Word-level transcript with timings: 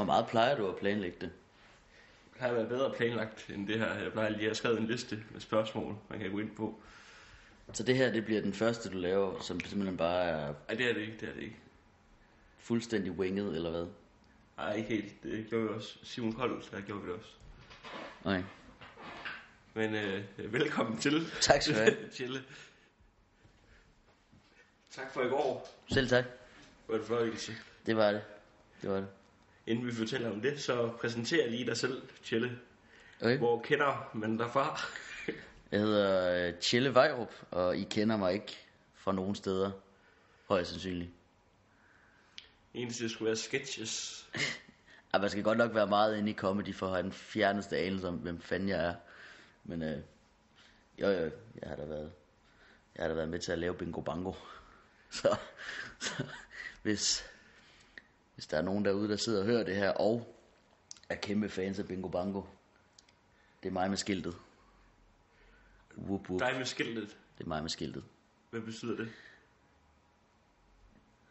Hvor 0.00 0.06
meget 0.06 0.26
plejer 0.26 0.56
du 0.56 0.68
at 0.68 0.76
planlægge 0.76 1.16
det? 1.20 1.30
Det 2.32 2.40
har 2.40 2.52
været 2.52 2.68
bedre 2.68 2.94
planlagt 2.96 3.50
end 3.50 3.66
det 3.68 3.78
her. 3.78 3.94
Jeg 3.94 4.12
plejer 4.12 4.28
lige 4.28 4.50
at 4.50 4.56
skrevet 4.56 4.78
en 4.78 4.86
liste 4.86 5.24
med 5.30 5.40
spørgsmål, 5.40 5.96
man 6.10 6.18
kan 6.18 6.30
gå 6.30 6.38
ind 6.38 6.56
på. 6.56 6.80
Så 7.72 7.82
det 7.82 7.96
her, 7.96 8.12
det 8.12 8.24
bliver 8.24 8.40
den 8.40 8.52
første, 8.52 8.90
du 8.90 8.98
laver, 8.98 9.40
som 9.40 9.60
simpelthen 9.60 9.96
bare 9.96 10.24
er 10.24 10.54
Nej, 10.68 10.76
det 10.76 10.90
er 10.90 10.94
det 10.94 11.00
ikke, 11.00 11.16
det 11.20 11.28
er 11.28 11.32
det 11.32 11.42
ikke. 11.42 11.56
fuldstændig 12.58 13.12
winget, 13.12 13.56
eller 13.56 13.70
hvad? 13.70 13.86
Nej, 14.56 14.74
ikke 14.74 14.88
helt. 14.88 15.22
Det 15.22 15.46
gjorde 15.50 15.64
vi 15.68 15.74
også. 15.74 15.98
Simon 16.02 16.32
Kold, 16.32 16.62
der 16.70 16.80
gjorde 16.80 17.02
vi 17.02 17.08
det 17.08 17.16
også. 17.16 17.30
Nej. 18.24 18.42
Men 19.74 19.94
øh, 19.94 20.52
velkommen 20.52 20.98
til. 20.98 21.26
Tak 21.40 21.62
skal 21.62 21.74
du 21.74 21.80
have. 21.80 21.96
Chille. 22.12 22.42
Tak 24.90 25.12
for 25.12 25.22
i 25.22 25.28
går. 25.28 25.68
Selv 25.92 26.08
tak. 26.08 26.24
Det 26.24 26.32
var 26.88 26.98
en 26.98 27.04
fornøjelse. 27.04 27.52
Det 27.86 27.96
var 27.96 28.12
det. 28.12 28.22
Det 28.82 28.90
var 28.90 28.96
det. 28.96 29.08
Inden 29.70 29.86
vi 29.86 29.92
fortæller 29.92 30.30
om 30.30 30.40
det, 30.40 30.60
så 30.60 30.92
præsenterer 31.00 31.50
lige 31.50 31.66
dig 31.66 31.76
selv, 31.76 32.02
Chille. 32.22 32.58
Okay. 33.20 33.38
Hvor 33.38 33.62
kender 33.62 34.10
man 34.14 34.36
dig 34.36 34.50
fra? 34.50 34.80
Jeg 35.72 35.80
hedder 35.80 36.48
øh, 36.48 36.54
Tjelle 36.54 36.94
Vejrup, 36.94 37.32
og 37.50 37.76
I 37.76 37.82
kender 37.82 38.16
mig 38.16 38.32
ikke 38.32 38.58
fra 38.94 39.12
nogen 39.12 39.34
steder. 39.34 39.70
Højst 40.48 40.70
sandsynligt. 40.70 41.10
Eneste 42.74 43.08
skulle 43.08 43.26
være 43.26 43.36
sketches. 43.36 44.26
Ej, 45.14 45.20
man 45.20 45.30
skal 45.30 45.42
godt 45.42 45.58
nok 45.58 45.74
være 45.74 45.86
meget 45.86 46.18
inde 46.18 46.30
i 46.30 46.34
comedy 46.34 46.74
for 46.74 46.86
at 46.86 46.92
have 46.92 47.02
den 47.02 47.12
fjerneste 47.12 47.76
anelse 47.76 48.08
om, 48.08 48.14
hvem 48.14 48.40
fanden 48.40 48.68
jeg 48.68 48.86
er. 48.86 48.94
Men 49.64 49.82
øh, 49.82 49.98
jo, 50.98 51.08
jo, 51.08 51.30
jeg 51.62 51.68
har 51.68 51.76
da 51.76 51.84
været, 51.84 52.12
jeg 52.96 53.02
har 53.04 53.08
da 53.08 53.14
været 53.14 53.28
med 53.28 53.38
til 53.38 53.52
at 53.52 53.58
lave 53.58 53.74
Bingo 53.74 54.00
Bango. 54.00 54.32
Så, 55.10 55.36
så 56.00 56.24
hvis, 56.82 57.29
hvis 58.40 58.46
der 58.46 58.58
er 58.58 58.62
nogen 58.62 58.84
derude, 58.84 59.08
der 59.08 59.16
sidder 59.16 59.40
og 59.40 59.46
hører 59.46 59.64
det 59.64 59.76
her, 59.76 59.90
og 59.90 60.36
er 61.08 61.14
kæmpe 61.14 61.48
fans 61.48 61.78
af 61.78 61.88
Bingo 61.88 62.08
Bango, 62.08 62.42
det 63.62 63.68
er 63.68 63.72
mig 63.72 63.88
med 63.88 63.96
skiltet. 63.96 64.36
Whoop, 65.96 66.28
whoop. 66.28 66.40
Dig 66.40 66.54
med 66.58 66.66
skiltet. 66.66 67.16
Det 67.38 67.44
er 67.44 67.48
mig 67.48 67.62
med 67.62 67.70
skiltet. 67.70 68.04
Hvad 68.50 68.60
betyder 68.60 68.96
det? 68.96 69.12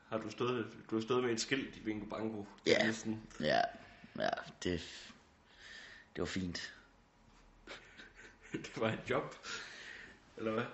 Har 0.08 0.18
du 0.18 0.30
stået, 0.30 0.68
du 0.90 0.96
har 0.96 1.02
stået 1.02 1.24
med 1.24 1.32
et 1.32 1.42
skilt 1.42 1.76
i 1.76 1.80
Bingo 1.80 2.06
Bango? 2.06 2.44
Ja. 2.68 2.86
Næsten. 2.86 3.28
Ja, 3.40 3.62
ja 4.20 4.30
det, 4.64 4.82
det 6.16 6.22
var 6.22 6.26
fint. 6.26 6.74
Det 8.52 8.82
var 8.82 8.90
et 8.90 9.10
job. 9.10 9.36
Eller 10.38 10.52
hvad? 10.52 10.66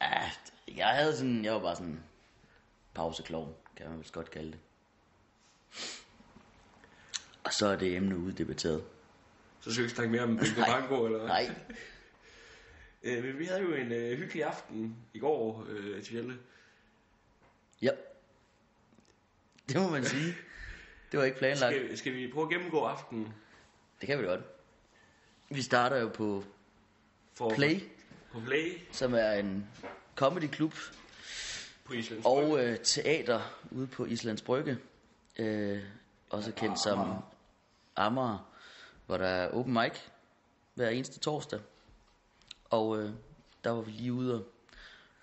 Ja, 0.00 0.30
jeg 0.76 0.88
havde 0.88 1.16
sådan, 1.16 1.44
jeg 1.44 1.52
var 1.52 1.60
bare 1.60 1.76
sådan 1.76 2.02
pauseklovn, 2.94 3.54
kan 3.76 3.90
man 3.90 3.98
vist 3.98 4.12
godt 4.12 4.30
kalde 4.30 4.52
det. 4.52 4.58
Og 7.44 7.52
så 7.52 7.66
er 7.66 7.76
det 7.76 7.96
emne 7.96 8.16
uddebatteret. 8.18 8.84
Så 9.60 9.72
skal 9.72 9.82
vi 9.82 9.84
ikke 9.86 9.94
snakke 9.94 10.12
mere 10.12 10.22
om 10.22 10.36
Bingo. 10.38 10.64
Bango, 10.72 11.06
eller? 11.06 11.26
Nej, 11.26 11.50
Øh, 13.04 13.24
men 13.24 13.38
vi 13.38 13.44
havde 13.44 13.60
jo 13.60 13.74
en 13.74 13.92
øh, 13.92 14.18
hyggelig 14.18 14.44
aften 14.44 14.96
i 15.14 15.18
går, 15.18 15.66
øh, 15.68 16.02
Tjelle. 16.02 16.38
ja. 17.82 17.90
Det 19.68 19.76
må 19.80 19.90
man 19.90 20.04
sige. 20.04 20.34
Det 21.12 21.18
var 21.18 21.24
ikke 21.24 21.38
planlagt. 21.38 21.74
Skal, 21.74 21.98
skal 21.98 22.14
vi 22.14 22.30
prøve 22.32 22.44
at 22.46 22.50
gennemgå 22.52 22.80
aftenen? 22.84 23.28
Det 24.00 24.06
kan 24.06 24.18
vi 24.18 24.24
godt. 24.24 24.40
Vi 25.50 25.62
starter 25.62 25.96
jo 25.96 26.08
på 26.08 26.44
For, 27.34 27.54
Play, 27.54 27.80
På 28.32 28.40
Play 28.40 28.78
som 28.92 29.14
er 29.14 29.32
en 29.32 29.66
comedyklub 30.16 30.74
på 31.84 31.92
Islands 31.92 32.26
og 32.26 32.64
øh, 32.64 32.78
teater 32.78 33.40
ude 33.70 33.86
på 33.86 34.04
Islands 34.04 34.42
Brygge. 34.42 34.78
Øh, 35.36 35.84
også 36.30 36.52
kendt 36.52 36.80
som 36.80 37.22
Amager, 37.96 38.52
hvor 39.06 39.16
der 39.16 39.26
er 39.26 39.50
open 39.50 39.72
mic 39.72 39.98
hver 40.74 40.88
eneste 40.88 41.20
torsdag. 41.20 41.60
Og 42.70 42.98
øh, 42.98 43.10
der 43.64 43.70
var 43.70 43.80
vi 43.80 43.90
lige 43.90 44.12
ude 44.12 44.34
og 44.34 44.46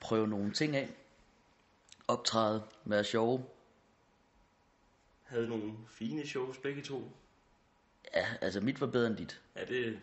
prøve 0.02 0.28
nogle 0.28 0.53
ting 0.53 0.75
af. 0.75 0.90
Optræde, 2.08 2.64
være 2.86 3.03
sjove. 3.03 3.46
havde 5.24 5.48
nogle 5.48 5.74
fine 5.88 6.28
shows 6.28 6.58
begge 6.58 6.81
to. 6.81 7.12
Ja, 8.14 8.28
altså 8.42 8.62
mit 8.62 8.81
var 8.81 8.88
bedre 8.88 9.08
end 9.08 9.18
dit. 9.18 9.42
Ja, 9.56 9.66
det, 9.66 10.00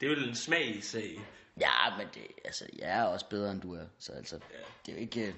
det 0.00 0.06
er 0.06 0.14
vel 0.14 0.28
en 0.28 0.34
smagssag. 0.34 1.20
Ja, 1.60 1.96
men 1.96 2.06
det, 2.14 2.26
altså, 2.44 2.66
jeg 2.78 2.98
er 2.98 3.04
også 3.04 3.28
bedre 3.28 3.52
end 3.52 3.60
du 3.60 3.74
er. 3.74 3.86
Så 3.98 4.12
altså, 4.12 4.38
det 4.86 4.92
er 4.92 4.96
jo 4.96 4.98
ikke... 4.98 5.34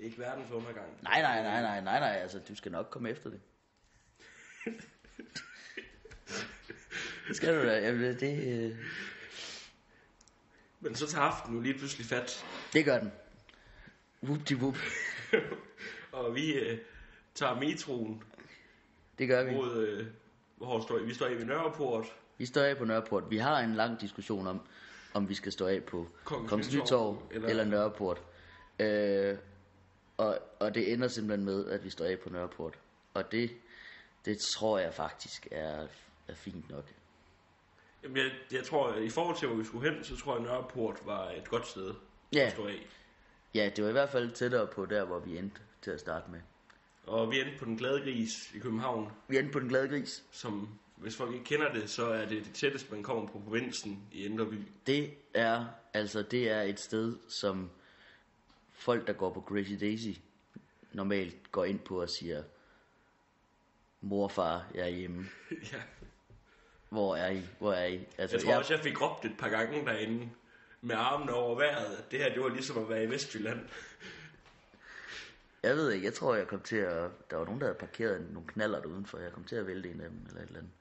Det 0.00 0.06
er 0.06 0.10
ikke 0.10 0.20
verdens 0.20 0.50
undergang. 0.50 0.86
Nej, 1.02 1.22
nej, 1.22 1.42
nej, 1.42 1.62
nej, 1.62 1.80
nej, 1.80 2.00
nej, 2.00 2.18
altså, 2.22 2.38
du 2.48 2.54
skal 2.54 2.72
nok 2.72 2.86
komme 2.90 3.10
efter 3.10 3.30
det. 3.30 3.40
det 7.28 7.36
skal 7.36 7.54
du 7.54 7.68
da. 7.68 7.80
Jamen, 7.80 8.20
det, 8.20 8.62
øh, 8.70 8.76
Men 10.80 10.94
så 10.94 11.06
tager 11.06 11.24
aftenen 11.24 11.56
jo 11.56 11.62
lige 11.62 11.78
pludselig 11.78 12.06
fat. 12.06 12.44
det 12.72 12.84
gør 12.84 12.98
den. 12.98 13.12
Whoop 14.22 14.48
de 14.48 14.56
whoop. 14.56 14.76
og 16.12 16.34
vi 16.34 16.52
øh, 16.52 16.78
tager 17.34 17.54
metroen 17.54 18.22
Det 19.18 19.28
gør 19.28 19.44
vi. 19.44 19.54
mod... 19.54 19.86
Øh, 19.86 20.06
hvor 20.56 20.80
står 20.80 20.98
I? 20.98 21.04
Vi 21.04 21.14
står 21.14 21.26
i 21.26 21.34
ved 21.34 21.44
Nørreport. 21.44 22.06
Vi 22.38 22.46
står 22.46 22.62
af 22.62 22.76
på 22.76 22.84
Nørreport. 22.84 23.30
Vi 23.30 23.36
har 23.38 23.60
en 23.60 23.74
lang 23.74 24.00
diskussion 24.00 24.46
om, 24.46 24.60
om 25.14 25.28
vi 25.28 25.34
skal 25.34 25.52
stå 25.52 25.66
af 25.66 25.84
på 25.84 26.08
Kongens 26.24 26.74
Nytorv 26.74 27.22
eller, 27.30 27.48
eller 27.48 27.64
Nørreport. 27.64 28.22
Øh, 28.78 29.38
og, 30.20 30.38
og 30.60 30.74
det 30.74 30.92
ender 30.92 31.08
simpelthen 31.08 31.44
med, 31.44 31.66
at 31.66 31.84
vi 31.84 31.90
står 31.90 32.04
af 32.04 32.18
på 32.18 32.30
Nørreport. 32.30 32.78
Og 33.14 33.32
det, 33.32 33.50
det 34.24 34.38
tror 34.56 34.78
jeg 34.78 34.94
faktisk 34.94 35.48
er, 35.50 35.86
er 36.28 36.34
fint 36.34 36.70
nok. 36.70 36.84
Jamen, 38.02 38.16
jeg, 38.16 38.30
jeg 38.52 38.64
tror, 38.64 38.88
at 38.88 39.02
i 39.02 39.08
forhold 39.10 39.36
til, 39.36 39.48
hvor 39.48 39.56
vi 39.56 39.64
skulle 39.64 39.90
hen, 39.90 40.04
så 40.04 40.16
tror 40.16 40.32
jeg, 40.36 40.42
at 40.46 40.50
Nørreport 40.50 40.98
var 41.04 41.30
et 41.30 41.48
godt 41.48 41.66
sted 41.68 41.94
Ja. 42.34 42.46
at 42.46 42.52
stå 42.52 42.66
af. 42.66 42.86
Ja, 43.54 43.70
det 43.76 43.84
var 43.84 43.90
i 43.90 43.92
hvert 43.92 44.08
fald 44.10 44.30
tættere 44.32 44.66
på 44.66 44.86
der, 44.86 45.04
hvor 45.04 45.18
vi 45.18 45.38
endte 45.38 45.60
til 45.82 45.90
at 45.90 46.00
starte 46.00 46.30
med. 46.30 46.40
Og 47.06 47.30
vi 47.30 47.40
endte 47.40 47.58
på 47.58 47.64
den 47.64 47.76
glade 47.76 48.00
gris 48.00 48.52
i 48.54 48.58
København, 48.58 49.12
Vi 49.28 49.38
endte 49.38 49.52
på 49.52 49.60
den 49.60 49.68
glade 49.68 49.88
gris. 49.88 50.24
som, 50.30 50.68
hvis 50.96 51.16
folk 51.16 51.32
ikke 51.32 51.44
kender 51.44 51.72
det, 51.72 51.90
så 51.90 52.06
er 52.06 52.26
det 52.26 52.44
det 52.44 52.54
tætteste, 52.54 52.92
man 52.94 53.02
kommer 53.02 53.26
på 53.26 53.38
provinsen 53.44 54.02
i 54.12 54.24
Indre 54.24 54.46
By. 54.46 54.58
Det 54.86 55.10
er, 55.34 55.64
altså, 55.94 56.22
det 56.22 56.50
er 56.50 56.62
et 56.62 56.80
sted, 56.80 57.16
som 57.28 57.70
folk, 58.80 59.06
der 59.06 59.12
går 59.12 59.32
på 59.32 59.40
Crazy 59.48 59.72
Daisy, 59.80 60.18
normalt 60.92 61.52
går 61.52 61.64
ind 61.64 61.78
på 61.78 62.00
og 62.02 62.08
siger, 62.08 62.42
mor 64.00 64.24
og 64.24 64.30
far, 64.32 64.66
jeg 64.74 64.82
er 64.82 64.88
hjemme. 64.88 65.26
ja. 65.72 65.80
Hvor 66.88 67.16
er 67.16 67.30
I? 67.30 67.42
Hvor 67.58 67.72
er 67.72 67.86
I? 67.86 68.06
Altså, 68.18 68.36
Jeg 68.36 68.44
tror 68.44 68.54
også, 68.56 68.74
jeg 68.74 68.82
fik 68.82 69.00
råbt 69.02 69.24
et 69.24 69.36
par 69.38 69.48
gange 69.48 69.84
derinde 69.84 70.30
med 70.80 70.94
armene 70.96 71.32
over 71.32 71.56
vejret. 71.56 71.96
at 71.96 72.10
Det 72.10 72.18
her, 72.18 72.34
det 72.34 72.42
var 72.42 72.48
ligesom 72.48 72.78
at 72.82 72.88
være 72.88 73.04
i 73.04 73.10
Vestjylland. 73.10 73.60
jeg 75.62 75.76
ved 75.76 75.92
ikke, 75.92 76.04
jeg 76.06 76.14
tror, 76.14 76.34
jeg 76.34 76.46
kom 76.46 76.60
til 76.60 76.76
at... 76.76 77.10
Der 77.30 77.36
var 77.36 77.44
nogen, 77.44 77.60
der 77.60 77.66
havde 77.66 77.78
parkeret 77.78 78.26
nogle 78.32 78.48
knaller 78.48 78.86
udenfor. 78.86 79.18
Jeg 79.18 79.32
kom 79.32 79.44
til 79.44 79.56
at 79.56 79.66
vælte 79.66 79.90
en 79.90 80.00
af 80.00 80.08
dem, 80.10 80.18
eller 80.28 80.40
et 80.42 80.46
eller 80.46 80.58
andet. 80.58 80.72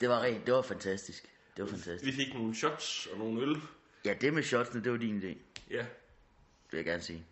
Det 0.00 0.08
var 0.08 0.20
rent, 0.22 0.46
det 0.46 0.54
var 0.54 0.62
fantastisk. 0.62 1.22
Det 1.56 1.64
var 1.64 1.70
fantastisk. 1.70 2.04
Vi 2.04 2.24
fik 2.24 2.34
nogle 2.34 2.54
shots 2.54 3.06
og 3.12 3.18
nogle 3.18 3.42
øl. 3.42 3.56
Ja, 4.04 4.14
det 4.20 4.34
med 4.34 4.42
shotsene, 4.42 4.84
det 4.84 4.92
var 4.92 4.98
din 4.98 5.22
idé. 5.22 5.36
Ja, 5.70 5.86
vil 6.70 6.78
jeg 6.78 6.84
gerne 6.84 7.02
sige. 7.02 7.24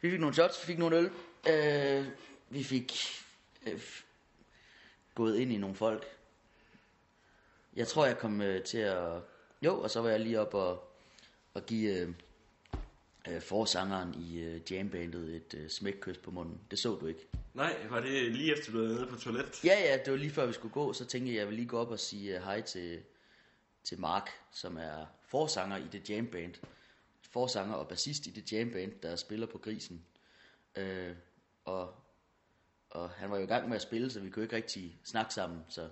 Vi 0.00 0.10
fik 0.10 0.20
nogle 0.20 0.34
shots, 0.34 0.62
vi 0.62 0.66
fik 0.66 0.78
nogle 0.78 0.96
øl. 0.96 1.10
Øh, 1.48 2.06
vi 2.48 2.64
fik 2.64 2.92
øh, 3.66 3.80
gået 5.14 5.36
ind 5.38 5.52
i 5.52 5.56
nogle 5.56 5.76
folk. 5.76 6.04
Jeg 7.76 7.88
tror, 7.88 8.06
jeg 8.06 8.18
kom 8.18 8.40
øh, 8.40 8.64
til 8.64 8.78
at... 8.78 9.20
Jo, 9.62 9.80
og 9.80 9.90
så 9.90 10.00
var 10.00 10.08
jeg 10.08 10.20
lige 10.20 10.40
op 10.40 10.54
og, 10.54 10.92
og 11.54 11.66
give 11.66 12.00
øh, 12.00 12.08
øh, 13.28 13.40
forsangeren 13.40 14.14
i 14.14 14.38
øh, 14.38 14.72
jambandet 14.72 15.36
et 15.36 15.54
øh, 15.54 15.68
smækkys 15.68 16.18
på 16.18 16.30
munden. 16.30 16.60
Det 16.70 16.78
så 16.78 16.98
du 17.00 17.06
ikke. 17.06 17.28
nej, 17.54 17.86
var 17.90 18.00
det 18.00 18.32
lige 18.32 18.52
efter 18.52 18.72
du 18.72 18.80
var 18.80 18.88
nede 18.88 19.06
på 19.06 19.16
toilet? 19.16 19.64
Ja, 19.64 19.80
ja, 19.80 19.98
det 20.04 20.12
var 20.12 20.18
lige 20.18 20.30
før 20.30 20.46
vi 20.46 20.52
skulle 20.52 20.72
gå, 20.72 20.92
så 20.92 21.04
tænkte 21.04 21.32
jeg, 21.32 21.38
jeg 21.38 21.46
vil 21.46 21.56
lige 21.56 21.68
gå 21.68 21.78
op 21.78 21.90
og 21.90 21.98
sige 21.98 22.36
uh, 22.36 22.42
hej 22.42 22.60
til, 22.60 23.00
til 23.84 24.00
Mark, 24.00 24.30
som 24.52 24.76
er 24.76 25.06
forsanger 25.28 25.76
i 25.76 25.86
det 25.92 26.10
jamband. 26.10 26.54
Forsanger 27.36 27.74
og 27.74 27.88
bassist 27.88 28.26
i 28.26 28.30
det 28.30 28.52
jamband, 28.52 28.92
der 29.02 29.16
spiller 29.16 29.46
på 29.46 29.58
Grisen. 29.58 30.04
Øh, 30.76 31.14
og, 31.64 31.94
og 32.90 33.10
han 33.10 33.30
var 33.30 33.36
jo 33.36 33.42
i 33.42 33.46
gang 33.46 33.68
med 33.68 33.76
at 33.76 33.82
spille, 33.82 34.10
så 34.10 34.20
vi 34.20 34.30
kunne 34.30 34.42
ikke 34.42 34.56
rigtig 34.56 34.98
snakke 35.04 35.34
sammen, 35.34 35.60
så 35.68 35.82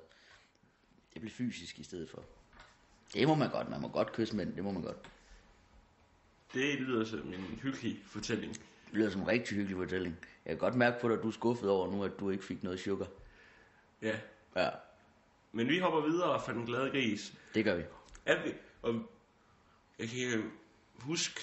det 1.12 1.20
blev 1.20 1.31
fysisk 1.31 1.79
i 1.79 1.82
stedet 1.82 2.11
for. 2.11 2.23
Det 3.14 3.29
må 3.29 3.35
man 3.35 3.50
godt, 3.50 3.70
man 3.70 3.81
må 3.81 3.88
godt 3.88 4.12
kysse 4.12 4.37
mænd, 4.37 4.56
det 4.56 4.64
må 4.64 4.70
man 4.70 4.82
godt. 4.82 4.96
Det 6.55 6.81
lyder 6.81 7.05
som 7.05 7.32
en 7.32 7.41
hyggelig 7.62 8.02
fortælling. 8.06 8.55
Det 8.55 8.93
lyder 8.93 9.11
som 9.11 9.20
en 9.20 9.29
rigtig 9.29 9.56
hyggelig 9.56 9.76
fortælling. 9.76 10.17
Jeg 10.44 10.50
kan 10.50 10.58
godt 10.58 10.75
mærke 10.75 11.00
på 11.00 11.08
dig, 11.08 11.17
at 11.17 11.23
du 11.23 11.29
er 11.29 11.32
skuffet 11.32 11.70
over 11.70 11.91
nu, 11.93 12.05
at 12.05 12.12
du 12.20 12.31
ikke 12.31 12.44
fik 12.44 12.62
noget 12.62 12.81
sugar. 12.81 13.08
Ja. 14.02 14.20
Ja, 14.56 14.70
Men 15.52 15.69
vi 15.69 15.79
hopper 15.79 16.00
videre 16.00 16.41
fra 16.41 16.52
den 16.52 16.67
glade 16.67 16.91
gris. 16.91 17.35
det 17.55 17.64
gør 17.64 17.76
vi. 17.76 17.82
Er 18.26 18.43
vi, 18.44 18.55
og 18.82 18.94
jeg 19.99 20.08
kan 20.08 20.50
huske, 20.94 21.41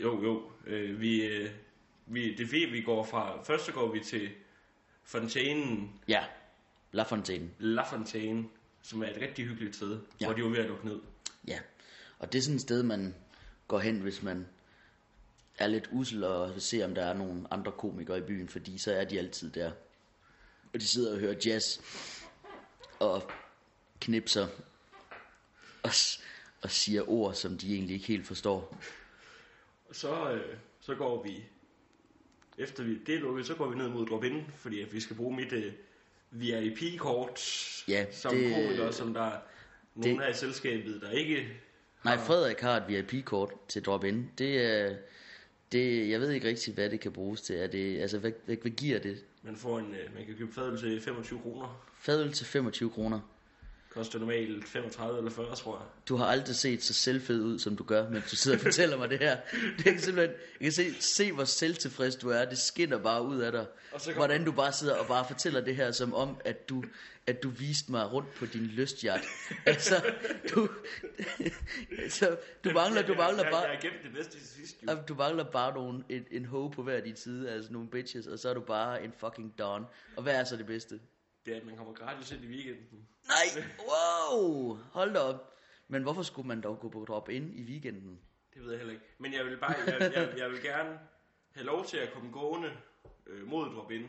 jo 0.00 0.22
jo, 0.22 0.52
øh, 0.66 1.00
vi, 1.00 1.22
øh, 1.26 1.50
vi, 2.06 2.34
det 2.34 2.40
er 2.40 2.46
fordi, 2.46 2.64
vi 2.64 2.82
går 2.82 3.04
fra, 3.04 3.42
først 3.42 3.64
så 3.66 3.72
går 3.72 3.92
vi 3.92 4.00
til 4.00 4.30
fontænen, 5.04 6.00
Ja, 6.08 6.24
La 6.92 7.02
Fontaine. 7.02 7.50
La 7.58 7.82
Fontaine, 7.82 8.48
som 8.82 9.02
er 9.02 9.06
et 9.10 9.16
rigtig 9.20 9.44
hyggeligt 9.46 9.76
sted, 9.76 10.00
ja. 10.20 10.26
Hvor 10.26 10.34
de 10.34 10.42
var 10.42 10.48
ved 10.48 10.58
at 10.58 10.66
lukke 10.66 10.86
ned. 10.86 11.00
Ja, 11.48 11.60
og 12.18 12.32
det 12.32 12.38
er 12.38 12.42
sådan 12.42 12.54
et 12.56 12.60
sted, 12.62 12.82
man 12.82 13.14
går 13.68 13.78
hen, 13.78 14.00
hvis 14.00 14.22
man 14.22 14.48
er 15.58 15.66
lidt 15.66 15.88
usel 15.92 16.24
og 16.24 16.60
se, 16.62 16.84
om 16.84 16.94
der 16.94 17.04
er 17.04 17.14
nogle 17.14 17.44
andre 17.50 17.72
komikere 17.72 18.18
i 18.18 18.22
byen, 18.22 18.48
fordi 18.48 18.78
så 18.78 18.92
er 18.92 19.04
de 19.04 19.18
altid 19.18 19.50
der. 19.50 19.72
Og 20.74 20.80
de 20.80 20.86
sidder 20.86 21.12
og 21.14 21.18
hører 21.20 21.34
jazz 21.46 21.78
og 22.98 23.30
knipser 24.00 24.48
og, 25.82 25.94
s- 25.94 26.22
og 26.62 26.70
siger 26.70 27.10
ord, 27.10 27.34
som 27.34 27.58
de 27.58 27.74
egentlig 27.74 27.94
ikke 27.94 28.06
helt 28.06 28.26
forstår. 28.26 28.76
Og 29.88 29.94
så, 29.94 30.32
øh, 30.32 30.56
så 30.80 30.94
går 30.94 31.22
vi, 31.22 31.44
efter 32.58 32.82
vi, 32.84 32.98
det 33.06 33.14
er 33.14 33.18
lukket, 33.18 33.46
så 33.46 33.54
går 33.54 33.68
vi 33.68 33.76
ned 33.76 33.88
mod 33.88 34.06
drop-in, 34.06 34.46
fordi 34.56 34.80
at 34.82 34.92
vi 34.92 35.00
skal 35.00 35.16
bruge 35.16 35.36
mit 35.36 35.52
øh, 35.52 35.72
VIP-kort 36.30 37.40
Ja, 37.88 38.06
som 38.12 38.34
det- 38.34 38.54
komiker, 38.54 38.90
som 38.90 39.14
der 39.14 39.22
er 39.22 39.38
nogle 39.94 40.24
af 40.26 40.30
i 40.30 40.34
selskabet, 40.34 41.00
der 41.00 41.10
ikke... 41.10 41.48
Nej, 42.04 42.18
Frederik 42.18 42.60
har 42.60 42.76
et 42.76 42.88
VIP-kort 42.88 43.50
til 43.68 43.82
drop-in. 43.84 44.30
Det 44.38 44.64
er... 44.64 44.96
Det, 45.72 46.08
jeg 46.10 46.20
ved 46.20 46.30
ikke 46.30 46.48
rigtig, 46.48 46.74
hvad 46.74 46.90
det 46.90 47.00
kan 47.00 47.12
bruges 47.12 47.40
til. 47.40 47.56
Er 47.56 47.66
det, 47.66 48.00
altså, 48.00 48.18
hvad, 48.18 48.32
hvad, 48.44 48.56
hvad 48.62 48.70
giver 48.70 48.98
det? 48.98 49.24
Man, 49.42 49.56
får 49.56 49.78
en, 49.78 49.94
øh, 49.94 50.14
man 50.14 50.26
kan 50.26 50.36
købe 50.36 50.52
fadøl 50.54 50.78
til 50.78 51.00
25 51.00 51.40
kroner. 51.40 51.86
Fadøl 51.98 52.32
til 52.32 52.46
25 52.46 52.90
kroner. 52.90 53.20
Koster 53.94 54.18
normalt 54.18 54.68
35 54.68 55.18
eller 55.18 55.30
40, 55.30 55.54
tror 55.56 55.78
jeg. 55.78 55.86
Du 56.08 56.16
har 56.16 56.24
aldrig 56.26 56.56
set 56.56 56.82
så 56.82 56.94
selvfed 56.94 57.40
ud, 57.42 57.58
som 57.58 57.76
du 57.76 57.84
gør, 57.84 58.08
mens 58.10 58.30
du 58.30 58.36
sidder 58.36 58.56
og 58.58 58.62
fortæller 58.62 58.96
mig 58.96 59.10
det 59.10 59.18
her. 59.18 59.36
Det 59.76 59.84
kan 59.84 60.00
simpelthen, 60.00 60.36
jeg 60.60 60.64
kan 60.64 60.72
se, 60.72 60.94
se, 61.02 61.32
hvor 61.32 61.44
selvtilfreds 61.44 62.16
du 62.16 62.28
er. 62.30 62.44
Det 62.44 62.58
skinner 62.58 62.98
bare 62.98 63.22
ud 63.22 63.38
af 63.38 63.52
dig. 63.52 63.66
Kommer- 63.92 64.14
Hvordan 64.14 64.44
du 64.44 64.52
bare 64.52 64.72
sidder 64.72 64.96
og 64.96 65.06
bare 65.06 65.24
fortæller 65.26 65.60
det 65.60 65.76
her, 65.76 65.90
som 65.92 66.14
om, 66.14 66.36
at 66.44 66.68
du, 66.68 66.84
at 67.26 67.42
du 67.42 67.48
viste 67.50 67.90
mig 67.92 68.12
rundt 68.12 68.34
på 68.34 68.46
din 68.46 68.62
lystjagt. 68.62 69.24
Altså, 69.66 69.94
du, 70.54 70.68
så, 72.08 72.36
du 72.64 72.70
mangler, 72.70 73.02
du 73.06 73.14
mangler 73.14 73.42
bare... 73.50 73.60
Jeg, 73.62 73.70
har 73.70 73.80
gemt 73.80 74.02
det 74.04 74.12
bedste 74.14 74.38
til 74.38 74.46
sidst, 74.48 74.76
jo. 74.82 74.98
Du 75.08 75.14
mangler 75.14 75.44
bare 75.44 75.74
nogle, 75.74 76.04
en, 76.08 76.24
en 76.30 76.44
hoe 76.44 76.70
på 76.70 76.82
hver 76.82 77.00
din 77.00 77.16
side, 77.16 77.50
altså 77.50 77.72
nogle 77.72 77.88
bitches, 77.88 78.26
og 78.26 78.38
så 78.38 78.48
er 78.50 78.54
du 78.54 78.60
bare 78.60 79.04
en 79.04 79.12
fucking 79.18 79.58
don. 79.58 79.84
Og 80.16 80.22
hvad 80.22 80.34
er 80.34 80.44
så 80.44 80.56
det 80.56 80.66
bedste? 80.66 81.00
Det 81.50 81.56
er, 81.56 81.60
at 81.60 81.66
man 81.66 81.76
kommer 81.76 81.92
gratis 81.92 82.32
ind 82.32 82.44
i 82.44 82.46
weekenden. 82.46 83.08
Nej, 83.26 83.64
wow, 83.90 84.74
hold 84.74 85.14
da 85.14 85.18
op. 85.18 85.56
Men 85.88 86.02
hvorfor 86.02 86.22
skulle 86.22 86.48
man 86.48 86.60
dog 86.60 86.80
gå 86.80 86.88
på 86.88 87.04
drop 87.08 87.28
ind 87.28 87.58
i 87.58 87.62
weekenden? 87.62 88.20
Det 88.54 88.62
ved 88.62 88.70
jeg 88.70 88.78
heller 88.78 88.92
ikke. 88.94 89.04
Men 89.18 89.32
jeg 89.32 89.44
vil 89.44 89.56
bare, 89.56 89.74
jeg, 89.86 90.12
jeg, 90.14 90.34
jeg 90.38 90.50
vil 90.50 90.62
gerne 90.62 90.98
have 91.52 91.66
lov 91.66 91.86
til 91.86 91.96
at 91.96 92.12
komme 92.12 92.30
gående 92.32 92.70
øh, 93.26 93.46
mod 93.46 93.74
drop-in. 93.74 94.06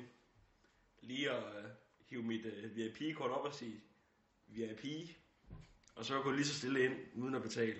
Lige 1.01 1.31
at 1.31 1.37
øh, 1.37 1.63
hive 2.09 2.23
mit 2.23 2.45
øh, 2.45 2.75
VIP-kort 2.75 3.31
op 3.31 3.45
og 3.45 3.53
sige 3.53 3.81
VIP. 4.47 4.85
Og 5.95 6.05
så 6.05 6.21
gå 6.21 6.31
lige 6.31 6.45
så 6.45 6.55
stille 6.55 6.85
ind, 6.85 6.93
uden 7.15 7.35
at 7.35 7.41
betale. 7.41 7.77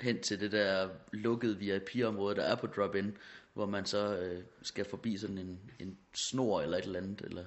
Hen 0.00 0.22
til 0.22 0.40
det 0.40 0.52
der 0.52 0.90
lukkede 1.12 1.58
VIP-område, 1.58 2.36
der 2.36 2.42
er 2.42 2.54
på 2.54 2.66
drop-in, 2.66 3.16
hvor 3.52 3.66
man 3.66 3.86
så 3.86 4.18
øh, 4.18 4.44
skal 4.62 4.84
forbi 4.84 5.16
sådan 5.16 5.38
en, 5.38 5.70
en 5.78 5.98
snor 6.14 6.60
eller 6.60 6.78
et 6.78 6.84
eller 6.84 7.00
andet. 7.00 7.20
Eller... 7.20 7.44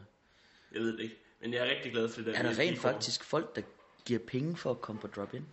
Jeg 0.71 0.81
ved 0.81 0.97
det 0.97 1.03
ikke. 1.03 1.17
Men 1.41 1.53
jeg 1.53 1.67
er 1.67 1.71
rigtig 1.75 1.91
glad 1.91 2.09
for 2.09 2.21
det 2.21 2.25
der 2.33 2.39
Er 2.39 2.43
der 2.43 2.59
rent 2.59 2.79
faktisk 2.79 3.23
folk, 3.23 3.55
der 3.55 3.61
giver 4.05 4.19
penge 4.27 4.57
for 4.57 4.71
at 4.71 4.81
komme 4.81 5.01
på 5.01 5.07
drop-in? 5.07 5.45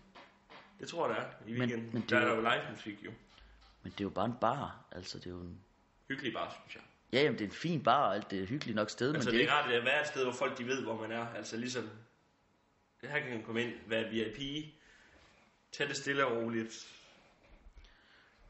Det 0.81 0.89
tror 0.89 1.07
jeg, 1.09 1.17
der 1.17 1.23
er 1.23 1.29
i 1.47 1.51
Men- 1.53 1.61
weekenden. 1.61 1.91
men 1.93 2.03
det 2.03 2.11
der 2.11 2.17
er 2.17 2.21
er 2.21 2.25
jo- 2.37 2.43
der 2.43 2.51
jo 2.55 2.57
live 2.61 2.71
musik 2.71 3.05
jo. 3.05 3.11
Men 3.83 3.93
det 3.93 4.01
er 4.01 4.05
jo 4.05 4.11
bare 4.11 4.27
en 4.27 4.35
bar, 4.41 4.85
altså 4.93 5.19
det 5.19 5.27
er 5.27 5.31
jo 5.31 5.41
en... 5.41 5.61
Hyggelig 6.09 6.33
bare, 6.33 6.51
synes 6.53 6.75
jeg. 6.75 6.83
Ja, 7.13 7.23
jamen, 7.23 7.39
det 7.39 7.45
er 7.45 7.49
en 7.49 7.55
fin 7.55 7.83
bar, 7.83 8.07
og 8.09 8.15
alt 8.15 8.31
det 8.31 8.43
er 8.43 8.47
hyggeligt 8.47 8.77
nok 8.77 8.91
sted, 8.91 9.15
Altså 9.15 9.31
men 9.31 9.39
det 9.39 9.41
det 9.47 9.49
er 9.53 9.55
er 9.57 9.63
rart 9.63 9.73
at 9.73 9.85
være 9.85 10.01
et 10.01 10.07
sted, 10.09 10.23
hvor 10.25 10.33
folk 10.33 10.59
de 10.59 10.67
ved, 10.67 10.83
hvor 10.83 11.01
man 11.01 11.13
er. 11.13 11.27
Altså 11.35 11.57
ligesom, 11.57 11.91
her 13.03 13.21
kan 13.21 13.31
man 13.31 13.43
komme 13.43 13.63
ind, 13.63 13.73
være 13.87 14.11
VIP, 14.11 14.65
tage 15.73 15.89
det 15.89 15.97
stille 15.97 16.27
og 16.27 16.37
roligt. 16.37 16.89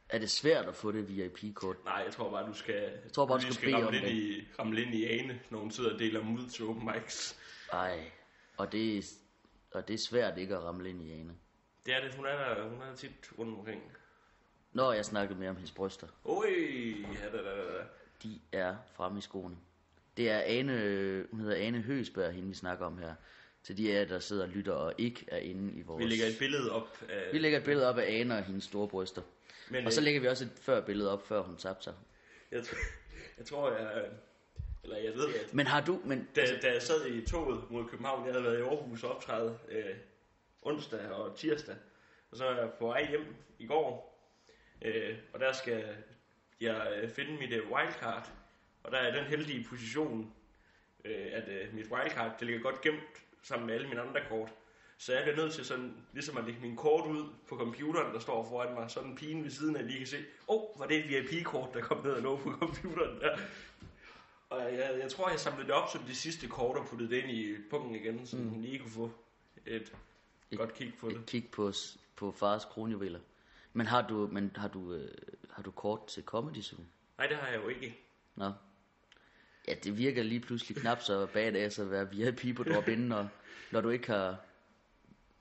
Er 0.09 0.19
det 0.19 0.31
svært 0.31 0.67
at 0.69 0.75
få 0.75 0.93
det 0.93 1.09
VIP-kort? 1.09 1.85
Nej, 1.85 2.03
jeg 2.07 2.13
tror 2.13 2.31
bare, 2.31 2.47
du 2.47 2.53
skal, 2.55 2.75
jeg 3.05 3.13
tror 3.13 3.27
bare, 3.27 3.39
du 3.39 3.43
lige 3.43 3.55
skal 3.55 3.67
bede 3.67 3.77
ramme 3.77 3.89
om 3.89 3.95
ind 3.95 4.07
i, 4.09 4.49
ramme 4.59 4.81
ind 4.83 4.95
i 4.95 5.05
ane, 5.05 5.41
når 5.51 5.59
hun 5.59 5.71
sidder 5.71 5.93
og 5.93 5.99
deler 5.99 6.21
dem 6.21 6.35
ud 6.35 6.49
til 6.49 6.65
open 6.65 6.91
mics. 6.95 7.39
Ej, 7.73 8.11
og 8.57 8.73
det, 8.73 8.99
er, 8.99 9.03
og 9.71 9.89
det 9.89 9.95
er 9.95 9.99
svært 9.99 10.39
ikke 10.39 10.57
at 10.57 10.63
ramle 10.63 10.91
ind 10.91 11.03
i 11.03 11.13
Ane. 11.13 11.35
Det 11.87 11.95
er 11.95 12.01
det, 12.01 12.15
hun 12.15 12.27
er 12.27 12.55
der, 12.55 12.69
hun 12.69 12.83
er 12.83 12.87
der 12.87 12.95
tit 12.95 13.11
rundt 13.39 13.59
omkring. 13.59 13.83
Når 14.73 14.93
jeg 14.93 15.05
snakkede 15.05 15.39
mere 15.39 15.51
om 15.51 15.57
hendes 15.57 15.73
bryster, 15.73 16.07
Oj, 16.25 16.47
ja, 17.23 17.37
da, 17.37 17.43
da, 17.43 17.57
da, 17.57 17.79
da. 17.79 17.85
de 18.23 18.41
er 18.53 18.77
fremme 18.93 19.19
i 19.19 19.23
skoene. 19.23 19.57
Det 20.17 20.31
er 20.31 20.41
Ane, 20.45 21.27
hun 21.31 21.41
hedder 21.41 21.57
Ane 21.57 21.81
Høsberg, 21.81 22.33
hende 22.33 22.49
vi 22.49 22.55
snakker 22.55 22.87
om 22.87 22.99
her. 22.99 23.15
Til 23.63 23.77
de 23.77 23.93
af 23.93 24.01
jer, 24.01 24.05
der 24.07 24.19
sidder 24.19 24.43
og 24.43 24.49
lytter 24.49 24.73
og 24.73 24.95
ikke 24.99 25.25
er 25.29 25.39
inde 25.39 25.73
i 25.75 25.83
vores... 25.83 26.05
Vi 26.05 26.09
lægger 26.09 26.27
et 26.27 26.39
billede 26.39 26.73
op 26.73 26.99
af... 27.09 27.33
vi 27.33 27.39
lægger 27.39 27.59
et 27.59 27.65
billede 27.65 27.89
op 27.89 27.99
af 27.99 28.21
Ane 28.21 28.35
og 28.39 28.45
hendes 28.45 28.65
store 28.65 28.89
bryster. 28.89 29.23
Men, 29.71 29.87
Og 29.87 29.93
så 29.93 30.01
øh, 30.01 30.05
lægger 30.05 30.21
vi 30.21 30.29
også 30.29 30.45
et 30.45 30.53
før 30.61 30.81
billede 30.81 31.13
op, 31.13 31.27
før 31.27 31.43
hun 31.43 31.57
tabte 31.57 31.85
sig. 31.85 31.95
jeg, 32.51 32.65
tror- 32.65 32.77
jeg 33.39 33.47
tror, 33.47 33.71
jeg... 33.73 34.05
Eller 34.83 34.97
jeg 34.97 35.15
ved, 35.15 35.35
at 35.35 35.55
Men 35.55 35.67
har 35.67 35.81
du... 35.85 36.01
Men, 36.05 36.29
Da, 36.37 36.61
da 36.63 36.73
jeg 36.73 36.83
sad 36.83 37.07
i 37.07 37.27
toget 37.27 37.71
mod 37.71 37.89
København, 37.89 38.25
jeg 38.27 38.33
havde 38.35 38.45
været 38.45 38.59
i 38.59 38.63
Aarhus 38.63 39.05
og 39.05 39.15
optræde 39.15 39.59
øh, 39.69 39.95
onsdag 40.63 41.11
og 41.11 41.37
tirsdag, 41.37 41.77
og 42.31 42.37
så 42.37 42.45
er 42.47 42.61
jeg 42.61 42.71
på 42.79 42.87
vej 42.87 43.09
hjem 43.11 43.35
i 43.59 43.67
går, 43.67 44.19
øh, 44.83 45.17
og 45.33 45.41
der 45.41 45.53
skal 45.53 45.97
jeg 46.61 46.99
øh, 47.03 47.11
finde 47.11 47.33
mit 47.39 47.53
øh, 47.53 47.71
wildcard, 47.71 48.31
og 48.83 48.93
der 48.93 48.99
er 48.99 49.15
den 49.17 49.25
heldige 49.25 49.67
position, 49.69 50.33
øh, 51.05 51.27
at 51.33 51.49
øh, 51.49 51.75
mit 51.75 51.87
wildcard, 51.87 52.39
det 52.39 52.47
ligger 52.47 52.63
godt 52.63 52.81
gemt 52.81 53.23
sammen 53.43 53.67
med 53.67 53.75
alle 53.75 53.89
mine 53.89 54.01
andre 54.01 54.21
kort, 54.29 54.51
så 55.01 55.13
jeg 55.13 55.23
bliver 55.23 55.37
nødt 55.37 55.53
til 55.55 55.65
sådan, 55.65 55.97
ligesom 56.13 56.37
at 56.37 56.45
lægge 56.45 56.61
min 56.61 56.77
kort 56.77 57.07
ud 57.11 57.29
på 57.49 57.57
computeren, 57.57 58.15
der 58.15 58.21
står 58.21 58.49
foran 58.49 58.75
mig, 58.75 58.91
sådan 58.91 59.11
en 59.11 59.17
pige 59.17 59.43
ved 59.45 59.51
siden 59.51 59.77
af, 59.77 59.87
lige 59.87 59.99
kan 59.99 60.07
se, 60.07 60.17
åh, 60.49 60.57
oh, 60.57 60.81
var 60.81 60.87
det 60.87 60.97
et 60.97 61.09
VIP-kort, 61.31 61.75
der 61.75 61.81
kom 61.81 62.05
ned 62.05 62.13
og 62.13 62.23
lå 62.23 62.37
på 62.37 62.51
computeren 62.61 63.21
der. 63.21 63.39
Og 64.51 64.63
jeg, 64.63 64.99
jeg 65.03 65.11
tror, 65.11 65.31
jeg 65.31 65.41
samlede 65.41 65.67
det 65.67 65.75
op 65.75 65.89
som 65.93 66.01
de 66.03 66.15
sidste 66.15 66.49
kort 66.49 66.77
og 66.77 66.87
puttede 66.87 67.11
det 67.11 67.17
ind 67.23 67.31
i 67.31 67.57
pungen 67.71 67.95
igen, 67.95 68.27
så 68.27 68.37
mm. 68.37 68.61
lige 68.61 68.79
kunne 68.79 68.91
få 68.91 69.11
et, 69.67 69.93
Et- 70.51 70.59
godt 70.59 70.75
kig 70.75 70.93
på 71.01 71.09
det. 71.09 71.17
et 71.17 71.27
kig 71.27 71.49
på, 71.53 71.73
på 72.17 72.33
fars 72.33 72.65
kronjuveler. 72.65 73.21
Men 73.73 73.87
har 73.87 74.07
du, 74.09 74.29
men 74.33 74.53
har 74.57 74.69
du, 74.69 74.93
øh, 74.93 75.11
har 75.51 75.63
du 75.63 75.71
kort 75.71 76.07
til 76.07 76.23
Comedy 76.25 76.63
Zoo? 76.63 76.79
Nej, 77.19 77.27
det 77.27 77.37
har 77.37 77.49
jeg 77.49 77.63
jo 77.63 77.69
ikke. 77.69 77.99
Nå. 78.37 78.53
Ja, 79.69 79.75
det 79.75 79.99
virker 79.99 80.23
lige 80.23 80.41
pludselig 80.41 80.77
knap 80.77 81.01
så 81.03 81.27
badass 81.27 81.79
at 81.79 81.91
være 81.91 82.11
VIP 82.11 82.57
på 82.57 82.63
drop 82.63 82.89
in, 82.89 82.99
når, 82.99 83.29
når 83.71 83.81
du 83.81 83.89
ikke 83.91 84.07
har 84.07 84.37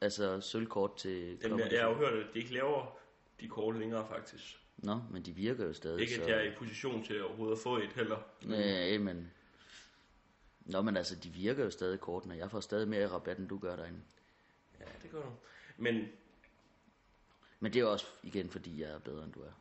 altså 0.01 0.41
sølvkort 0.41 0.97
til 0.97 1.37
Jamen, 1.43 1.59
jeg, 1.59 1.71
jeg 1.71 1.81
har 1.81 1.89
jo 1.89 1.95
hørt, 1.95 2.13
at 2.13 2.33
de 2.33 2.39
ikke 2.39 2.53
laver 2.53 2.97
de 3.39 3.47
kort 3.47 3.75
længere 3.75 4.07
faktisk. 4.07 4.59
Nå, 4.77 5.01
men 5.11 5.23
de 5.23 5.31
virker 5.35 5.65
jo 5.65 5.73
stadig. 5.73 6.01
Ikke 6.01 6.15
så... 6.15 6.21
at 6.21 6.29
jeg 6.29 6.37
er 6.37 6.51
i 6.51 6.55
position 6.57 7.03
til 7.03 7.23
overhovedet 7.23 7.55
at 7.55 7.61
få 7.63 7.77
et 7.77 7.93
heller. 7.95 8.17
Nej, 8.45 8.97
men... 8.97 9.31
Nå, 10.59 10.81
men 10.81 10.97
altså, 10.97 11.15
de 11.15 11.29
virker 11.29 11.63
jo 11.63 11.69
stadig 11.69 11.99
kortene. 11.99 12.35
Jeg 12.35 12.51
får 12.51 12.59
stadig 12.59 12.87
mere 12.87 13.07
rabat, 13.07 13.37
end 13.37 13.49
du 13.49 13.57
gør 13.57 13.75
derinde. 13.75 13.99
Ja, 14.79 14.85
det 15.03 15.11
gør 15.11 15.21
du. 15.21 15.31
Men 15.77 16.07
Men 17.59 17.73
det 17.73 17.81
er 17.81 17.85
også 17.85 18.05
igen, 18.23 18.49
fordi 18.49 18.81
jeg 18.81 18.91
er 18.91 18.99
bedre, 18.99 19.23
end 19.23 19.33
du 19.33 19.41
er. 19.41 19.51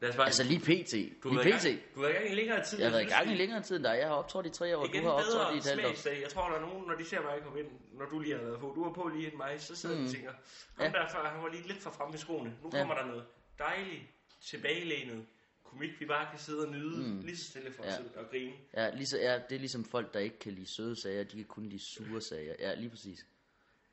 Lad 0.00 0.12
bare... 0.16 0.26
Altså 0.26 0.44
lige 0.44 0.60
pt. 0.60 0.92
du 1.24 1.28
Lige 1.30 1.42
pt. 1.42 1.62
gang- 1.62 1.80
Du 1.94 2.00
har 2.00 2.08
været 2.08 2.12
i 2.12 2.18
gang 2.18 2.30
i 2.32 2.34
længere 2.34 2.64
tid. 2.64 2.78
Jeg 2.78 2.86
har 2.86 2.92
været 2.98 3.06
i 3.06 3.10
gang 3.10 3.30
i 3.32 3.34
længere 3.34 3.62
tid 3.62 3.76
end 3.76 3.84
dig. 3.84 3.96
Jeg 3.98 4.06
har 4.08 4.14
optrådt 4.14 4.46
i 4.46 4.50
tre 4.50 4.76
år, 4.76 4.80
og 4.80 4.88
Igen 4.88 5.02
du 5.02 5.08
har 5.08 5.14
optrådt 5.14 5.54
i 5.54 5.58
et 5.58 5.64
halvt 5.64 5.80
år. 5.84 5.88
smagsdag. 5.88 6.20
Jeg 6.22 6.28
tror, 6.30 6.48
der 6.48 6.56
er 6.56 6.60
nogen, 6.60 6.86
når 6.88 6.94
de 6.94 7.04
ser 7.04 7.20
mig 7.22 7.42
komme 7.44 7.60
ind, 7.60 7.68
når 7.92 8.06
du 8.06 8.18
lige 8.18 8.34
har 8.36 8.42
været 8.44 8.60
på, 8.60 8.72
du 8.76 8.84
var 8.84 8.92
på 8.92 9.08
lige 9.08 9.26
end 9.28 9.36
mig, 9.36 9.60
så 9.60 9.76
sidder 9.76 9.96
mm. 9.96 10.02
de 10.02 10.08
og 10.08 10.12
tænker, 10.14 10.30
ham 10.78 10.86
Ja. 10.92 10.98
der 10.98 11.08
før, 11.12 11.24
han 11.28 11.42
var 11.42 11.48
lige 11.48 11.66
lidt 11.66 11.78
for 11.82 11.90
fremme 11.90 12.14
i 12.14 12.18
skoene. 12.18 12.52
Nu 12.62 12.70
Ja. 12.72 12.78
kommer 12.78 12.94
der 12.94 13.06
noget 13.06 13.24
dejligt, 13.58 14.02
tilbagelænet 14.44 15.26
komik, 15.64 16.00
vi 16.00 16.06
bare 16.06 16.26
kan 16.30 16.38
sidde 16.38 16.66
og 16.66 16.72
nyde, 16.72 16.96
mm. 16.96 17.20
lige 17.20 17.36
så 17.36 17.44
stille 17.44 17.72
for 17.72 17.84
Ja. 17.84 17.96
og 18.16 18.30
grine. 18.30 18.52
Ja, 18.76 18.90
lige 18.94 19.18
ja, 19.18 19.34
det 19.48 19.54
er 19.54 19.58
ligesom 19.58 19.84
folk, 19.84 20.14
der 20.14 20.20
ikke 20.20 20.38
kan 20.38 20.52
lide 20.52 20.66
søde 20.66 20.96
sager, 21.00 21.24
de 21.24 21.36
kan 21.36 21.44
kun 21.44 21.66
lide 21.66 21.82
sure 21.82 22.20
sager. 22.20 22.54
Ja, 22.58 22.74
lige 22.74 22.90
præcis. 22.90 23.26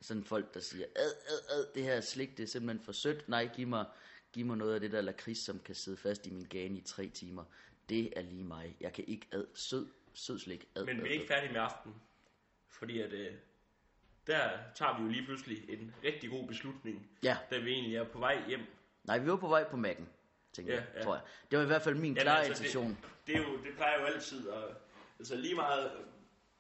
Sådan 0.02 0.24
folk, 0.24 0.54
der 0.54 0.60
siger, 0.60 0.86
ad, 0.96 1.12
ad, 1.30 1.40
ad, 1.58 1.66
det 1.76 1.84
her 1.84 2.02
slik, 2.02 2.38
det 2.38 2.44
er 2.44 2.48
simpelthen 2.48 2.86
for 2.86 2.92
sødt. 2.92 3.30
Nej, 3.30 3.50
giv 3.56 3.68
mig, 3.68 3.86
giv 4.34 4.46
mig 4.46 4.58
noget 4.58 4.74
af 4.74 4.80
det 4.80 4.92
der 4.92 5.02
lakrids, 5.02 5.38
som 5.40 5.60
kan 5.60 5.76
sidde 5.76 5.98
fast 5.98 6.28
i 6.28 6.30
min 6.30 6.46
gane 6.46 6.78
i 6.78 6.82
tre 6.82 7.08
timer. 7.08 7.44
Det 7.90 8.14
er 8.18 8.22
lige 8.22 8.44
mig. 8.44 8.78
Jeg 8.80 8.94
kan 8.94 9.04
ikke 9.08 9.28
ad, 9.32 9.46
sød, 9.54 9.88
sød 10.14 10.40
slik. 10.40 10.66
Ad, 10.76 10.86
Men 10.86 11.04
vi 11.04 11.08
er 11.10 11.14
ikke 11.14 11.28
færdige 11.28 11.52
med 11.54 11.62
aftenen, 11.62 11.96
fordi 12.68 13.02
at, 13.02 13.12
øh, 13.14 13.34
der 14.28 14.50
tager 14.76 14.98
vi 14.98 15.04
jo 15.04 15.10
lige 15.10 15.26
pludselig 15.26 15.70
en 15.70 15.94
rigtig 16.04 16.30
god 16.30 16.48
beslutning, 16.48 17.10
Ja, 17.24 17.38
da 17.52 17.60
vi 17.60 17.72
egentlig 17.72 17.96
er 17.96 18.04
på 18.04 18.20
vej 18.20 18.48
hjem. 18.48 18.62
nej, 19.04 19.18
vi 19.20 19.30
var 19.30 19.36
på 19.38 19.48
vej 19.48 19.70
på 19.70 19.78
Mac'en, 19.78 20.04
tænker 20.54 20.74
Ja, 20.74 20.80
jeg, 20.80 20.88
ja. 20.96 21.04
tror 21.04 21.16
jeg. 21.16 21.24
Det 21.52 21.58
var 21.58 21.64
i 21.64 21.68
hvert 21.68 21.82
fald 21.82 21.96
min 21.96 22.04
Jamen, 22.14 22.22
klare 22.22 22.44
altså, 22.46 22.64
intention. 22.64 22.90
Det, 22.90 22.98
det, 23.28 23.36
er 23.36 23.40
jo, 23.40 23.58
det 23.64 23.76
plejer 23.76 24.00
jo 24.00 24.06
altid 24.06 24.50
at... 24.50 24.64
Altså 25.20 25.36
lige 25.36 25.56
meget, 25.56 25.92
øh, 26.00 26.06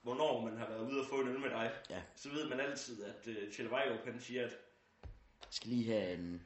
hvornår 0.01 0.41
man 0.49 0.57
har 0.57 0.67
været 0.69 0.91
ude 0.91 0.99
og 1.01 1.05
få 1.09 1.21
en 1.21 1.27
øl 1.27 1.39
med 1.39 1.49
dig, 1.49 1.71
Ja. 1.89 2.01
så 2.15 2.29
ved 2.29 2.49
man 2.49 2.59
altid, 2.59 3.03
at 3.03 3.27
uh, 3.27 3.33
Kjell 3.53 3.69
Vejrup, 3.71 4.05
han 4.05 4.19
siger, 4.19 4.45
at 4.45 4.51
Jeg 5.41 5.47
skal 5.49 5.69
lige 5.69 5.91
have 5.91 6.13
en 6.13 6.41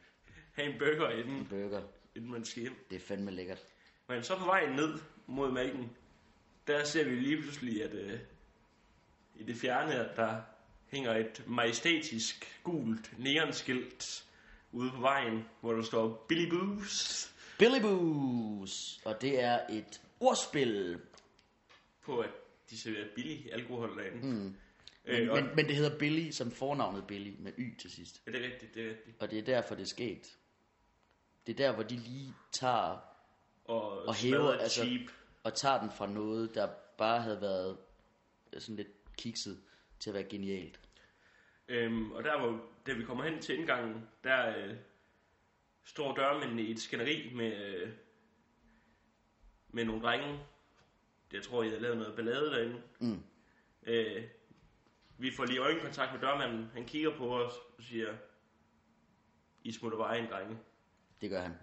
have 0.56 0.74
en 0.74 0.80
burger 0.80 1.10
inden, 1.10 1.46
burger. 1.50 1.82
inden 2.16 2.32
man 2.32 2.46
skal 2.46 2.62
hjem. 2.62 2.76
Det 2.90 2.96
er 2.96 3.00
fandme 3.00 3.32
lækkert. 3.32 3.64
Men 4.08 4.24
så 4.24 4.38
på 4.38 4.46
vejen 4.46 4.76
ned 4.76 5.00
mod 5.28 5.52
mælken, 5.52 5.92
der 6.68 6.84
ser 6.84 7.04
vi 7.06 7.16
lige 7.16 7.42
pludselig, 7.42 7.84
at 7.84 7.94
uh, 7.94 8.20
i 9.36 9.44
det 9.44 9.58
fjerne, 9.58 9.94
at 10.10 10.16
der 10.16 10.42
hænger 10.88 11.16
et 11.16 11.44
majestætisk 11.48 12.60
gult 12.64 13.20
neonskilt 13.20 14.26
ude 14.72 14.92
på 14.92 15.02
vejen, 15.02 15.46
hvor 15.62 15.74
der 15.74 15.82
står 15.84 16.26
Billy 16.30 16.50
Boos 16.50 17.32
Billy 17.60 17.82
Boos. 17.82 19.02
Og 19.06 19.22
det 19.22 19.40
er 19.44 19.60
et 19.70 20.02
ordspil. 20.20 21.00
på, 22.02 22.20
at 22.20 22.30
de 22.70 22.78
serverer 22.78 23.08
billig 23.16 23.50
alkohol 23.54 23.98
derinde. 23.98 24.28
Mm. 24.28 24.56
Øh, 25.06 25.20
Men, 25.20 25.30
og, 25.30 25.36
men, 25.44 25.56
men 25.56 25.66
det 25.68 25.76
hedder 25.76 26.00
Billy 26.00 26.32
som 26.32 26.52
fornavnet 26.52 27.08
Billy 27.08 27.34
med 27.40 27.52
Y 27.58 27.78
til 27.80 27.92
sidst. 27.92 28.22
ja, 28.28 28.32
det 28.32 28.42
er 28.42 28.54
rigtigt, 28.54 28.74
det 28.76 28.86
er 28.86 28.90
rigtigt. 28.90 29.16
Og 29.22 29.32
det 29.32 29.40
er 29.40 29.44
derfor, 29.44 29.76
det 29.76 29.82
er 29.82 29.88
sket. 29.88 30.38
Det 31.48 31.60
er 31.60 31.68
der, 31.68 31.74
hvor 31.74 31.84
de 31.84 31.96
lige 31.96 32.34
tager 32.52 33.00
Og, 33.66 34.06
Og 34.06 34.16
hæver, 34.16 34.52
altså- 34.54 34.84
cheap. 34.86 35.02
og 35.44 35.54
tager 35.54 35.80
den 35.82 35.92
fra 35.92 36.08
noget, 36.08 36.56
der 36.56 36.70
bare 36.98 37.22
havde 37.22 37.42
været 37.42 37.78
sådan 38.58 38.76
lidt 38.76 39.16
kikset 39.18 39.62
til 40.00 40.10
at 40.10 40.14
være 40.14 40.24
genialt. 40.24 40.80
Øhm, 41.68 42.12
og 42.12 42.24
der 42.24 42.40
hvor, 42.40 42.62
da 42.88 42.94
vi 42.94 43.04
kommer 43.04 43.24
hen 43.24 43.42
til 43.42 43.60
indgangen, 43.60 44.08
der 44.24 44.58
øh, 44.58 44.76
står 45.84 46.16
dørmændene 46.16 46.62
i 46.62 46.72
et 46.72 46.80
skænderi 46.80 47.32
med, 47.36 47.54
øh, 47.66 47.94
med 49.70 49.86
nogle 49.86 50.02
drenge. 50.02 50.40
Jeg 51.34 51.44
tror, 51.44 51.64
I 51.64 51.70
har 51.70 51.78
lavet 51.80 51.98
noget 51.98 52.16
ballade 52.16 52.52
derinde. 52.52 52.82
Mm. 53.00 53.24
Øh, 53.84 54.24
vi 55.18 55.32
får 55.32 55.46
lige 55.46 55.60
øjenkontakt 55.60 56.14
med 56.14 56.22
dørmanden. 56.22 56.70
Han 56.74 56.86
kigger 56.86 57.18
på 57.18 57.38
os 57.44 57.54
og 57.78 57.84
siger, 57.84 58.18
I 59.64 59.72
smutter 59.72 59.98
bare 59.98 60.20
ind, 60.20 60.28
drenge. 60.28 60.58
Det 61.26 61.32
gør 61.32 61.42
han. 61.42 61.54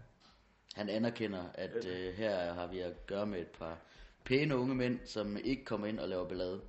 Han 0.74 0.88
anerkender, 0.88 1.44
at 1.54 1.86
øh, 1.86 2.14
her 2.14 2.52
har 2.52 2.66
vi 2.66 2.78
at 2.78 3.06
gøre 3.06 3.26
med 3.26 3.40
et 3.40 3.46
par 3.46 3.78
pæne 4.24 4.56
unge 4.56 4.74
mænd, 4.74 5.00
som 5.04 5.36
ikke 5.36 5.64
kommer 5.64 5.86
ind 5.86 5.98
og 5.98 6.08
laver 6.08 6.28
ballade. 6.28 6.60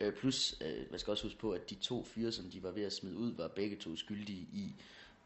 Øh, 0.00 0.12
plus, 0.12 0.54
øh, 0.60 0.90
man 0.90 0.98
skal 1.00 1.10
også 1.10 1.24
huske 1.24 1.38
på, 1.38 1.50
at 1.52 1.70
de 1.70 1.74
to 1.74 2.04
fyre, 2.04 2.32
som 2.32 2.44
de 2.44 2.62
var 2.62 2.70
ved 2.70 2.82
at 2.82 2.92
smide 2.92 3.16
ud, 3.16 3.34
var 3.36 3.48
begge 3.48 3.76
to 3.76 3.96
skyldige 3.96 4.48
i 4.52 4.74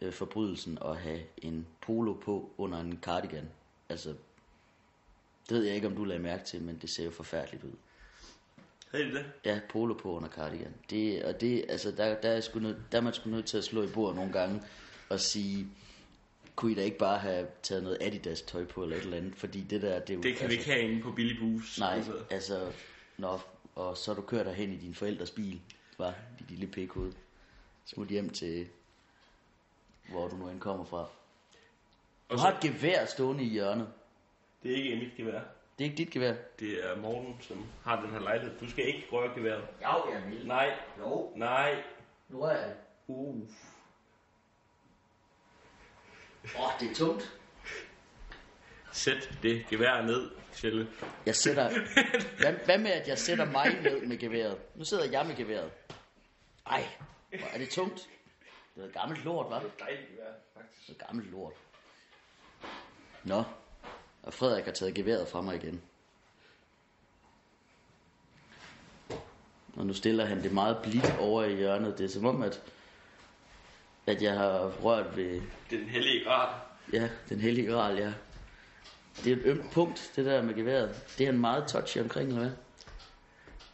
øh, 0.00 0.12
forbrydelsen 0.12 0.78
at 0.85 0.97
have 0.97 1.21
en 1.37 1.66
polo 1.80 2.12
på 2.12 2.54
under 2.59 2.80
en 2.80 2.99
cardigan. 3.02 3.49
Altså, 3.88 4.09
det 5.49 5.56
ved 5.56 5.64
jeg 5.64 5.75
ikke, 5.75 5.87
om 5.87 5.97
du 5.97 6.04
lagde 6.04 6.23
mærke 6.23 6.44
til, 6.44 6.62
men 6.62 6.78
det 6.78 6.90
ser 6.90 7.04
jo 7.04 7.11
forfærdeligt 7.11 7.64
ud. 7.64 7.76
Havde 8.90 9.04
det? 9.04 9.25
Ja, 9.44 9.61
polo 9.68 9.94
på 9.94 10.16
under 10.16 10.28
cardigan. 10.28 10.75
Det, 10.90 11.25
og 11.25 11.40
det, 11.40 11.64
altså, 11.68 11.90
der, 11.90 12.21
der, 12.21 12.30
er 12.30 12.40
sgu 12.40 12.61
nød, 12.61 12.76
der 12.92 12.99
er 12.99 13.02
man 13.02 13.12
sgu 13.12 13.30
nødt 13.30 13.47
til 13.47 13.59
at 13.59 13.64
slå 13.64 13.82
i 13.82 13.92
bordet 13.94 14.16
nogle 14.16 14.32
gange 14.32 14.62
og 15.09 15.21
sige, 15.21 15.68
kunne 16.56 16.73
I 16.73 16.75
da 16.75 16.82
ikke 16.82 16.99
bare 16.99 17.18
have 17.18 17.47
taget 17.62 17.82
noget 17.82 17.99
Adidas 18.00 18.42
tøj 18.42 18.64
på 18.64 18.82
eller 18.82 18.97
et 18.97 19.02
eller 19.02 19.16
andet, 19.16 19.35
fordi 19.37 19.61
det 19.61 19.82
der, 19.82 19.99
det 19.99 20.11
er 20.11 20.14
jo... 20.14 20.23
Det 20.23 20.37
kan 20.37 20.49
vi 20.49 20.52
ikke 20.54 20.64
have 20.71 20.80
inde 20.80 21.02
på 21.02 21.12
Billy 21.12 21.38
Boos. 21.40 21.78
Nej, 21.78 21.94
Altså, 21.94 22.12
altså, 22.30 22.73
nå, 23.18 23.38
og 23.75 23.97
så 23.97 24.14
du 24.14 24.23
kørt 24.23 24.47
derhen 24.47 24.73
i 24.73 24.76
din 24.76 24.94
forældres 24.94 25.30
bil, 25.30 25.61
var 25.99 26.14
dit 26.38 26.50
lille 26.50 26.66
pikhoved. 26.66 27.12
Smut 27.85 28.09
hjem 28.09 28.30
til, 28.30 28.66
hvor 30.09 30.28
du 30.28 30.37
nu 30.37 30.49
end 30.49 30.61
kommer 30.61 30.85
fra. 30.85 30.99
og 30.99 31.11
Du 32.30 32.37
så, 32.37 32.42
har 32.44 32.52
et 32.52 32.61
gevær 32.61 33.04
stående 33.06 33.44
i 33.44 33.49
hjørnet. 33.49 33.88
det 34.62 34.73
er 34.73 34.76
ikke 34.76 34.97
mit 34.97 35.16
gevær. 35.16 35.40
Det 35.78 35.85
er 35.87 35.90
ikke 35.90 35.97
dit 35.97 36.11
gevær. 36.11 36.35
Det 36.61 36.90
er 36.90 36.97
Morten, 36.97 37.37
som 37.40 37.64
har 37.85 38.00
den 38.02 38.11
her 38.11 38.21
lejlighed. 38.21 38.59
Du 38.61 38.71
skal 38.71 38.87
ikke 38.87 39.06
røre 39.12 39.35
geværet. 39.35 39.64
Jo, 39.82 40.12
jeg 40.12 40.23
vil. 40.30 40.47
Nej, 40.47 40.75
Jo, 40.99 41.32
nej. 41.37 41.82
nu 42.28 42.42
er 42.42 42.50
jeg. 42.50 42.75
Uh. 43.06 43.40
Åh, 46.44 46.61
oh, 46.61 46.72
det 46.80 46.90
er 46.90 46.94
tungt. 46.94 47.32
Sæt 48.92 49.38
det 49.42 49.66
gevær 49.70 50.02
ned, 50.02 50.30
Sjælle. 50.52 50.88
Jeg 51.26 51.37
sætter... 51.37 51.70
Hvad, 52.40 52.52
hvad 52.64 52.78
med, 52.78 52.90
at 52.90 53.08
jeg 53.08 53.18
sætter 53.18 53.44
mig 53.44 53.80
ned 53.82 54.06
med 54.06 54.18
geværet? 54.18 54.58
Nu 54.75 54.84
sidder 54.84 55.04
jeg 55.11 55.26
med 55.26 55.37
geværet. 55.37 55.70
Ej, 56.66 56.88
hvor 57.28 57.49
er 57.54 57.58
det 57.58 57.68
tungt. 57.70 58.08
Det 58.75 58.82
er 58.82 58.87
et 58.87 58.94
gammelt 58.94 59.25
lort, 59.25 59.46
hva'? 59.46 59.64
Det 59.64 59.72
Dejligt 59.78 60.08
gevær, 60.11 60.32
faktisk. 60.54 60.88
er 60.88 60.92
et 60.92 61.06
gammelt 61.06 61.30
lort. 61.30 61.52
Nå, 63.25 63.44
og 64.22 64.34
Frederik 64.34 64.64
har 64.64 64.72
taget 64.72 64.94
geværet 64.94 65.28
fra 65.28 65.40
mig 65.40 65.56
igen. 65.56 65.82
Og 69.76 69.87
nu 69.87 69.92
stiller 69.92 70.25
han 70.25 70.42
det 70.42 70.52
meget 70.52 70.78
blidt 70.82 71.16
over 71.20 71.44
i 71.44 71.54
hjørnet. 71.54 71.99
Det 71.99 72.04
er 72.04 72.08
som 72.08 72.26
om, 72.26 72.42
at, 72.42 72.62
at 74.06 74.23
jeg 74.23 74.32
har 74.32 74.68
rørt 74.82 75.16
ved 75.16 75.40
Den 75.71 75.80
hellige 75.88 76.25
grad. 76.25 76.49
ja, 76.92 77.09
den 77.28 77.40
hellige 77.40 77.73
gral, 77.73 77.97
ja. 77.99 78.12
Det 79.25 79.32
er 79.32 79.37
et 79.37 79.42
ømt 79.44 79.71
punkt, 79.73 80.12
det 80.16 80.25
der 80.26 80.42
med 80.42 80.54
geværet. 80.54 80.90
Det 81.18 81.25
er 81.26 81.30
han 81.30 81.40
meget 81.40 81.64
touchy 81.68 81.99
omkring, 81.99 82.28
eller 82.28 82.40
hvad? 82.40 82.50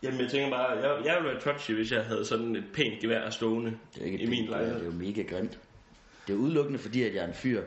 Jamen, 0.02 0.20
jeg 0.20 0.30
tænker 0.30 0.50
bare, 0.50 0.70
jeg, 0.70 1.04
jeg 1.04 1.16
ville 1.22 1.34
være 1.34 1.40
touchy, 1.42 1.72
hvis 1.72 1.92
jeg 1.92 2.04
havde 2.04 2.24
sådan 2.24 2.56
et 2.56 2.64
pænt 2.74 3.00
gevær 3.00 3.30
stående 3.30 3.78
Det 3.94 4.02
er 4.02 4.06
ikke 4.06 4.18
i 4.18 4.26
min 4.26 4.44
gevær, 4.44 4.56
Det 4.58 4.66
er 4.66 4.70
lejlighed. 4.72 4.92
jo 4.92 4.98
mega 4.98 5.22
grimt. 5.22 5.58
Det 6.26 6.32
er 6.32 6.38
udelukkende 6.38 6.78
fordi, 6.78 7.02
at 7.02 7.14
jeg 7.14 7.22
er 7.24 7.28
en 7.28 7.34
fyr, 7.34 7.62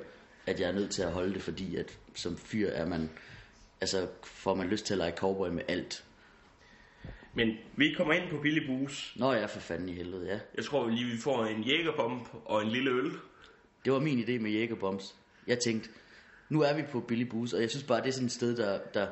at 0.47 0.59
jeg 0.59 0.67
er 0.69 0.73
nødt 0.73 0.91
til 0.91 1.01
at 1.01 1.11
holde 1.11 1.33
det, 1.33 1.41
fordi 1.41 1.75
at 1.75 1.97
som 2.15 2.37
fyr 2.37 2.69
er 2.69 2.85
man, 2.85 3.09
altså 3.81 4.07
får 4.23 4.55
man 4.55 4.67
lyst 4.67 4.85
til 4.85 4.93
at 4.93 4.97
lege 4.97 5.11
cowboy 5.17 5.49
med 5.49 5.63
alt. 5.67 6.03
Men 7.33 7.57
vi 7.75 7.93
kommer 7.97 8.13
ind 8.13 8.29
på 8.29 8.37
Billy 8.37 8.65
Boos. 8.67 9.13
Nå 9.15 9.33
ja, 9.33 9.45
for 9.45 9.59
fanden 9.59 9.89
i 9.89 9.93
helvede, 9.93 10.27
ja. 10.27 10.39
Jeg 10.55 10.65
tror 10.65 10.89
lige, 10.89 11.05
vi 11.05 11.17
får 11.17 11.45
en 11.45 11.63
jægerbomb 11.63 12.27
og 12.45 12.61
en 12.61 12.69
lille 12.69 12.91
øl. 12.91 13.11
Det 13.85 13.93
var 13.93 13.99
min 13.99 14.19
idé 14.19 14.39
med 14.39 14.51
Jægerbombs. 14.51 15.15
Jeg 15.47 15.59
tænkte, 15.59 15.89
nu 16.49 16.61
er 16.61 16.73
vi 16.73 16.81
på 16.91 16.99
Billy 16.99 17.23
Boos, 17.23 17.53
og 17.53 17.61
jeg 17.61 17.69
synes 17.69 17.83
bare, 17.83 18.01
det 18.01 18.07
er 18.07 18.11
sådan 18.11 18.25
et 18.25 18.31
sted, 18.31 18.57
der... 18.57 18.79
der 18.93 19.07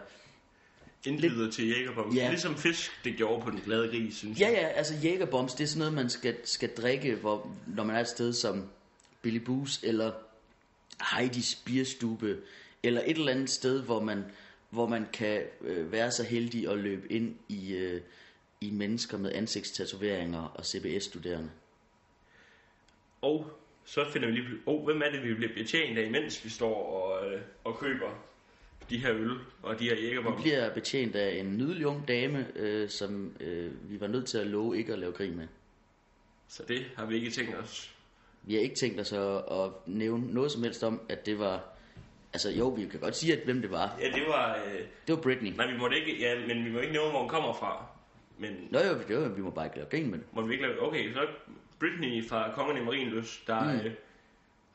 Indbyder 1.06 1.52
til 1.52 1.68
jægerbomb. 1.68 2.16
Ja. 2.16 2.30
Ligesom 2.30 2.58
fisk, 2.58 2.92
det 3.04 3.16
gjorde 3.18 3.44
på 3.44 3.52
den 3.52 3.60
glade 3.66 3.88
gris, 3.88 4.16
synes 4.16 4.40
jeg. 4.40 4.52
ja, 4.52 4.62
ja, 4.62 4.68
altså 4.68 4.94
Jægerbombs, 5.04 5.54
det 5.54 5.64
er 5.64 5.68
sådan 5.68 5.80
noget, 5.80 5.94
man 5.94 6.10
skal, 6.10 6.36
skal 6.44 6.70
drikke, 6.78 7.16
hvor, 7.16 7.56
når 7.68 7.84
man 7.84 7.96
er 7.96 8.00
et 8.00 8.08
sted 8.08 8.34
som 8.34 8.70
Billy 9.22 9.38
Boos, 9.38 9.84
eller 9.84 10.12
Heidi's 11.04 11.64
Bierstube, 11.66 12.38
eller 12.84 13.02
et 13.06 13.18
eller 13.18 13.32
andet 13.32 13.50
sted, 13.50 13.82
hvor 13.82 14.00
man, 14.00 14.24
hvor 14.70 14.88
man 14.88 15.06
kan 15.14 15.42
øh, 15.62 15.92
være 15.92 16.12
så 16.12 16.24
heldig 16.24 16.70
at 16.72 16.78
løbe 16.78 17.12
ind 17.12 17.36
i, 17.50 17.74
øh, 17.76 18.02
i 18.62 18.72
mennesker 18.72 19.18
med 19.18 19.32
ansigtstatoveringer 19.34 20.42
og 20.44 20.66
CBS-studerende. 20.66 21.52
Og 23.22 23.52
så 23.86 24.06
finder 24.12 24.28
vi 24.28 24.34
lige... 24.34 24.48
Oh, 24.66 24.86
hvem 24.86 25.02
er 25.02 25.10
det, 25.12 25.24
vi 25.24 25.34
bliver 25.34 25.54
betjent 25.54 25.98
af, 25.98 26.12
mens 26.12 26.46
vi 26.46 26.50
står 26.50 26.86
og, 26.86 27.34
øh, 27.34 27.42
og 27.64 27.80
køber 27.80 28.10
de 28.90 28.98
her 28.98 29.14
øl 29.14 29.32
og 29.64 29.80
de 29.80 29.84
her 29.84 29.96
Vi 29.96 30.02
jægerbomb? 30.02 30.42
bliver 30.42 30.74
betjent 30.74 31.16
af 31.16 31.40
en 31.40 31.58
nydelig 31.58 31.88
ung 31.88 32.08
dame, 32.08 32.48
øh, 32.56 32.90
som 32.90 33.36
øh, 33.40 33.92
vi 33.92 34.00
var 34.00 34.08
nødt 34.08 34.26
til 34.28 34.38
at 34.38 34.48
love 34.48 34.78
ikke 34.78 34.94
at 34.94 35.00
lave 35.00 35.12
grin 35.12 35.38
med. 35.38 35.48
Så 36.48 36.64
det 36.68 36.86
har 36.96 37.06
vi 37.06 37.16
ikke 37.16 37.30
tænkt 37.30 37.56
os. 37.56 37.96
Vi 38.44 38.54
har 38.54 38.62
ikke 38.62 38.76
tænkt 38.76 39.00
os 39.00 39.14
at, 39.14 39.36
at 39.52 39.72
nævne 39.86 40.34
noget 40.34 40.52
som 40.52 40.64
helst 40.64 40.84
om, 40.84 41.02
at 41.10 41.26
det 41.26 41.40
var... 41.40 41.76
Altså 42.34 42.50
jo, 42.52 42.68
vi 42.70 42.86
kan 42.86 43.00
godt 43.00 43.16
sige, 43.16 43.34
at 43.38 43.44
hvem 43.46 43.62
det 43.62 43.72
var. 43.72 43.98
Ja, 44.02 44.06
det 44.06 44.24
var... 44.28 44.56
Øh, 44.56 44.80
Det 45.08 45.16
var 45.16 45.22
Britney. 45.22 45.52
nej, 45.52 45.72
vi 45.72 45.78
måtte 45.78 45.98
ikke... 46.00 46.20
Ja, 46.22 46.48
men 46.48 46.66
vi 46.66 46.70
må 46.72 46.80
ikke 46.80 46.94
nævne, 46.94 47.10
hvor 47.10 47.20
hun 47.20 47.30
kommer 47.30 47.54
fra. 47.54 47.86
Men 48.38 48.68
Nå 48.72 48.80
jo, 48.80 48.98
det 49.08 49.18
var, 49.22 49.28
vi 49.28 49.42
må 49.42 49.50
bare 49.50 49.66
ikke 49.66 49.78
lave 49.78 49.90
grin 49.90 50.12
med 50.12 50.18
det. 50.20 50.28
må 50.34 50.42
vi 50.42 50.54
ikke 50.54 50.66
lave... 50.68 50.82
Okay, 50.88 51.14
så 51.14 51.28
Britney 51.80 52.26
fra 52.30 52.52
Kongen 52.56 52.78
i 52.78 52.86
Marienløs, 52.86 53.44
der, 53.48 53.64
mm. 53.64 53.70
øh, 53.80 53.94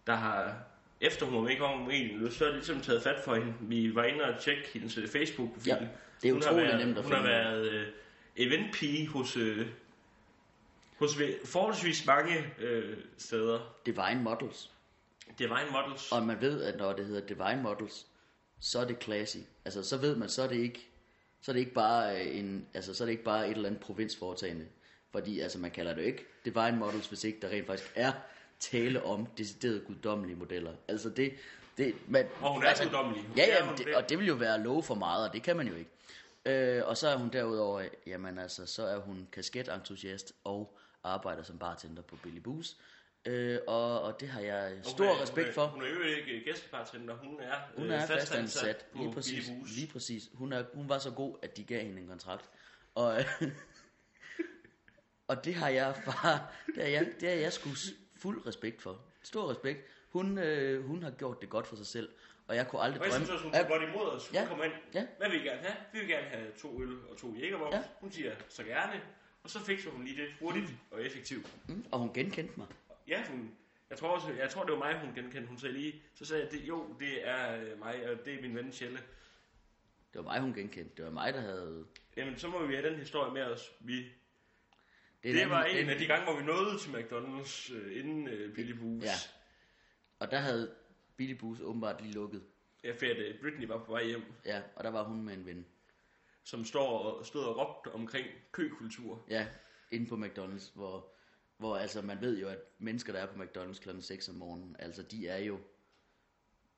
der 0.06 0.14
har... 0.14 0.54
Efter 1.00 1.26
hun 1.26 1.34
var 1.34 1.40
med 1.42 1.50
i 1.50 1.54
Kongen 1.54 1.80
i 1.82 1.84
Marienløs, 1.84 2.34
så 2.34 2.44
er 2.44 2.48
det 2.48 2.56
ligesom 2.56 2.80
taget 2.80 3.02
fat 3.02 3.16
for 3.24 3.34
hende. 3.34 3.54
Vi 3.60 3.94
var 3.94 4.04
inde 4.04 4.24
og 4.24 4.40
tjekke 4.40 4.62
hendes 4.72 4.98
øh, 4.98 5.08
Facebook-profil. 5.08 5.68
Ja, 5.72 5.76
det 6.22 6.28
er 6.28 6.32
Hun 6.32 6.38
utrolig 6.42 6.64
været, 6.64 6.86
nemt 6.86 6.98
at 6.98 7.04
Hun 7.04 7.12
har 7.12 7.18
finde. 7.22 7.32
været 7.34 7.70
øh, 7.70 7.86
eventpige 8.36 9.08
hos... 9.08 9.36
Øh, 9.36 9.66
hos 10.98 11.18
ve- 11.20 11.46
forholdsvis 11.46 12.06
mange 12.06 12.34
øh, 12.58 12.96
steder. 13.18 13.74
Divine 13.86 14.20
Models. 14.22 14.70
Divine 15.38 15.70
Models. 15.72 16.12
Og 16.12 16.22
man 16.22 16.40
ved, 16.40 16.62
at 16.62 16.76
når 16.76 16.92
det 16.92 17.06
hedder 17.06 17.26
Divine 17.26 17.62
Models, 17.62 18.06
så 18.60 18.78
er 18.78 18.84
det 18.84 19.02
classy. 19.02 19.36
Altså, 19.64 19.82
så 19.82 19.96
ved 19.96 20.16
man, 20.16 20.28
så 20.28 20.42
er 20.42 20.48
det 20.48 20.56
ikke, 20.56 20.88
så 21.40 21.50
er 21.50 21.52
det 21.52 21.60
ikke 21.60 21.74
bare 21.74 22.20
øh, 22.20 22.38
en, 22.38 22.66
altså, 22.74 22.94
så 22.94 23.04
er 23.04 23.06
det 23.06 23.12
ikke 23.12 23.24
bare 23.24 23.48
et 23.48 23.56
eller 23.56 23.68
andet 23.68 23.82
provinsforetagende. 23.82 24.66
Fordi, 25.12 25.40
altså, 25.40 25.58
man 25.58 25.70
kalder 25.70 25.94
det 25.94 26.02
jo 26.02 26.06
ikke 26.06 26.24
Divine 26.44 26.76
Models, 26.76 27.06
hvis 27.06 27.24
ikke 27.24 27.38
der 27.42 27.48
rent 27.48 27.66
faktisk 27.66 27.92
er 27.94 28.12
tale 28.60 29.02
om 29.04 29.26
decideret 29.38 29.84
guddommelige 29.86 30.36
modeller. 30.36 30.72
Altså, 30.88 31.08
det, 31.08 31.32
det 31.78 31.94
man, 32.08 32.26
Og 32.40 32.52
hun 32.52 32.62
er 32.62 32.68
altså, 32.68 32.84
guddommelig. 32.84 33.28
Ja, 33.36 33.42
er 33.42 33.56
ja, 33.56 33.66
hun 33.66 33.76
det, 33.76 33.86
det. 33.86 33.94
og 33.94 34.08
det 34.08 34.18
vil 34.18 34.26
jo 34.26 34.34
være 34.34 34.54
at 34.54 34.60
love 34.60 34.82
for 34.82 34.94
meget, 34.94 35.28
og 35.28 35.34
det 35.34 35.42
kan 35.42 35.56
man 35.56 35.68
jo 35.68 35.74
ikke. 35.74 35.90
Øh, 36.46 36.82
og 36.86 36.96
så 36.96 37.08
er 37.08 37.16
hun 37.16 37.28
derudover, 37.28 37.88
jamen 38.06 38.38
altså, 38.38 38.66
så 38.66 38.86
er 38.86 38.98
hun 38.98 39.28
kasketentusiast 39.32 40.32
og 40.44 40.78
arbejder 41.04 41.42
som 41.42 41.58
bartender 41.58 42.02
på 42.02 42.16
Billy 42.16 42.38
Boos. 42.38 42.76
Øh, 43.26 43.58
og, 43.66 44.02
og 44.02 44.20
det 44.20 44.28
har 44.28 44.40
jeg 44.40 44.72
stor 44.82 45.04
Hun 45.06 45.16
er- 45.16 45.22
respekt 45.22 45.44
hun 45.44 45.48
er, 45.48 45.52
for. 45.54 45.66
Hun 45.66 45.82
er 45.82 45.88
jo 45.88 46.00
ikke 46.02 46.42
gæstebartender, 46.44 47.14
hun 47.16 47.40
er, 47.40 47.54
Hun 47.76 47.86
øh, 47.86 47.92
er 48.02 48.06
fastansat, 48.06 48.86
på 48.92 48.98
lige 48.98 49.12
præcis, 49.12 49.50
lige 49.76 49.92
præcis. 49.92 50.30
Hun, 50.34 50.52
er, 50.52 50.64
hun 50.74 50.88
var 50.88 50.98
så 50.98 51.10
god, 51.10 51.36
at 51.42 51.56
de 51.56 51.64
gav 51.64 51.82
hende 51.82 52.00
en 52.02 52.08
kontrakt. 52.08 52.50
Og, 52.94 53.18
øh, 53.20 53.24
og 55.28 55.44
det 55.44 55.54
har 55.54 55.68
jeg 55.68 55.94
bare, 56.06 56.46
det 56.74 56.82
har 56.82 56.90
jeg, 56.90 57.08
det 57.20 57.28
har 57.28 57.36
jeg 57.36 57.52
sgu 57.52 57.70
fuld 58.16 58.46
respekt 58.46 58.82
for. 58.82 59.00
Stor 59.22 59.50
respekt. 59.50 59.80
Hun, 60.08 60.38
øh, 60.38 60.84
hun 60.86 61.02
har 61.02 61.10
gjort 61.10 61.40
det 61.40 61.48
godt 61.50 61.66
for 61.66 61.76
sig 61.76 61.86
selv, 61.86 62.08
og 62.48 62.56
jeg 62.56 62.68
kunne 62.68 62.82
aldrig 62.82 63.00
Og 63.00 63.06
jeg 63.06 63.12
drømme... 63.12 63.26
synes 63.26 63.42
også, 63.42 63.44
hun 63.44 63.52
tog 63.52 63.68
godt 63.68 63.82
imod 63.82 64.06
os. 64.08 64.28
Hun 64.28 64.34
Ja. 64.34 64.46
kommer 64.48 64.64
ind. 64.64 64.72
Ja. 64.94 65.06
Hvad 65.18 65.30
vil 65.30 65.40
I 65.40 65.44
gerne 65.48 65.60
have? 65.60 65.76
Vi 65.92 65.98
vil 65.98 66.08
gerne 66.08 66.26
have 66.26 66.46
to 66.58 66.82
øl 66.82 66.96
og 67.10 67.16
to 67.16 67.34
jægervogne. 67.34 67.76
Ja. 67.76 67.82
Hun 68.00 68.12
siger, 68.12 68.32
så 68.48 68.62
gerne. 68.64 69.00
Og 69.42 69.50
så 69.50 69.58
fik 69.64 69.84
hun 69.86 70.04
lige 70.04 70.22
det 70.22 70.28
hurtigt 70.40 70.70
og 70.90 71.02
effektivt. 71.02 71.46
Mm, 71.68 71.84
og 71.92 71.98
hun 71.98 72.12
genkendte 72.12 72.54
mig. 72.56 72.66
Ja, 73.08 73.24
hun, 73.30 73.56
jeg 73.90 73.98
tror 73.98 74.08
også, 74.08 74.32
jeg 74.32 74.50
tror 74.50 74.62
det 74.64 74.72
var 74.72 74.78
mig, 74.78 75.00
hun 75.00 75.14
genkendte. 75.14 75.48
Hun 75.48 75.58
sagde 75.58 75.72
lige, 75.74 76.02
så 76.14 76.24
sagde 76.24 76.42
jeg, 76.42 76.52
det, 76.52 76.60
jo, 76.68 76.96
det 77.00 77.28
er 77.28 77.56
øh, 77.60 77.78
mig, 77.78 78.10
og 78.10 78.24
det 78.24 78.34
er 78.34 78.42
min 78.42 78.54
ven 78.56 78.72
Sjelle. 78.72 78.96
Det 80.12 80.14
var 80.14 80.22
mig, 80.22 80.40
hun 80.40 80.54
genkendte. 80.54 80.96
Det 80.96 81.04
var 81.04 81.10
mig, 81.10 81.32
der 81.34 81.40
havde... 81.40 81.86
Jamen, 82.16 82.38
så 82.38 82.48
må 82.48 82.66
vi 82.66 82.74
have 82.74 82.88
den 82.90 82.98
historie 82.98 83.32
med 83.32 83.42
os. 83.42 83.72
Vi, 83.80 83.96
Det, 85.22 85.34
det, 85.34 85.50
var 85.50 85.64
anden- 85.64 85.84
en 85.84 85.90
af 85.90 85.98
de 85.98 86.06
gange, 86.06 86.24
hvor 86.24 86.40
vi 86.40 86.46
nåede 86.46 86.78
til 86.78 86.90
McDonald's 86.90 87.74
øh, 87.74 87.98
inden 87.98 88.28
øh, 88.28 88.54
Billy 88.54 88.72
Boos. 88.78 89.04
Ja. 89.04 89.14
Og 90.18 90.30
der 90.30 90.38
havde 90.38 90.74
Billy 91.16 91.32
Bus 91.32 91.60
åbenbart 91.60 92.00
lige 92.02 92.14
lukket. 92.14 92.42
Ja, 92.84 92.92
for 92.92 93.06
at 93.10 93.18
øh, 93.18 93.40
Britney 93.40 93.66
var 93.66 93.78
på 93.84 93.92
vej 93.92 94.04
hjem, 94.04 94.22
Ja, 94.44 94.62
og 94.76 94.84
der 94.84 94.90
var 94.90 95.02
hun 95.04 95.22
med 95.22 95.34
en 95.34 95.46
ven. 95.46 95.66
som 96.42 96.64
står 96.64 96.98
og, 96.98 97.26
stod 97.26 97.44
og 97.44 97.56
råbte 97.56 97.88
omkring 97.92 98.26
køkultur. 98.52 99.24
Ja, 99.28 99.46
inde 99.90 100.06
på 100.06 100.14
McDonald's, 100.16 100.70
hvor, 100.74 101.13
hvor 101.64 101.76
altså 101.76 102.02
man 102.02 102.20
ved 102.20 102.38
jo, 102.38 102.48
at 102.48 102.58
mennesker, 102.78 103.12
der 103.12 103.20
er 103.20 103.26
på 103.26 103.42
McDonald's 103.42 103.80
kl. 103.82 104.00
6 104.00 104.28
om 104.28 104.34
morgenen, 104.34 104.76
altså 104.78 105.02
de 105.02 105.28
er 105.28 105.38
jo, 105.38 105.58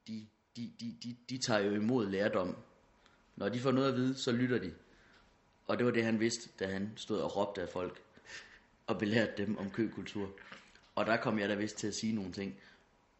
de, 0.06 0.26
de, 0.56 0.72
de, 0.80 0.96
de, 1.02 1.16
de 1.30 1.38
tager 1.38 1.60
jo 1.60 1.74
imod 1.74 2.06
lærdom. 2.06 2.56
Når 3.36 3.48
de 3.48 3.60
får 3.60 3.72
noget 3.72 3.88
at 3.88 3.96
vide, 3.96 4.18
så 4.18 4.32
lytter 4.32 4.58
de. 4.58 4.74
Og 5.66 5.78
det 5.78 5.86
var 5.86 5.92
det, 5.92 6.04
han 6.04 6.20
vidste, 6.20 6.50
da 6.58 6.66
han 6.66 6.92
stod 6.96 7.20
og 7.20 7.36
råbte 7.36 7.62
af 7.62 7.68
folk, 7.68 8.02
og 8.86 8.98
belærte 8.98 9.32
dem 9.36 9.58
om 9.58 9.70
køkultur. 9.70 10.30
Og 10.94 11.06
der 11.06 11.16
kom 11.16 11.38
jeg 11.38 11.48
da 11.48 11.54
vist 11.54 11.76
til 11.76 11.86
at 11.86 11.94
sige 11.94 12.14
nogle 12.14 12.32
ting, 12.32 12.60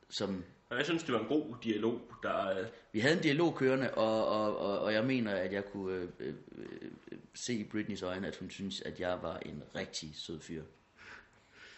som 0.08 0.44
Og 0.70 0.76
jeg 0.76 0.84
synes, 0.84 1.02
det 1.02 1.14
var 1.14 1.20
en 1.20 1.28
god 1.28 1.54
dialog, 1.64 2.00
der... 2.22 2.58
Øh, 2.58 2.66
vi 2.92 3.00
havde 3.00 3.16
en 3.16 3.22
dialog 3.22 3.54
kørende, 3.54 3.94
og, 3.94 4.26
og, 4.26 4.58
og, 4.58 4.78
og 4.78 4.92
jeg 4.92 5.04
mener, 5.04 5.34
at 5.34 5.52
jeg 5.52 5.64
kunne 5.64 5.94
øh, 5.94 6.08
øh, 6.18 6.34
øh, 6.52 7.18
se 7.34 7.54
i 7.54 7.64
Britneys 7.64 8.02
øjne, 8.02 8.26
at 8.26 8.36
hun 8.36 8.50
synes, 8.50 8.80
at 8.80 9.00
jeg 9.00 9.22
var 9.22 9.38
en 9.38 9.62
rigtig 9.74 10.10
sød 10.14 10.40
fyr. 10.40 10.62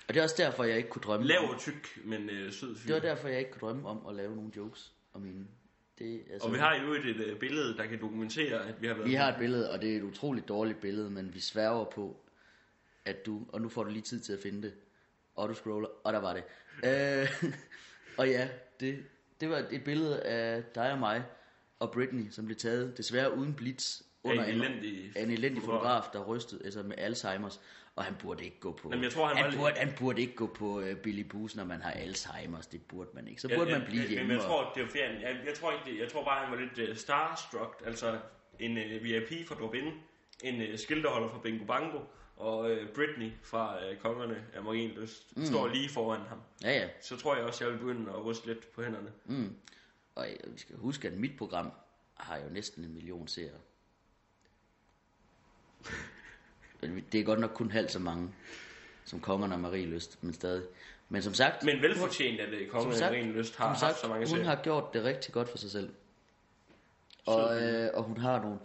Og 0.09 0.15
det 0.15 0.21
er 0.21 0.25
også 0.25 0.35
derfor, 0.39 0.65
jeg 0.65 0.77
ikke 0.77 0.89
kunne 0.89 1.03
drømme 1.03 1.27
lav 1.27 1.41
og 1.41 1.61
tyk, 1.61 2.01
men 2.05 2.31
øh, 2.31 2.53
sød 2.53 2.77
fyr. 2.77 2.87
det 2.87 2.95
var 2.95 3.09
derfor, 3.09 3.29
jeg 3.29 3.39
ikke 3.39 3.51
kunne 3.51 3.61
drømme 3.61 3.89
om 3.89 4.07
at 4.09 4.15
lave 4.15 4.37
nogle 4.37 4.51
jokes 4.57 4.93
om 5.15 5.25
hende. 5.25 5.47
Det, 5.99 6.23
altså, 6.33 6.49
Og 6.49 6.55
vi 6.55 6.59
har 6.59 6.75
jo 6.77 6.93
et, 6.93 7.05
et 7.07 7.17
øh, 7.17 7.39
billede, 7.39 7.77
der 7.77 7.87
kan 7.87 8.01
dokumentere, 8.01 8.69
at 8.69 8.83
vi 8.83 8.87
har 8.87 8.95
været... 8.95 9.09
vi 9.09 9.15
har 9.15 9.33
et 9.33 9.39
billede, 9.39 9.71
og 9.71 9.83
det 9.83 9.93
er 9.93 9.97
et 9.97 10.03
utroligt 10.03 10.49
dårligt 10.49 10.81
billede, 10.81 11.11
men 11.11 11.35
vi 11.35 11.41
sværger 11.41 11.85
på, 11.85 12.21
at 13.05 13.27
du, 13.27 13.47
og 13.49 13.61
nu 13.61 13.69
får 13.69 13.85
du 13.85 13.91
lige 13.91 14.03
tid 14.03 14.21
til 14.21 14.33
at 14.33 14.39
finde 14.43 14.63
det, 14.63 14.75
og 15.37 15.49
du 15.49 15.55
scroller, 15.55 15.89
og 16.05 16.13
der 16.13 16.19
var 16.19 16.33
det. 16.35 16.43
Øh, 16.85 17.53
og 18.19 18.29
ja, 18.29 18.49
det, 18.81 19.05
det 19.41 19.51
var 19.51 19.65
et 19.71 19.85
billede 19.85 20.23
af 20.23 20.65
dig 20.75 20.93
og 20.93 20.99
mig, 20.99 21.25
og 21.79 21.93
Britney, 21.93 22.31
som 22.31 22.45
blev 22.45 22.57
taget, 22.57 22.99
desværre 22.99 23.37
uden 23.37 23.55
blitz, 23.55 24.01
under 24.25 24.45
en 24.45 24.55
en, 24.55 24.61
elendig 24.63 25.13
en 25.17 25.31
elendig 25.31 25.63
fotograf. 25.63 26.05
fotograf, 26.05 26.05
der 26.13 26.25
rystede, 26.25 26.65
altså 26.65 26.83
med 26.83 26.99
Alzheimer's, 26.99 27.59
og 27.99 28.05
han 28.05 28.17
burde 28.23 28.45
ikke 28.45 28.61
gå 28.61 28.73
på, 28.73 28.89
Jamen, 28.91 29.05
jeg 29.05 29.13
tror, 29.13 29.27
han 29.27 29.37
han, 29.37 29.59
burde, 29.59 29.75
han 29.77 29.93
burde 29.99 30.21
ikke 30.21 30.35
gå 30.35 30.47
på 30.47 30.81
uh, 30.81 30.95
Billy 30.95 31.23
Booth, 31.23 31.57
når 31.57 31.65
man 31.65 31.83
har 31.83 31.91
Alzheimer's, 31.91 32.69
det 32.73 32.83
burde 32.89 33.11
man 33.15 33.29
ikke. 33.29 33.41
Så 33.41 33.49
burde 33.49 33.71
jeg, 33.71 33.79
man 33.79 33.87
blive 33.89 34.03
jeg, 34.03 34.11
hjemme. 34.11 34.29
Men 34.29 34.37
jeg 34.37 34.41
og- 34.41 34.47
tror, 34.51 34.73
det 34.75 34.83
var 34.83 34.89
fjern. 34.89 35.21
Jeg, 35.21 35.41
jeg, 35.47 35.55
tror 35.55 35.73
ikke, 35.73 35.85
det, 35.91 35.99
jeg 36.01 36.13
tror 36.13 36.25
bare, 36.25 36.45
han 36.45 36.53
var 36.53 36.65
lidt 36.65 36.91
uh, 36.91 36.97
starstruck. 36.97 37.83
Altså 37.87 38.19
en 38.59 38.77
uh, 38.77 39.05
VIP 39.05 39.47
fra 39.49 39.55
Drop-In, 39.55 39.93
en 40.43 40.73
uh, 40.73 40.79
skilterholder 40.79 41.29
fra 41.29 41.39
Bingo 41.39 41.65
Bango, 41.65 41.99
og 42.37 42.59
uh, 42.59 42.89
Britney 42.95 43.31
fra 43.43 43.91
uh, 43.91 43.97
Kongerne 43.97 44.45
af 44.55 44.63
Marienlyst 44.63 45.37
mm. 45.37 45.45
står 45.45 45.67
lige 45.69 45.89
foran 45.89 46.21
ham. 46.21 46.39
Ja, 46.63 46.71
ja. 46.73 46.89
Så 47.01 47.17
tror 47.17 47.37
jeg 47.37 47.45
også, 47.45 47.65
jeg 47.65 47.73
vil 47.73 47.79
begynde 47.79 48.11
at 48.13 48.25
ryste 48.25 48.47
lidt 48.47 48.73
på 48.73 48.83
hænderne. 48.83 49.13
Mm. 49.25 49.57
Og 50.15 50.27
øh, 50.31 50.53
vi 50.55 50.59
skal 50.59 50.77
huske, 50.77 51.09
at 51.09 51.15
mit 51.15 51.39
program 51.39 51.73
har 52.15 52.37
jo 52.37 52.49
næsten 52.51 52.85
en 52.85 52.95
million 52.95 53.29
seere. 53.29 53.59
Det 56.81 57.21
er 57.21 57.25
godt 57.25 57.41
nok 57.41 57.51
kun 57.55 57.71
halvt 57.71 57.93
så 57.93 57.99
mange 57.99 58.35
som 59.05 59.21
kongerne 59.21 59.55
og 59.55 59.61
Marie 59.61 59.87
Lyst, 59.87 60.23
men 60.23 60.35
stadig. 60.35 60.63
Men 61.09 61.23
som 61.23 61.35
sagt, 61.35 61.65
Men 61.65 61.83
velfortjent, 61.83 62.41
at 62.41 62.49
som 62.49 62.69
Kongerne 62.71 62.93
af 62.93 62.99
sagt, 62.99 63.13
Marienlyst 63.13 63.57
har 63.57 63.65
som 63.65 63.69
haft 63.69 63.81
sagt 63.81 64.01
så 64.01 64.09
mange 64.09 64.27
hun 64.27 64.37
serier. 64.37 64.45
har 64.45 64.63
gjort 64.63 64.95
det 64.95 65.05
rigtig 65.05 65.35
godt 65.35 65.49
for 65.49 65.59
sig 65.59 65.71
selv. 65.71 65.91
Og, 67.27 67.63
øh, 67.63 67.91
og 67.95 68.05
hun 68.05 68.17
har 68.17 68.43
nogle 68.43 68.59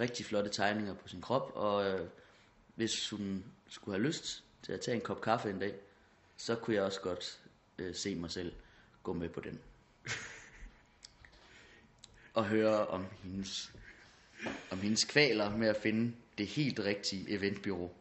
rigtig 0.00 0.26
flotte 0.26 0.50
tegninger 0.50 0.94
på 0.94 1.08
sin 1.08 1.20
krop, 1.20 1.52
og 1.54 1.90
øh, 1.90 2.08
hvis 2.74 3.10
hun 3.10 3.44
skulle 3.68 3.98
have 3.98 4.06
lyst 4.06 4.44
til 4.62 4.72
at 4.72 4.80
tage 4.80 4.94
en 4.94 5.00
kop 5.00 5.20
kaffe 5.20 5.50
en 5.50 5.58
dag, 5.58 5.74
så 6.36 6.56
kunne 6.56 6.76
jeg 6.76 6.82
også 6.82 7.00
godt 7.00 7.40
øh, 7.78 7.94
se 7.94 8.14
mig 8.14 8.30
selv 8.30 8.52
gå 9.02 9.12
med 9.12 9.28
på 9.28 9.40
den. 9.40 9.60
og 12.34 12.44
høre 12.44 12.86
om 12.86 13.06
hendes, 13.22 13.72
om 14.70 14.80
hendes 14.80 15.04
kvaler 15.04 15.56
med 15.56 15.68
at 15.68 15.76
finde 15.76 16.12
det 16.38 16.46
helt 16.46 16.80
rigtige 16.80 17.30
eventbyrå. 17.30 17.94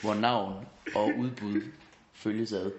Hvor 0.00 0.14
navn 0.14 0.66
og 0.94 1.12
udbud 1.18 1.62
følges 2.14 2.52
ad. 2.52 2.72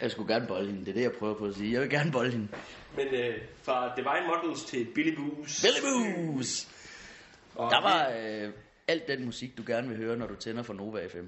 Jeg 0.00 0.10
skulle 0.10 0.34
gerne 0.34 0.46
bolde 0.46 0.66
hende, 0.66 0.80
det 0.80 0.88
er 0.88 0.92
det, 0.94 1.02
jeg 1.02 1.12
prøver 1.12 1.34
på 1.34 1.46
at 1.46 1.54
sige. 1.54 1.72
Jeg 1.72 1.80
vil 1.80 1.90
gerne 1.90 2.12
bolde 2.12 2.30
hende. 2.30 2.48
Men 2.96 3.06
uh, 3.06 3.34
fra 3.62 3.96
Divine 3.96 4.26
Models 4.26 4.64
til 4.64 4.84
Billy 4.94 5.14
Boos. 5.16 5.62
Billy 5.62 5.80
Boos! 5.82 6.68
Og 7.54 7.70
Der 7.70 7.80
var 7.80 8.12
øh, 8.46 8.52
alt 8.88 9.08
den 9.08 9.24
musik, 9.24 9.58
du 9.58 9.62
gerne 9.66 9.88
vil 9.88 9.96
høre, 9.96 10.16
når 10.16 10.26
du 10.26 10.34
tænder 10.36 10.62
for 10.62 10.74
Nova 10.74 11.06
FM. 11.06 11.26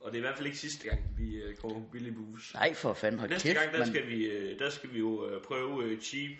Og 0.00 0.12
det 0.12 0.14
er 0.14 0.18
i 0.18 0.20
hvert 0.20 0.36
fald 0.36 0.46
ikke 0.46 0.58
sidste 0.58 0.88
gang, 0.88 1.00
vi 1.18 1.42
uh, 1.48 1.54
kommer 1.54 1.78
på 1.80 1.86
Billy 1.92 2.08
Boos. 2.10 2.54
Nej, 2.54 2.74
for 2.74 2.94
fanden, 2.94 3.18
hold 3.18 3.30
Næste 3.30 3.48
kæft, 3.48 3.58
gang, 3.60 3.72
der 3.72 3.78
man. 3.78 3.88
skal, 3.88 4.08
vi, 4.08 4.24
øh, 4.24 4.58
der 4.58 4.70
skal 4.70 4.92
vi 4.92 4.98
jo 4.98 5.28
øh, 5.28 5.42
prøve 5.42 5.84
øh, 5.84 6.00
Cheap 6.00 6.30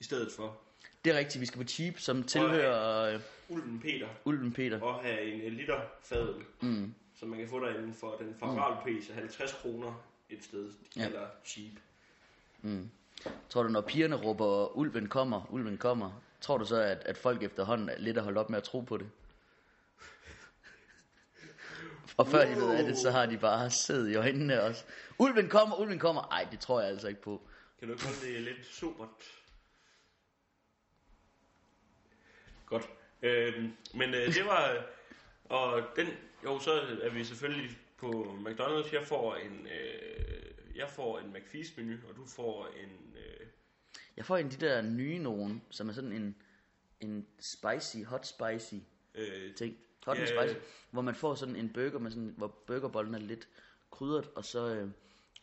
i 0.00 0.04
stedet 0.04 0.32
for 0.32 0.58
Det 1.04 1.12
er 1.14 1.18
rigtigt, 1.18 1.40
vi 1.40 1.46
skal 1.46 1.62
på 1.62 1.68
Cheap, 1.68 1.98
som 1.98 2.22
tilhører 2.22 3.14
øh, 3.14 3.20
Ulven 3.48 3.80
Peter. 3.80 4.08
Ulven 4.24 4.52
Peter. 4.52 4.80
Og 4.80 4.94
have 5.04 5.22
en, 5.34 5.40
en 5.40 5.52
liter 5.52 5.80
fadel, 6.02 6.34
mm. 6.60 6.94
som 7.18 7.28
man 7.28 7.38
kan 7.38 7.48
få 7.48 7.60
derinde 7.64 7.94
for 7.94 8.16
den 8.18 8.34
favorable 8.40 8.82
pris 8.82 9.08
af 9.10 9.14
50 9.14 9.52
kroner 9.52 10.04
et 10.30 10.44
sted, 10.44 10.72
Ja. 10.96 11.06
eller 11.06 11.26
Cheap. 11.44 11.72
Tror 13.48 13.62
du, 13.62 13.68
når 13.68 13.80
pigerne 13.80 14.16
råber, 14.16 14.76
ulven 14.76 15.08
kommer, 15.08 15.46
ulven 15.52 15.78
kommer, 15.78 16.22
tror 16.40 16.58
du 16.58 16.64
så, 16.64 16.80
at, 16.80 16.98
at 17.04 17.16
folk 17.16 17.42
efterhånden 17.42 17.88
er 17.88 17.98
lidt 17.98 18.18
at 18.18 18.24
holdt 18.24 18.38
op 18.38 18.50
med 18.50 18.58
at 18.58 18.64
tro 18.64 18.80
på 18.80 18.96
det? 18.96 19.10
Og 22.16 22.26
før 22.28 22.44
de 22.44 22.56
ved 22.60 22.76
af 22.76 22.84
det, 22.84 22.98
så 22.98 23.10
har 23.10 23.26
de 23.26 23.38
bare 23.38 23.70
siddet 23.70 24.10
i 24.10 24.14
øjnene 24.14 24.62
også. 24.62 24.84
Ulven 25.18 25.48
kommer, 25.48 25.76
ulven 25.76 25.98
kommer. 25.98 26.22
Ej, 26.22 26.48
det 26.50 26.60
tror 26.60 26.80
jeg 26.80 26.88
altså 26.88 27.08
ikke 27.08 27.22
på. 27.22 27.42
Kan 27.78 27.88
du 27.88 27.94
ikke 27.94 28.04
holde 28.04 28.20
det 28.20 28.42
lidt 28.42 28.66
supert? 28.66 29.08
Godt. 32.66 32.88
Øhm, 33.22 33.76
men 33.94 34.14
øh, 34.14 34.34
det 34.34 34.44
var... 34.46 34.72
Øh, 34.72 34.82
og 35.44 35.82
den... 35.96 36.06
Jo, 36.44 36.58
så 36.58 36.72
er 37.02 37.10
vi 37.10 37.24
selvfølgelig 37.24 37.78
på 37.96 38.38
McDonald's. 38.46 38.94
Jeg 38.94 39.04
får 39.06 39.34
en... 39.34 39.66
Øh, 39.66 40.76
jeg 40.76 40.88
får 40.90 41.18
en 41.18 41.32
McFeast-menu, 41.32 41.96
og 42.08 42.16
du 42.16 42.26
får 42.26 42.66
en... 42.66 43.16
Øh, 43.16 43.46
jeg 44.16 44.24
får 44.24 44.36
en 44.36 44.46
af 44.46 44.52
de 44.52 44.66
der 44.66 44.82
nye 44.82 45.18
nogen, 45.18 45.62
som 45.70 45.88
er 45.88 45.92
sådan 45.92 46.12
en, 46.12 46.36
en 47.00 47.26
spicy, 47.40 47.96
hot 48.04 48.26
spicy 48.26 48.74
øh, 49.14 49.54
ting. 49.54 49.76
Hot 50.06 50.18
and 50.18 50.28
Ja, 50.28 50.46
spicy. 50.46 50.58
Hvor 50.90 51.02
man 51.02 51.14
får 51.14 51.34
sådan 51.34 51.56
en 51.56 51.72
burger, 51.72 51.98
med 51.98 52.10
sådan, 52.10 52.34
hvor 52.36 52.46
burgerbollen 52.66 53.14
er 53.14 53.18
lidt 53.18 53.48
krydret, 53.90 54.30
og 54.34 54.44
så, 54.44 54.74
øh, 54.74 54.90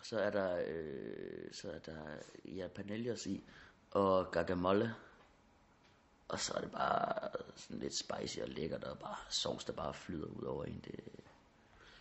så 0.01 0.19
er 0.19 0.29
der, 0.29 0.63
øh, 0.67 1.51
så 1.51 1.71
er 1.71 1.79
der 1.79 1.97
ja, 2.45 2.67
panellios 2.67 3.25
i, 3.25 3.43
og 3.91 4.31
guacamole. 4.31 4.95
Og 6.27 6.39
så 6.39 6.53
er 6.53 6.61
det 6.61 6.71
bare 6.71 7.29
sådan 7.55 7.79
lidt 7.79 7.95
spicy 7.95 8.39
og 8.39 8.49
lækkert, 8.49 8.83
og 8.83 8.99
bare 8.99 9.17
sovs, 9.29 9.63
der 9.65 9.73
bare 9.73 9.93
flyder 9.93 10.27
ud 10.27 10.43
over 10.43 10.65
en. 10.65 10.81
Det, 10.85 10.99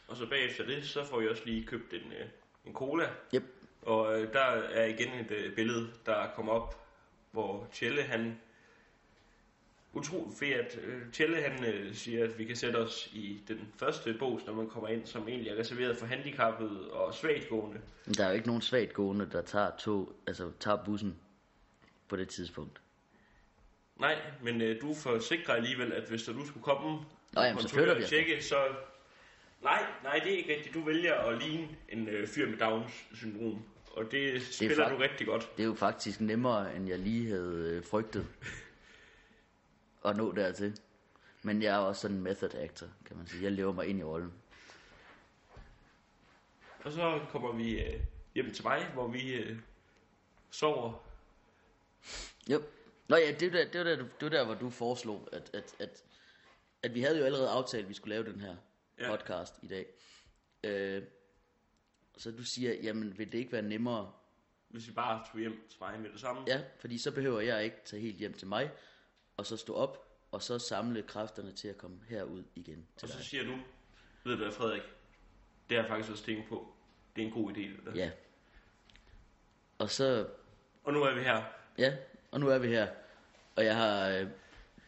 og 0.08 0.16
så 0.16 0.28
bagefter 0.28 0.66
det, 0.66 0.84
så 0.84 1.04
får 1.04 1.20
vi 1.20 1.28
også 1.28 1.42
lige 1.44 1.66
købt 1.66 1.92
en, 1.92 2.12
øh, 2.12 2.28
en 2.64 2.74
cola. 2.74 3.10
yep. 3.34 3.42
Og 3.82 4.20
øh, 4.20 4.32
der 4.32 4.40
er 4.40 4.84
igen 4.84 5.14
et 5.14 5.30
øh, 5.30 5.54
billede, 5.54 5.90
der 6.06 6.26
kommer 6.34 6.52
op, 6.52 6.86
hvor 7.30 7.68
Tjelle 7.72 8.02
han... 8.02 8.40
Utroligt 9.94 10.38
fedt, 10.38 10.54
at 10.54 10.78
øh, 10.84 11.12
Tjelle 11.12 11.42
han 11.42 11.64
øh, 11.64 11.94
siger, 11.94 12.24
at 12.24 12.38
vi 12.38 12.44
kan 12.44 12.56
sætte 12.56 12.76
os 12.76 13.10
i 13.12 13.40
den 13.48 13.72
første 13.76 14.14
bås, 14.18 14.46
når 14.46 14.54
man 14.54 14.68
kommer 14.68 14.88
ind, 14.88 15.06
som 15.06 15.28
egentlig 15.28 15.50
er 15.50 15.58
reserveret 15.58 15.96
for 15.96 16.06
handicappede 16.06 16.90
og 16.90 17.14
svagtgående. 17.14 17.80
Men 18.06 18.14
der 18.14 18.24
er 18.24 18.28
jo 18.28 18.34
ikke 18.34 18.46
nogen 18.46 18.62
svagt 18.62 18.92
gående, 18.92 19.28
der 19.32 19.42
tager, 19.42 19.70
tog, 19.78 20.12
altså, 20.26 20.50
tager 20.60 20.84
bussen 20.84 21.16
på 22.08 22.16
det 22.16 22.28
tidspunkt. 22.28 22.80
Nej, 23.96 24.18
men 24.42 24.60
øh, 24.60 24.82
du 24.82 24.94
forsikrer 24.94 25.54
alligevel, 25.54 25.92
at 25.92 26.08
hvis 26.08 26.22
der 26.22 26.32
nu 26.32 26.46
skulle 26.46 26.64
komme 26.64 27.00
Nå, 27.32 27.42
jamen, 27.42 27.62
så 27.62 27.68
flytter 27.68 27.94
og 27.94 28.00
vi 28.00 28.04
tjekke, 28.04 28.44
så... 28.44 28.56
Nej, 29.62 29.82
nej, 30.02 30.20
det 30.24 30.32
er 30.32 30.36
ikke 30.36 30.54
rigtigt. 30.56 30.74
Du 30.74 30.80
vælger 30.80 31.14
at 31.14 31.42
ligne 31.42 31.68
en 31.88 32.08
øh, 32.08 32.28
fyr 32.28 32.48
med 32.48 32.58
Downs 32.58 32.92
syndrom. 33.14 33.64
Og 33.92 34.12
det 34.12 34.42
spiller 34.42 34.76
fakt- 34.76 34.90
du 34.90 34.96
rigtig 34.96 35.26
godt. 35.26 35.50
Det 35.56 35.62
er 35.62 35.66
jo 35.66 35.74
faktisk 35.74 36.20
nemmere, 36.20 36.76
end 36.76 36.88
jeg 36.88 36.98
lige 36.98 37.28
havde 37.28 37.70
øh, 37.76 37.84
frygtet 37.84 38.26
at 40.06 40.16
nå 40.16 40.32
dertil. 40.32 40.78
Men 41.42 41.62
jeg 41.62 41.74
er 41.74 41.78
også 41.78 42.00
sådan 42.02 42.16
en 42.16 42.22
method 42.22 42.54
actor, 42.54 42.86
kan 43.06 43.16
man 43.16 43.26
sige. 43.26 43.42
Jeg 43.42 43.52
lever 43.52 43.72
mig 43.72 43.86
ind 43.86 44.00
i 44.00 44.02
rollen. 44.02 44.32
Og 46.84 46.92
så 46.92 47.20
kommer 47.30 47.52
vi 47.52 47.80
øh, 47.80 48.00
hjem 48.34 48.52
til 48.52 48.64
mig, 48.64 48.90
hvor 48.94 49.08
vi 49.08 49.34
øh, 49.34 49.58
sover. 50.50 51.04
Jo. 52.50 52.62
Nå 53.08 53.16
ja, 53.16 53.32
det 53.40 53.52
var 53.52 53.58
der, 53.58 53.70
det 53.70 53.78
var 53.78 53.84
der, 53.84 53.96
det 53.96 54.08
var 54.20 54.28
der 54.28 54.44
hvor 54.44 54.54
du 54.54 54.70
foreslog, 54.70 55.28
at, 55.32 55.50
at, 55.54 55.74
at, 55.78 56.04
at 56.82 56.94
vi 56.94 57.02
havde 57.02 57.18
jo 57.18 57.24
allerede 57.24 57.50
aftalt, 57.50 57.82
at 57.82 57.88
vi 57.88 57.94
skulle 57.94 58.14
lave 58.14 58.32
den 58.32 58.40
her 58.40 58.56
ja. 58.98 59.10
podcast 59.10 59.54
i 59.62 59.66
dag. 59.66 59.86
Øh, 60.64 61.02
så 62.16 62.30
du 62.30 62.44
siger, 62.44 62.74
jamen 62.74 63.18
vil 63.18 63.32
det 63.32 63.38
ikke 63.38 63.52
være 63.52 63.62
nemmere? 63.62 64.12
Hvis 64.68 64.88
vi 64.88 64.92
bare 64.92 65.24
tog 65.32 65.40
hjem 65.40 65.66
til 65.70 65.78
mig 65.80 66.00
med 66.00 66.10
det 66.10 66.20
samme. 66.20 66.42
Ja, 66.46 66.62
fordi 66.80 66.98
så 66.98 67.12
behøver 67.12 67.40
jeg 67.40 67.64
ikke 67.64 67.76
tage 67.84 68.02
helt 68.02 68.16
hjem 68.16 68.32
til 68.32 68.46
mig, 68.48 68.70
og 69.36 69.46
så 69.46 69.56
stå 69.56 69.74
op, 69.74 70.08
og 70.32 70.42
så 70.42 70.58
samle 70.58 71.02
kræfterne 71.02 71.52
til 71.52 71.68
at 71.68 71.78
komme 71.78 71.98
herud 72.08 72.44
igen 72.54 72.86
Og 72.94 73.00
til 73.00 73.08
så 73.08 73.16
dig. 73.18 73.24
siger 73.26 73.44
du, 73.44 73.52
ved 74.24 74.36
du 74.36 74.42
hvad 74.42 74.52
Frederik, 74.52 74.82
det 75.68 75.76
har 75.76 75.82
jeg 75.84 75.88
faktisk 75.88 76.10
også 76.10 76.24
tænkt 76.24 76.48
på. 76.48 76.74
Det 77.16 77.22
er 77.22 77.26
en 77.26 77.32
god 77.32 77.50
idé. 77.52 77.60
Det 77.60 77.80
der. 77.84 77.94
Ja. 77.94 78.10
Og 79.78 79.90
så, 79.90 80.28
Og 80.84 80.92
nu 80.92 81.02
er 81.02 81.14
vi 81.14 81.20
her. 81.20 81.42
ja, 81.78 81.96
og 82.30 82.40
nu 82.40 82.48
er 82.48 82.58
vi 82.58 82.68
her. 82.68 82.88
Og 83.56 83.64
jeg 83.64 83.76
har 83.76 84.08
øh, 84.08 84.26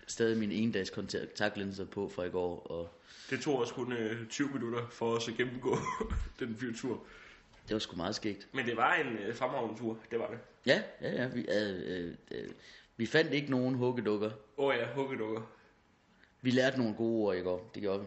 stadig 0.07 0.39
mine 0.39 0.55
endags 0.55 0.91
kontaktlinser 0.91 1.85
på 1.85 2.09
fra 2.09 2.25
i 2.25 2.31
går, 2.31 2.59
og 2.67 2.89
Det 3.31 3.41
tog 3.41 3.59
os 3.59 3.73
kun 3.73 3.93
øh, 3.93 4.27
20 4.29 4.49
minutter 4.49 4.87
for 4.91 5.17
os 5.17 5.29
at 5.29 5.35
gennemgå 5.35 5.77
den 6.41 6.57
fyrtur. 6.57 7.03
det 7.69 7.75
var 7.75 7.79
sgu 7.79 7.97
meget 7.97 8.15
skægt. 8.15 8.49
Men 8.53 8.67
det 8.67 8.77
var 8.77 8.95
en 8.95 9.19
øh, 9.19 9.35
fremragende 9.35 9.79
tur, 9.81 9.99
det 10.11 10.19
var 10.19 10.27
det. 10.31 10.39
Ja, 10.67 10.83
ja, 11.01 11.13
ja. 11.13 11.27
Vi, 11.29 11.41
øh, 11.41 12.07
øh, 12.07 12.15
øh, 12.31 12.51
vi 12.97 13.07
fandt 13.07 13.33
ikke 13.33 13.51
nogen 13.51 13.75
huggedukker. 13.75 14.31
Åh 14.57 14.67
oh 14.67 14.75
ja, 14.77 14.87
huggedukker. 14.95 15.43
Vi 16.43 16.51
lærte 16.51 16.79
nogle 16.79 16.95
gode 16.95 17.25
ord 17.27 17.37
i 17.37 17.41
går. 17.41 17.71
Det 17.75 17.83
gjorde 17.83 18.01
vi. 18.01 18.07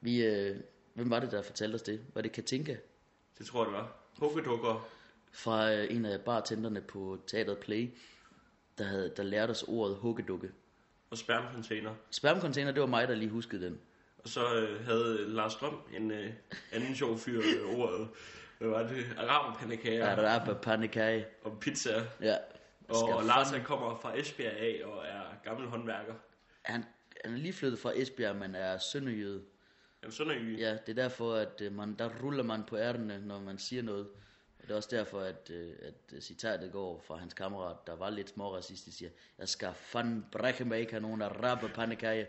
vi 0.00 0.24
øh, 0.26 0.56
hvem 0.94 1.10
var 1.10 1.20
det, 1.20 1.30
der 1.30 1.42
fortalte 1.42 1.74
os 1.74 1.82
det? 1.82 2.00
Var 2.14 2.22
det 2.22 2.32
Katinka? 2.32 2.76
Det 3.38 3.46
tror 3.46 3.60
jeg, 3.64 3.66
det 3.66 3.74
var. 3.74 3.92
Huggedukker. 4.18 4.88
Fra 5.32 5.72
øh, 5.74 5.86
en 5.96 6.04
af 6.04 6.20
bartenderne 6.20 6.80
på 6.80 7.18
Teateret 7.26 7.58
Play, 7.58 7.90
der, 8.78 8.84
havde, 8.84 9.12
der 9.16 9.22
lærte 9.22 9.50
os 9.50 9.62
ordet 9.62 9.96
huggedukke. 9.96 10.50
Og 11.10 11.18
spermcontainer. 11.18 11.94
Spermcontainer, 12.10 12.72
det 12.72 12.80
var 12.80 12.86
mig, 12.86 13.08
der 13.08 13.14
lige 13.14 13.30
huskede 13.30 13.66
den. 13.66 13.80
Og 14.18 14.28
så 14.28 14.54
øh, 14.54 14.84
havde 14.84 15.28
Lars 15.28 15.52
Strøm 15.52 15.76
en 15.96 16.10
øh, 16.10 16.32
anden 16.72 16.96
sjov 16.96 17.18
fyr 17.18 17.40
øh, 17.40 17.78
ordet. 17.78 18.08
Hvad 18.58 18.68
var 18.68 18.82
det? 18.82 19.06
Araberpandekager 19.18 20.10
Araba 20.10 20.52
panikai. 20.52 21.24
og 21.42 21.60
pizza. 21.60 22.02
Ja. 22.20 22.36
Og, 22.88 23.08
og 23.08 23.24
Lars 23.24 23.50
han 23.50 23.64
kommer 23.64 23.98
fra 24.02 24.18
Esbjerg 24.18 24.52
af 24.52 24.80
og 24.84 25.04
er 25.06 25.22
gammel 25.44 25.68
håndværker. 25.68 26.14
Han, 26.62 26.84
han 27.24 27.34
er 27.34 27.38
lige 27.38 27.52
flyttet 27.52 27.78
fra 27.80 27.92
Esbjerg, 27.94 28.36
men 28.36 28.54
er 28.54 28.78
sønderjyde. 28.78 29.42
Jamen 30.02 30.30
er 30.30 30.44
vi. 30.44 30.56
Ja, 30.56 30.72
det 30.72 30.88
er 30.88 31.02
derfor, 31.02 31.34
at 31.34 31.60
øh, 31.62 31.72
man, 31.72 31.94
der 31.94 32.10
ruller 32.22 32.42
man 32.42 32.64
på 32.64 32.76
ærterne, 32.76 33.26
når 33.26 33.40
man 33.40 33.58
siger 33.58 33.82
noget. 33.82 34.08
Det 34.70 34.74
er 34.74 34.78
også 34.78 34.96
derfor, 34.96 35.20
at, 35.20 35.50
øh, 35.50 35.72
at 35.82 35.94
øh, 36.12 36.20
citatet 36.20 36.72
går 36.72 37.00
fra 37.06 37.16
hans 37.16 37.34
kammerat, 37.34 37.76
der 37.86 37.96
var 37.96 38.10
lidt 38.10 38.28
småracistisk, 38.28 38.98
siger, 38.98 39.10
jeg 39.38 39.48
skal 39.48 39.74
fandme 39.74 40.24
brække 40.32 40.64
mig 40.64 40.80
ikke 40.80 40.92
have 40.92 41.00
nogen 41.00 41.22
araber 41.22 41.68
pandekaje. 41.68 42.26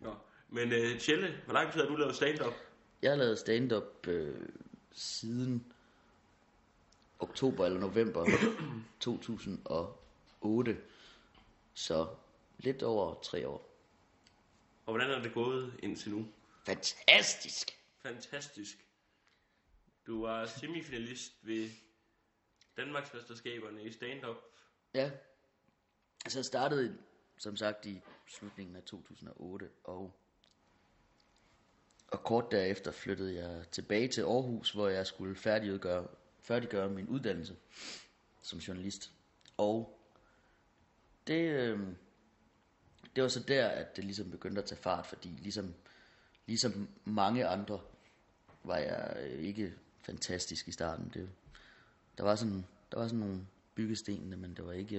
Nå. 0.00 0.14
Men 0.48 0.72
øh, 0.72 1.00
Tjelle, 1.00 1.40
hvor 1.44 1.54
lang 1.54 1.72
tid 1.72 1.80
har 1.80 1.88
du 1.88 1.96
lavet 1.96 2.16
stand-up? 2.16 2.52
Jeg 3.02 3.10
har 3.10 3.16
lavet 3.16 3.38
stand-up 3.38 4.06
øh, 4.06 4.48
siden 4.92 5.72
oktober 7.18 7.66
eller 7.66 7.80
november 7.80 8.26
2008, 9.00 10.76
så 11.74 12.06
lidt 12.58 12.82
over 12.82 13.20
tre 13.22 13.48
år. 13.48 13.70
Og 14.86 14.92
hvordan 14.92 15.10
er 15.10 15.22
det 15.22 15.34
gået 15.34 15.74
indtil 15.82 16.10
nu? 16.10 16.26
Fantastisk! 16.66 17.78
Fantastisk. 18.02 18.83
Du 20.06 20.22
var 20.22 20.46
semifinalist 20.46 21.32
ved 21.42 21.70
Danmarksmesterskaberne 22.76 23.82
i 23.82 23.92
stand-up. 23.92 24.36
Ja, 24.94 25.10
Så 26.28 26.38
jeg 26.38 26.44
startede 26.44 26.98
som 27.36 27.56
sagt 27.56 27.86
i 27.86 28.00
slutningen 28.26 28.76
af 28.76 28.82
2008, 28.82 29.70
og, 29.84 30.14
og 32.08 32.24
kort 32.24 32.50
derefter 32.50 32.90
flyttede 32.90 33.34
jeg 33.34 33.70
tilbage 33.70 34.08
til 34.08 34.20
Aarhus, 34.22 34.72
hvor 34.72 34.88
jeg 34.88 35.06
skulle 35.06 35.36
færdiggøre, 35.36 36.08
færdiggøre 36.40 36.88
min 36.88 37.08
uddannelse 37.08 37.56
som 38.42 38.58
journalist. 38.58 39.12
Og 39.56 40.00
det, 41.26 41.50
øh, 41.50 41.78
det 43.16 43.22
var 43.22 43.28
så 43.28 43.40
der, 43.42 43.68
at 43.68 43.96
det 43.96 44.04
ligesom 44.04 44.30
begyndte 44.30 44.62
at 44.62 44.68
tage 44.68 44.80
fart, 44.80 45.06
fordi 45.06 45.28
ligesom, 45.28 45.74
ligesom 46.46 46.88
mange 47.04 47.46
andre 47.46 47.80
var 48.64 48.76
jeg 48.76 49.30
ikke 49.38 49.74
fantastisk 50.04 50.68
i 50.68 50.72
starten. 50.72 51.10
Det, 51.14 51.28
der 52.18 52.24
var 52.24 52.34
sådan, 52.36 52.64
der 52.92 52.98
var 52.98 53.06
sådan 53.06 53.18
nogle 53.20 53.46
byggestenene, 53.74 54.36
men 54.36 54.54
det 54.54 54.66
var 54.66 54.72
ikke, 54.72 54.98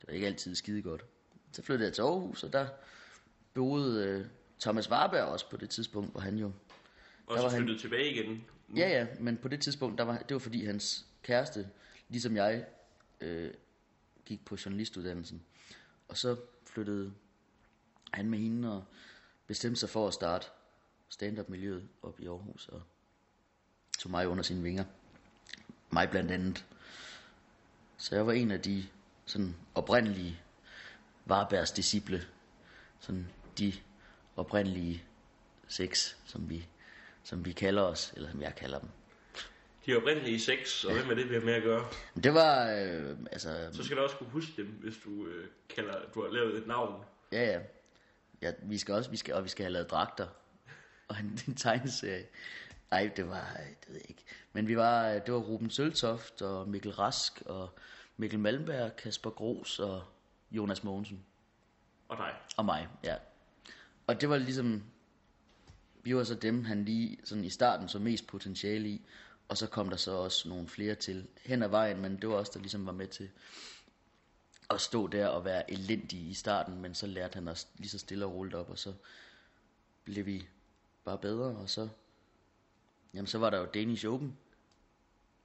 det 0.00 0.06
var 0.08 0.12
ikke 0.12 0.26
altid 0.26 0.54
skide 0.54 0.82
godt. 0.82 1.04
Så 1.52 1.62
flyttede 1.62 1.86
jeg 1.86 1.94
til 1.94 2.02
Aarhus, 2.02 2.44
og 2.44 2.52
der 2.52 2.68
boede 3.54 4.06
øh, 4.06 4.26
Thomas 4.60 4.90
Warberg 4.90 5.24
også 5.24 5.50
på 5.50 5.56
det 5.56 5.70
tidspunkt, 5.70 6.10
hvor 6.10 6.20
han 6.20 6.38
jo... 6.38 6.52
Og 7.26 7.36
så 7.38 7.42
var 7.42 7.50
han- 7.50 7.78
tilbage 7.78 8.10
igen. 8.10 8.44
Ja, 8.76 8.88
ja, 8.88 9.06
men 9.20 9.36
på 9.36 9.48
det 9.48 9.60
tidspunkt, 9.60 9.98
der 9.98 10.04
var, 10.04 10.18
det 10.18 10.34
var 10.34 10.38
fordi 10.38 10.64
hans 10.64 11.06
kæreste, 11.22 11.68
ligesom 12.08 12.36
jeg, 12.36 12.66
øh, 13.20 13.50
gik 14.24 14.44
på 14.44 14.56
journalistuddannelsen. 14.64 15.42
Og 16.08 16.16
så 16.16 16.36
flyttede 16.66 17.12
han 18.12 18.30
med 18.30 18.38
hende 18.38 18.76
og 18.76 18.84
bestemte 19.46 19.80
sig 19.80 19.88
for 19.88 20.08
at 20.08 20.14
starte 20.14 20.46
stand-up-miljøet 21.08 21.88
op 22.02 22.20
i 22.20 22.26
Aarhus, 22.26 22.68
og 22.68 22.82
tog 24.02 24.10
mig 24.10 24.28
under 24.28 24.42
sine 24.42 24.62
vinger. 24.62 24.84
Mig 25.90 26.10
blandt 26.10 26.30
andet. 26.30 26.64
Så 27.96 28.14
jeg 28.14 28.26
var 28.26 28.32
en 28.32 28.50
af 28.50 28.60
de 28.60 28.86
sådan 29.26 29.56
oprindelige 29.74 30.40
Varbergs 31.24 31.70
disciple. 31.70 32.22
Sådan 33.00 33.28
de 33.58 33.72
oprindelige 34.36 35.04
seks, 35.68 36.16
som 36.24 36.50
vi, 36.50 36.68
som 37.22 37.44
vi 37.44 37.52
kalder 37.52 37.82
os, 37.82 38.12
eller 38.16 38.30
som 38.30 38.42
jeg 38.42 38.54
kalder 38.54 38.78
dem. 38.78 38.88
De 39.86 39.96
oprindelige 39.96 40.40
seks, 40.40 40.84
og 40.84 40.92
hvem 40.92 41.10
er 41.10 41.14
det, 41.14 41.30
vi 41.30 41.34
har 41.34 41.42
med 41.42 41.54
at 41.54 41.62
gøre? 41.62 41.88
Det 42.24 42.34
var, 42.34 42.70
øh, 42.70 43.16
altså, 43.32 43.68
Så 43.72 43.84
skal 43.84 43.96
du 43.96 44.02
også 44.02 44.16
kunne 44.16 44.30
huske 44.30 44.52
dem, 44.56 44.66
hvis 44.66 44.94
du 45.04 45.26
øh, 45.26 45.48
kalder, 45.76 45.94
du 46.14 46.22
har 46.22 46.30
lavet 46.30 46.58
et 46.58 46.66
navn. 46.66 47.04
ja, 47.32 47.44
ja. 47.44 47.60
ja 48.42 48.52
vi 48.62 48.78
skal 48.78 48.94
også, 48.94 49.10
vi 49.10 49.16
skal, 49.16 49.34
og 49.34 49.44
vi 49.44 49.48
skal 49.48 49.64
have 49.64 49.72
lavet 49.72 49.90
dragter. 49.90 50.26
Og 51.08 51.16
en, 51.20 51.38
en 51.48 51.54
tegneserie. 51.54 52.26
Nej, 52.92 53.10
det 53.16 53.28
var, 53.28 53.56
øh, 53.60 53.68
det 53.68 53.88
ved 53.88 53.94
jeg 53.94 54.10
ikke. 54.10 54.24
Men 54.52 54.68
vi 54.68 54.76
var, 54.76 55.08
øh, 55.08 55.14
det 55.14 55.34
var 55.34 55.40
Ruben 55.40 55.70
Søltoft 55.70 56.42
og 56.42 56.68
Mikkel 56.68 56.92
Rask 56.92 57.42
og 57.46 57.70
Mikkel 58.16 58.38
Malmberg, 58.38 58.96
Kasper 58.96 59.30
Gros 59.30 59.78
og 59.78 60.04
Jonas 60.50 60.84
Mogensen. 60.84 61.24
Og 62.08 62.16
dig. 62.16 62.34
Og 62.56 62.64
mig, 62.64 62.88
ja. 63.04 63.16
Og 64.06 64.20
det 64.20 64.28
var 64.28 64.38
ligesom, 64.38 64.82
vi 66.02 66.16
var 66.16 66.24
så 66.24 66.34
dem, 66.34 66.64
han 66.64 66.84
lige 66.84 67.18
sådan 67.24 67.44
i 67.44 67.50
starten 67.50 67.88
så 67.88 67.98
mest 67.98 68.26
potentiale 68.26 68.88
i, 68.88 69.06
og 69.48 69.56
så 69.56 69.66
kom 69.66 69.90
der 69.90 69.96
så 69.96 70.12
også 70.12 70.48
nogle 70.48 70.68
flere 70.68 70.94
til 70.94 71.28
hen 71.44 71.62
ad 71.62 71.68
vejen, 71.68 72.00
men 72.00 72.20
det 72.20 72.28
var 72.28 72.34
også 72.34 72.52
der 72.54 72.60
ligesom 72.60 72.86
var 72.86 72.92
med 72.92 73.06
til 73.06 73.30
at 74.70 74.80
stå 74.80 75.06
der 75.06 75.26
og 75.26 75.44
være 75.44 75.70
elendig 75.70 76.20
i 76.20 76.34
starten, 76.34 76.82
men 76.82 76.94
så 76.94 77.06
lærte 77.06 77.34
han 77.34 77.48
os 77.48 77.68
lige 77.76 77.88
så 77.88 77.98
stille 77.98 78.24
og 78.26 78.34
roligt 78.34 78.54
op, 78.54 78.70
og 78.70 78.78
så 78.78 78.92
blev 80.04 80.26
vi 80.26 80.46
bare 81.04 81.18
bedre, 81.18 81.56
og 81.56 81.70
så, 81.70 81.88
jamen 83.14 83.26
så 83.26 83.38
var 83.38 83.50
der 83.50 83.58
jo 83.58 83.64
Danish 83.74 84.06
Open 84.06 84.36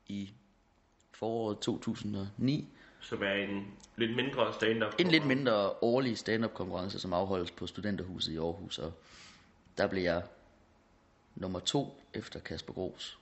i 0.08 0.34
foråret 1.12 1.60
2009, 1.60 2.67
Som 3.01 3.23
er 3.23 3.34
en 3.34 3.67
lidt 3.95 4.15
mindre 4.15 4.53
stand-up. 4.53 4.93
en 4.99 5.08
lidt 5.08 5.25
mindre 5.25 5.69
årlig 5.69 6.17
stand-up 6.17 6.53
konkurrence, 6.53 6.99
som 6.99 7.13
afholdes 7.13 7.51
på 7.51 7.67
Studenterhuset 7.67 8.34
i 8.34 8.38
Aarhus, 8.38 8.80
og 8.80 8.93
der 9.77 9.88
blev 9.88 10.03
jeg 10.03 10.23
nummer 11.36 11.60
to 11.60 12.01
efter 12.13 12.39
Kasper 12.39 12.73
Gros. 12.73 13.19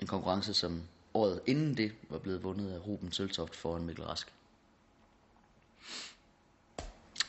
En 0.00 0.06
konkurrence, 0.06 0.54
som 0.54 0.82
året 1.14 1.40
inden 1.46 1.76
det 1.76 1.92
var 2.08 2.18
blevet 2.18 2.42
vundet 2.42 2.72
af 2.72 2.86
Ruben 2.86 3.12
Søltoft 3.12 3.56
foran 3.56 3.84
Mikkel 3.84 4.04
Rask. 4.04 4.32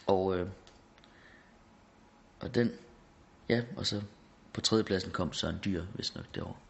Og, 0.07 0.37
øh, 0.37 0.49
og 2.39 2.55
den, 2.55 2.71
ja, 3.49 3.63
og 3.77 3.85
så 3.85 4.01
på 4.57 4.61
tredjepladsen 4.61 5.11
kom 5.11 5.33
Søren 5.33 5.59
Dyr, 5.65 5.83
hvis 5.93 6.15
nok 6.15 6.25
det 6.35 6.43
år. 6.43 6.61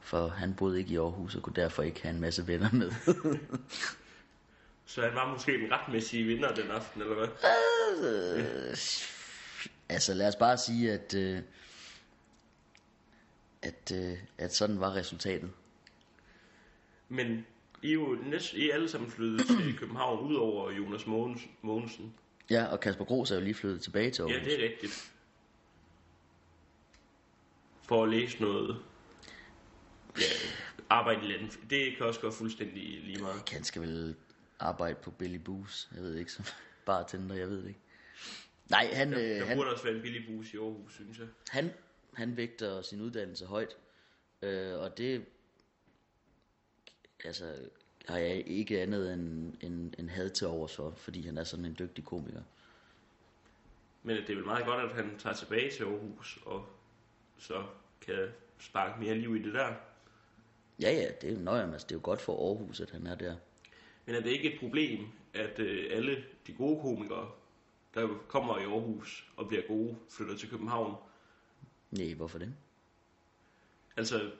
For 0.00 0.28
han 0.28 0.54
boede 0.54 0.78
ikke 0.78 0.94
i 0.94 0.96
Aarhus 0.96 1.34
og 1.34 1.42
kunne 1.42 1.56
derfor 1.56 1.82
ikke 1.82 2.02
have 2.02 2.14
en 2.14 2.20
masse 2.20 2.46
venner 2.46 2.72
med. 2.72 2.92
Så 4.86 5.02
han 5.02 5.14
var 5.14 5.32
måske 5.32 5.52
den 5.52 5.72
retmæssige 5.72 6.24
vinder 6.24 6.54
den 6.54 6.70
aften, 6.70 7.02
eller 7.02 7.14
hvad? 7.14 7.28
Øh, 8.08 8.76
altså 9.88 10.14
lad 10.14 10.28
os 10.28 10.36
bare 10.36 10.58
sige, 10.58 10.92
at, 10.92 11.14
øh, 11.14 11.40
at, 13.62 13.92
øh, 13.94 14.18
at 14.38 14.54
sådan 14.54 14.80
var 14.80 14.94
resultatet. 14.94 15.50
Men 17.08 17.46
I 17.82 17.88
er 17.88 17.92
jo 17.92 18.18
næsten, 18.26 18.58
I 18.58 18.70
er 18.70 18.74
alle 18.74 18.88
sammen 18.88 19.10
flyttet 19.10 19.46
til 19.46 19.76
København, 19.80 20.26
udover 20.30 20.70
Jonas 20.70 21.06
Mogens, 21.06 21.42
Mogensen. 21.62 22.14
Ja, 22.50 22.64
og 22.64 22.80
Kasper 22.80 23.04
Gros 23.04 23.30
er 23.30 23.34
jo 23.34 23.40
lige 23.40 23.54
flyttet 23.54 23.80
tilbage 23.80 24.10
til 24.10 24.22
Aarhus. 24.22 24.36
Ja, 24.36 24.44
det 24.44 24.60
er 24.60 24.64
rigtigt. 24.64 25.13
For 27.88 28.02
at 28.04 28.08
læse 28.08 28.42
noget 28.42 28.82
ja, 30.18 30.22
arbejde 30.90 31.26
i 31.26 31.32
landet. 31.32 31.58
Det 31.70 31.96
kan 31.96 32.06
også 32.06 32.20
gå 32.20 32.30
fuldstændig 32.30 33.00
lige 33.04 33.22
meget. 33.22 33.48
Han 33.52 33.64
skal 33.64 33.82
vel 33.82 34.16
arbejde 34.60 34.94
på 35.02 35.10
Billy 35.10 35.36
Boos, 35.38 35.88
jeg 35.94 36.02
ved 36.02 36.14
ikke, 36.16 36.32
som 36.32 36.44
bartender, 36.86 37.36
jeg 37.36 37.48
ved 37.48 37.58
det 37.62 37.68
ikke. 37.68 37.80
Nej, 38.70 38.90
han, 38.92 39.12
Der, 39.12 39.18
øh, 39.18 39.24
der 39.40 39.44
han, 39.44 39.56
burde 39.56 39.70
også 39.70 39.84
være 39.84 39.94
en 39.94 40.02
billig 40.02 40.26
bus 40.26 40.54
i 40.54 40.56
Aarhus, 40.56 40.94
synes 40.94 41.18
jeg. 41.18 41.26
han, 41.48 41.70
han 42.14 42.36
vægter 42.36 42.82
sin 42.82 43.00
uddannelse 43.00 43.46
højt, 43.46 43.76
øh, 44.42 44.78
og 44.78 44.98
det 44.98 45.24
altså, 47.24 47.54
har 48.08 48.18
jeg 48.18 48.42
ikke 48.46 48.82
andet 48.82 49.12
end, 49.12 49.54
end, 49.60 49.92
end 49.98 50.08
had 50.08 50.30
til 50.30 50.46
overs 50.46 50.76
for, 50.76 50.90
fordi 50.96 51.26
han 51.26 51.38
er 51.38 51.44
sådan 51.44 51.64
en 51.64 51.76
dygtig 51.78 52.04
komiker. 52.04 52.42
Men 54.02 54.16
det 54.16 54.30
er 54.30 54.34
vel 54.34 54.44
meget 54.44 54.64
godt, 54.64 54.90
at 54.90 54.96
han 54.96 55.18
tager 55.18 55.34
tilbage 55.34 55.70
til 55.70 55.84
Aarhus, 55.84 56.38
og 56.46 56.66
så 57.38 57.64
kan 58.00 58.28
sparke 58.58 59.00
mere 59.00 59.14
liv 59.14 59.36
i 59.36 59.42
det 59.42 59.54
der. 59.54 59.74
Ja, 60.80 60.92
ja, 60.92 61.08
det 61.20 61.30
er 61.30 61.34
jo 61.34 61.38
nøje, 61.38 61.72
altså, 61.72 61.86
det 61.86 61.94
er 61.94 61.98
jo 61.98 62.00
godt 62.02 62.20
for 62.20 62.48
Aarhus, 62.48 62.80
at 62.80 62.90
han 62.90 63.06
er 63.06 63.14
der. 63.14 63.36
Men 64.06 64.14
er 64.14 64.20
det 64.20 64.30
ikke 64.30 64.52
et 64.52 64.60
problem, 64.60 65.06
at 65.34 65.58
øh, 65.58 65.86
alle 65.90 66.24
de 66.46 66.52
gode 66.52 66.80
komikere, 66.80 67.30
der 67.94 68.08
kommer 68.28 68.58
i 68.58 68.62
Aarhus 68.62 69.26
og 69.36 69.48
bliver 69.48 69.62
gode, 69.68 69.96
flytter 70.10 70.36
til 70.36 70.50
København? 70.50 70.96
Nej, 71.90 72.14
hvorfor 72.14 72.38
det? 72.38 72.54
Altså, 73.96 74.30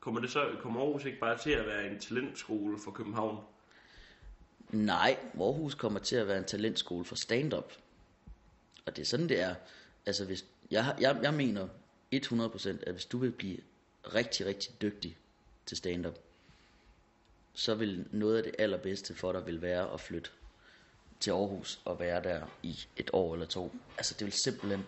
kommer, 0.00 0.20
det 0.20 0.30
så, 0.30 0.56
kommer 0.60 0.80
Aarhus 0.80 1.04
ikke 1.04 1.18
bare 1.18 1.38
til 1.38 1.50
at 1.50 1.66
være 1.66 1.90
en 1.90 2.00
talentskole 2.00 2.78
for 2.78 2.90
København? 2.90 3.44
Nej, 4.70 5.18
Aarhus 5.40 5.74
kommer 5.74 5.98
til 5.98 6.16
at 6.16 6.28
være 6.28 6.38
en 6.38 6.44
talentskole 6.44 7.04
for 7.04 7.14
stand-up. 7.14 7.72
Og 8.86 8.96
det 8.96 9.02
er 9.02 9.06
sådan, 9.06 9.28
det 9.28 9.40
er. 9.40 9.54
Altså, 10.06 10.24
hvis, 10.24 10.44
jeg, 10.70 10.96
jeg, 11.00 11.18
jeg 11.22 11.34
mener 11.34 11.68
100% 12.16 12.68
at 12.86 12.92
hvis 12.92 13.04
du 13.04 13.18
vil 13.18 13.32
blive 13.32 13.58
rigtig, 14.14 14.46
rigtig 14.46 14.82
dygtig 14.82 15.16
til 15.66 15.76
stand-up, 15.76 16.18
så 17.54 17.74
vil 17.74 18.06
noget 18.10 18.36
af 18.36 18.42
det 18.42 18.54
allerbedste 18.58 19.14
for 19.14 19.32
dig 19.32 19.46
vil 19.46 19.62
være 19.62 19.92
at 19.92 20.00
flytte 20.00 20.30
til 21.20 21.30
Aarhus 21.30 21.80
og 21.84 22.00
være 22.00 22.22
der 22.22 22.46
i 22.62 22.78
et 22.96 23.10
år 23.12 23.34
eller 23.34 23.46
to. 23.46 23.76
Altså, 23.96 24.14
det 24.18 24.24
vil 24.24 24.32
simpelthen... 24.32 24.84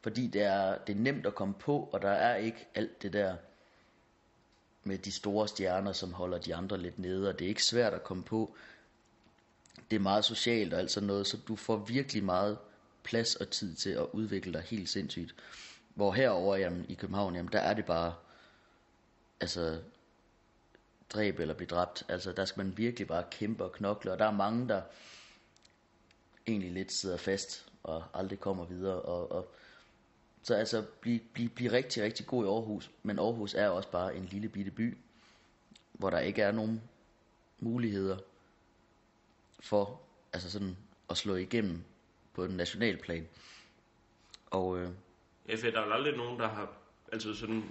Fordi 0.00 0.26
det 0.26 0.42
er, 0.42 0.78
det 0.78 0.96
er 0.96 1.00
nemt 1.00 1.26
at 1.26 1.34
komme 1.34 1.54
på, 1.54 1.88
og 1.92 2.02
der 2.02 2.10
er 2.10 2.36
ikke 2.36 2.66
alt 2.74 3.02
det 3.02 3.12
der 3.12 3.36
med 4.84 4.98
de 4.98 5.12
store 5.12 5.48
stjerner, 5.48 5.92
som 5.92 6.12
holder 6.12 6.38
de 6.38 6.54
andre 6.54 6.78
lidt 6.78 6.98
nede, 6.98 7.28
og 7.28 7.38
det 7.38 7.44
er 7.44 7.48
ikke 7.48 7.64
svært 7.64 7.94
at 7.94 8.04
komme 8.04 8.22
på 8.22 8.56
det 9.92 9.98
er 9.98 10.02
meget 10.02 10.24
socialt 10.24 10.74
og 10.74 10.80
alt 10.80 10.90
sådan 10.90 11.06
noget, 11.06 11.26
så 11.26 11.36
du 11.48 11.56
får 11.56 11.76
virkelig 11.76 12.24
meget 12.24 12.58
plads 13.02 13.36
og 13.36 13.50
tid 13.50 13.74
til 13.74 13.90
at 13.90 14.06
udvikle 14.12 14.52
dig 14.52 14.62
helt 14.62 14.88
sindssygt. 14.88 15.34
Hvor 15.94 16.12
herover 16.12 16.56
jamen, 16.56 16.86
i 16.88 16.94
København, 16.94 17.34
jamen, 17.34 17.52
der 17.52 17.58
er 17.58 17.74
det 17.74 17.84
bare, 17.84 18.14
altså, 19.40 19.82
dræb 21.10 21.38
eller 21.38 21.54
blive 21.54 21.68
dræbt. 21.68 22.04
Altså, 22.08 22.32
der 22.32 22.44
skal 22.44 22.64
man 22.64 22.76
virkelig 22.76 23.08
bare 23.08 23.24
kæmpe 23.30 23.64
og 23.64 23.72
knokle, 23.72 24.12
og 24.12 24.18
der 24.18 24.24
er 24.26 24.30
mange, 24.30 24.68
der 24.68 24.82
egentlig 26.46 26.72
lidt 26.72 26.92
sidder 26.92 27.16
fast 27.16 27.72
og 27.82 28.04
aldrig 28.14 28.40
kommer 28.40 28.64
videre. 28.64 29.02
Og, 29.02 29.32
og, 29.32 29.48
så 30.42 30.54
altså, 30.54 30.84
blive 31.00 31.20
bliv, 31.32 31.48
bliv 31.48 31.70
rigtig, 31.70 32.02
rigtig 32.02 32.26
god 32.26 32.44
i 32.44 32.48
Aarhus, 32.48 32.90
men 33.02 33.18
Aarhus 33.18 33.54
er 33.54 33.68
også 33.68 33.90
bare 33.90 34.16
en 34.16 34.24
lille 34.24 34.48
bitte 34.48 34.70
by, 34.70 34.98
hvor 35.92 36.10
der 36.10 36.18
ikke 36.18 36.42
er 36.42 36.52
nogen 36.52 36.82
muligheder 37.60 38.18
for 39.60 40.00
altså 40.32 40.50
sådan 40.50 40.76
at 41.10 41.16
slå 41.16 41.36
igennem 41.36 41.84
på 42.32 42.46
den 42.46 42.56
nationale 42.56 42.98
plan. 42.98 43.28
Og 44.50 44.78
øh, 44.78 44.90
for 45.46 45.70
der 45.70 45.80
er 45.80 45.86
jo 45.86 45.92
aldrig 45.92 46.16
nogen, 46.16 46.40
der 46.40 46.48
har... 46.48 46.72
Altså 47.12 47.34
sådan... 47.34 47.64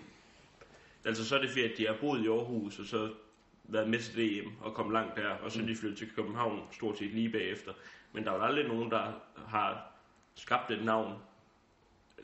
Altså 1.05 1.27
så 1.27 1.35
er 1.35 1.41
det 1.41 1.49
fordi, 1.49 1.63
at 1.63 1.77
de 1.77 1.87
har 1.87 1.97
boet 2.01 2.23
i 2.23 2.27
Aarhus, 2.27 2.79
og 2.79 2.85
så 2.85 3.13
været 3.63 3.89
med 3.89 3.99
til 3.99 4.43
DM 4.43 4.49
og 4.61 4.73
kommet 4.73 4.93
langt 4.93 5.17
der, 5.17 5.29
og 5.29 5.51
så 5.51 5.61
er 5.61 5.65
de 5.65 5.75
flyttet 5.75 5.97
til 5.97 6.11
København 6.15 6.67
stort 6.71 6.97
set 6.97 7.11
lige 7.11 7.29
bagefter. 7.29 7.73
Men 8.11 8.23
der 8.23 8.31
er 8.31 8.35
jo 8.35 8.43
aldrig 8.43 8.67
nogen, 8.67 8.91
der 8.91 9.13
har 9.35 9.91
skabt 10.35 10.71
et 10.71 10.85
navn 10.85 11.17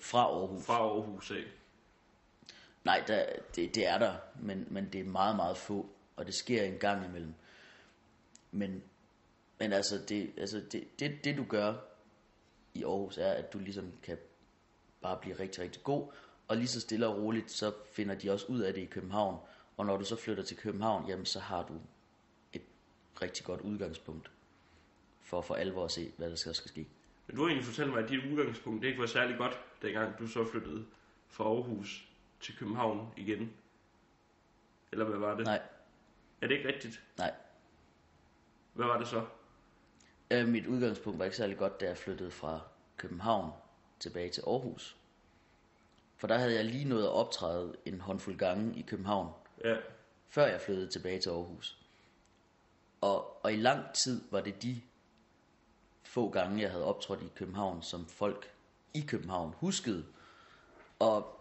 fra 0.01 0.19
Aarhus. 0.19 0.65
fra 0.65 0.73
Aarhus 0.73 1.31
af. 1.31 1.43
Nej, 2.83 3.03
der, 3.07 3.25
det, 3.55 3.75
det 3.75 3.87
er 3.87 3.97
der, 3.97 4.15
men, 4.41 4.67
men 4.69 4.89
det 4.93 5.01
er 5.01 5.05
meget, 5.05 5.35
meget 5.35 5.57
få, 5.57 5.89
og 6.15 6.25
det 6.25 6.33
sker 6.33 6.63
en 6.63 6.77
gang 6.77 7.05
imellem. 7.05 7.33
Men, 8.51 8.83
men 9.59 9.73
altså, 9.73 9.95
det, 10.09 10.31
altså 10.37 10.63
det, 10.71 10.99
det, 10.99 11.23
det 11.23 11.37
du 11.37 11.45
gør 11.49 11.73
i 12.73 12.83
Aarhus 12.83 13.17
er, 13.17 13.31
at 13.31 13.53
du 13.53 13.59
ligesom 13.59 13.91
kan 14.03 14.17
bare 15.07 15.17
blive 15.21 15.39
rigtig, 15.39 15.63
rigtig 15.63 15.83
god, 15.83 16.11
og 16.47 16.57
lige 16.57 16.67
så 16.67 16.81
stille 16.81 17.07
og 17.07 17.17
roligt, 17.17 17.51
så 17.51 17.73
finder 17.91 18.15
de 18.15 18.31
også 18.31 18.45
ud 18.47 18.59
af 18.59 18.73
det 18.73 18.81
i 18.81 18.85
København. 18.85 19.37
Og 19.77 19.85
når 19.85 19.97
du 19.97 20.05
så 20.05 20.15
flytter 20.15 20.43
til 20.43 20.57
København, 20.57 21.07
jamen 21.07 21.25
så 21.25 21.39
har 21.39 21.63
du 21.63 21.73
et 22.53 22.61
rigtig 23.21 23.45
godt 23.45 23.61
udgangspunkt 23.61 24.31
for 25.21 25.41
for 25.41 25.55
alvor 25.55 25.85
at 25.85 25.91
se, 25.91 26.11
hvad 26.17 26.29
der 26.29 26.35
skal, 26.35 26.55
skal 26.55 26.69
ske. 26.69 26.87
Men 27.27 27.35
du 27.35 27.41
har 27.41 27.49
egentlig 27.49 27.65
fortalt 27.65 27.89
mig, 27.89 28.03
at 28.03 28.09
dit 28.09 28.25
udgangspunkt 28.31 28.81
det 28.81 28.87
ikke 28.87 28.99
var 28.99 29.07
særlig 29.07 29.37
godt, 29.37 29.59
dengang 29.81 30.19
du 30.19 30.27
så 30.27 30.45
flyttede 30.51 30.85
fra 31.27 31.43
Aarhus 31.43 32.07
til 32.41 32.57
København 32.57 33.13
igen. 33.17 33.53
Eller 34.91 35.05
hvad 35.05 35.19
var 35.19 35.35
det? 35.35 35.45
Nej, 35.45 35.61
Er 36.41 36.47
det 36.47 36.55
ikke 36.55 36.67
rigtigt? 36.67 37.03
nej. 37.17 37.33
Hvad 38.73 38.85
var 38.85 38.97
det 38.97 39.07
så? 39.07 39.25
Øh, 40.31 40.47
mit 40.47 40.67
udgangspunkt 40.67 41.19
var 41.19 41.25
ikke 41.25 41.37
særlig 41.37 41.57
godt, 41.57 41.79
da 41.81 41.85
jeg 41.85 41.97
flyttede 41.97 42.31
fra 42.31 42.59
København 42.97 43.51
tilbage 43.99 44.29
til 44.29 44.43
Aarhus. 44.47 44.95
For 46.17 46.27
der 46.27 46.37
havde 46.37 46.55
jeg 46.55 46.65
lige 46.65 46.85
nået 46.85 47.03
at 47.03 47.09
optræde 47.09 47.75
en 47.85 48.01
håndfuld 48.01 48.37
gange 48.37 48.79
i 48.79 48.81
København, 48.81 49.33
Ja, 49.63 49.75
før 50.29 50.47
jeg 50.47 50.61
flyttede 50.61 50.87
tilbage 50.87 51.19
til 51.19 51.29
Aarhus. 51.29 51.77
Og, 53.01 53.45
og 53.45 53.53
i 53.53 53.55
lang 53.55 53.93
tid 53.93 54.21
var 54.31 54.41
det 54.41 54.63
de 54.63 54.81
få 56.03 56.29
gange, 56.29 56.61
jeg 56.61 56.71
havde 56.71 56.85
optrådt 56.85 57.21
i 57.21 57.31
København, 57.35 57.83
som 57.83 58.05
folk 58.05 58.51
i 58.93 59.01
København 59.01 59.53
huskede. 59.57 60.05
Og, 60.99 61.39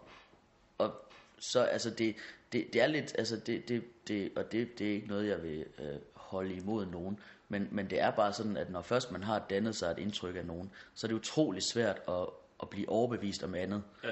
og 0.77 0.93
så, 1.39 1.63
altså 1.63 1.89
det, 1.89 2.15
det, 2.51 2.73
det 2.73 2.81
er 2.81 2.87
lidt, 2.87 3.15
altså 3.17 3.37
det, 3.37 3.67
det, 3.67 3.83
det 4.07 4.31
og 4.35 4.51
det, 4.51 4.79
det 4.79 4.87
er 4.87 4.91
ikke 4.91 5.07
noget, 5.07 5.27
jeg 5.27 5.43
vil 5.43 5.65
øh, 5.79 5.95
holde 6.13 6.55
imod 6.55 6.85
nogen, 6.85 7.19
men, 7.49 7.67
men 7.71 7.89
det 7.89 7.99
er 7.99 8.11
bare 8.11 8.33
sådan, 8.33 8.57
at 8.57 8.69
når 8.69 8.81
først 8.81 9.11
man 9.11 9.23
har 9.23 9.45
dannet 9.49 9.75
sig 9.75 9.91
et 9.91 9.99
indtryk 9.99 10.35
af 10.35 10.45
nogen, 10.45 10.71
så 10.95 11.07
er 11.07 11.09
det 11.09 11.15
utrolig 11.15 11.63
svært 11.63 12.01
at, 12.07 12.27
at 12.61 12.69
blive 12.69 12.89
overbevist 12.89 13.43
om 13.43 13.55
andet. 13.55 13.83
ja. 14.03 14.11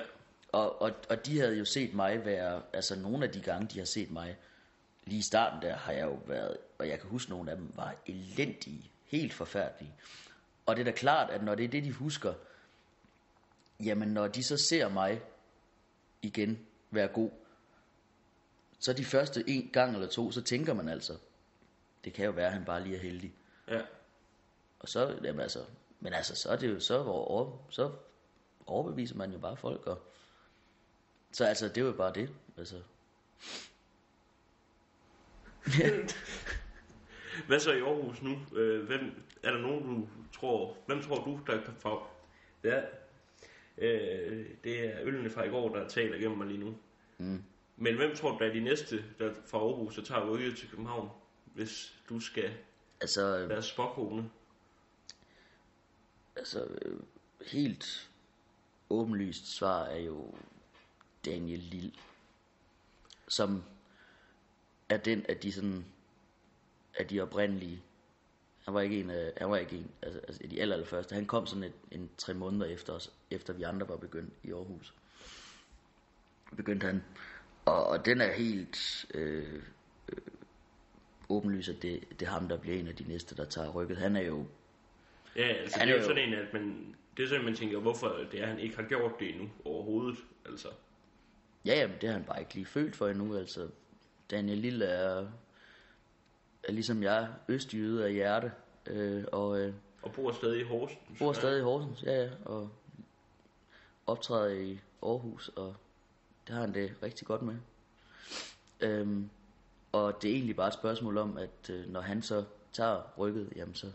Og, 0.51 0.81
og, 0.81 0.91
og 1.09 1.25
de 1.25 1.39
havde 1.39 1.57
jo 1.57 1.65
set 1.65 1.93
mig 1.93 2.25
være, 2.25 2.61
altså 2.73 2.95
nogle 2.99 3.25
af 3.25 3.31
de 3.31 3.41
gange, 3.41 3.67
de 3.67 3.77
har 3.79 3.85
set 3.85 4.11
mig, 4.11 4.37
lige 5.05 5.19
i 5.19 5.21
starten 5.21 5.61
der, 5.61 5.75
har 5.75 5.91
jeg 5.91 6.05
jo 6.05 6.19
været, 6.25 6.57
og 6.77 6.87
jeg 6.87 6.99
kan 6.99 7.09
huske, 7.09 7.31
nogle 7.31 7.51
af 7.51 7.57
dem 7.57 7.71
var 7.75 7.95
elendige, 8.05 8.91
helt 9.05 9.33
forfærdelige. 9.33 9.93
Og 10.65 10.75
det 10.75 10.81
er 10.81 10.91
da 10.91 10.97
klart, 10.97 11.29
at 11.29 11.43
når 11.43 11.55
det 11.55 11.63
er 11.63 11.67
det, 11.69 11.83
de 11.83 11.91
husker, 11.91 12.33
jamen 13.83 14.07
når 14.07 14.27
de 14.27 14.43
så 14.43 14.57
ser 14.57 14.89
mig 14.89 15.21
igen 16.21 16.65
være 16.91 17.07
god, 17.07 17.31
så 18.79 18.93
de 18.93 19.05
første 19.05 19.43
en 19.47 19.69
gang 19.73 19.93
eller 19.93 20.07
to, 20.07 20.31
så 20.31 20.41
tænker 20.41 20.73
man 20.73 20.89
altså, 20.89 21.17
det 22.03 22.13
kan 22.13 22.25
jo 22.25 22.31
være, 22.31 22.47
at 22.47 22.53
han 22.53 22.65
bare 22.65 22.83
lige 22.83 22.95
er 22.95 23.01
heldig. 23.01 23.33
ja. 23.67 23.81
Og 24.79 24.89
så, 24.89 25.19
jamen 25.23 25.39
altså, 25.39 25.65
men 25.99 26.13
altså, 26.13 26.35
så 26.35 26.49
er 26.49 26.55
det 26.55 26.73
jo, 26.73 26.79
så, 26.79 27.03
over, 27.03 27.57
så 27.69 27.91
overbeviser 28.67 29.15
man 29.15 29.31
jo 29.31 29.39
bare 29.39 29.57
folk, 29.57 29.87
og 29.87 30.01
så 31.31 31.45
altså, 31.45 31.69
det 31.69 31.83
var 31.83 31.89
jo 31.89 31.95
bare 31.95 32.13
det, 32.13 32.29
altså. 32.57 32.81
Hvad 37.47 37.59
så 37.59 37.71
i 37.71 37.79
Aarhus 37.79 38.21
nu? 38.21 38.57
Øh, 38.59 38.85
hvem, 38.85 39.23
er 39.43 39.51
der 39.51 39.61
nogen, 39.61 39.83
du 39.83 40.07
tror... 40.33 40.77
Hvem 40.85 41.01
tror 41.03 41.23
du, 41.23 41.39
der 41.47 41.63
kan 41.63 41.73
få... 41.79 42.07
Ja. 42.63 42.81
Øh, 43.77 44.49
det 44.63 44.79
er 44.79 44.99
ølene 45.03 45.29
fra 45.29 45.43
i 45.43 45.49
går, 45.49 45.75
der 45.75 45.87
taler 45.87 46.15
igennem 46.15 46.37
mig 46.37 46.47
lige 46.47 46.59
nu. 46.59 46.77
Mm. 47.17 47.43
Men 47.77 47.95
hvem 47.95 48.15
tror 48.15 48.31
du, 48.31 48.37
der 48.39 48.49
er 48.49 48.53
de 48.53 48.59
næste, 48.59 49.03
der 49.19 49.33
fra 49.45 49.57
Aarhus, 49.57 49.95
der 49.95 50.01
tager 50.01 50.29
rykket 50.29 50.57
til 50.57 50.69
København, 50.69 51.09
hvis 51.53 51.95
du 52.09 52.19
skal 52.19 52.51
Altså, 53.01 53.45
være 53.47 53.63
spokkone? 53.63 54.29
altså 56.35 56.67
øh, 56.81 56.99
helt 57.47 58.09
åbenlyst 58.89 59.47
svar 59.47 59.83
er 59.83 59.99
jo 59.99 60.33
Daniel 61.25 61.59
Lille, 61.59 61.91
som 63.27 63.63
er 64.89 64.97
den 64.97 65.25
af 65.29 65.37
de 65.37 65.51
sådan, 65.51 65.85
af 66.99 67.07
de 67.07 67.21
oprindelige, 67.21 67.81
han 68.65 68.73
var 68.73 68.81
ikke 68.81 68.99
en 68.99 69.09
af, 69.09 69.33
han 69.37 69.49
var 69.49 69.57
ikke 69.57 69.77
en, 69.77 69.91
altså, 70.01 70.19
altså 70.19 70.47
de 70.47 70.61
aller, 70.61 70.75
aller 70.75 70.87
første, 70.87 71.15
han 71.15 71.25
kom 71.25 71.45
sådan 71.47 71.63
et, 71.63 71.73
en 71.91 72.09
tre 72.17 72.33
måneder 72.33 72.65
efter 72.65 72.93
os, 72.93 73.11
efter 73.31 73.53
vi 73.53 73.63
andre 73.63 73.87
var 73.89 73.97
begyndt 73.97 74.33
i 74.43 74.51
Aarhus. 74.51 74.93
Begyndte 76.55 76.85
han, 76.87 77.03
og, 77.65 77.85
og 77.87 78.05
den 78.05 78.21
er 78.21 78.31
helt 78.33 79.05
øh, 79.13 79.61
øh, 80.09 80.17
åbenlyst, 81.29 81.69
at 81.69 81.81
det, 81.81 82.19
det 82.19 82.25
er 82.25 82.29
ham, 82.31 82.47
der 82.49 82.57
bliver 82.57 82.77
en 82.79 82.87
af 82.87 82.95
de 82.95 83.03
næste, 83.07 83.35
der 83.35 83.45
tager 83.45 83.69
rykket. 83.71 83.97
Han 83.97 84.15
er 84.15 84.21
jo 84.21 84.45
Ja, 85.35 85.47
altså 85.47 85.79
Han 85.79 85.87
det 85.87 85.93
er 85.93 85.97
jo 85.97 86.01
jo- 86.03 86.07
sådan 86.09 86.27
en, 86.29 86.33
at 86.33 86.53
man, 86.53 86.95
det 87.17 87.23
er 87.23 87.27
sådan, 87.27 87.45
man 87.45 87.55
tænker, 87.55 87.79
hvorfor 87.79 88.07
det 88.31 88.41
er, 88.41 88.45
han 88.45 88.59
ikke 88.59 88.75
har 88.75 88.83
gjort 88.83 89.11
det 89.19 89.29
endnu 89.29 89.49
overhovedet. 89.65 90.17
Altså, 90.45 90.67
Ja, 91.65 91.75
jamen, 91.75 91.95
det 92.01 92.09
har 92.09 92.17
han 92.17 92.25
bare 92.25 92.39
ikke 92.39 92.53
lige 92.53 92.65
følt 92.65 92.95
for 92.95 93.07
endnu. 93.07 93.35
Altså, 93.35 93.67
Daniel 94.31 94.57
Lille 94.57 94.85
er, 94.85 95.27
er 96.63 96.71
ligesom 96.71 97.03
jeg, 97.03 97.27
østjyde 97.47 98.05
af 98.05 98.13
hjerte, 98.13 98.51
øh, 98.85 99.23
og 99.31 99.59
øh, 99.59 99.73
og 100.01 100.11
bor 100.11 100.31
stadig 100.31 100.59
i 100.59 100.63
Horsens. 100.63 101.19
bor 101.19 101.33
stadig 101.33 101.59
i 101.59 101.63
Horsens, 101.63 102.03
ja, 102.03 102.23
ja, 102.23 102.29
og 102.45 102.69
optræder 104.07 104.55
i 104.55 104.79
Aarhus, 105.03 105.49
og 105.49 105.75
det 106.47 106.55
har 106.55 106.61
han 106.61 106.73
det 106.73 106.93
rigtig 107.03 107.27
godt 107.27 107.41
med. 107.41 107.55
Øhm, 108.81 109.29
og 109.91 110.21
det 110.21 110.29
er 110.29 110.35
egentlig 110.35 110.55
bare 110.55 110.67
et 110.67 110.73
spørgsmål 110.73 111.17
om, 111.17 111.37
at 111.37 111.69
øh, 111.69 111.89
når 111.89 112.01
han 112.01 112.21
så 112.21 112.45
tager 112.73 113.01
rykket, 113.17 113.53
jamen 113.55 113.75
så 113.75 113.91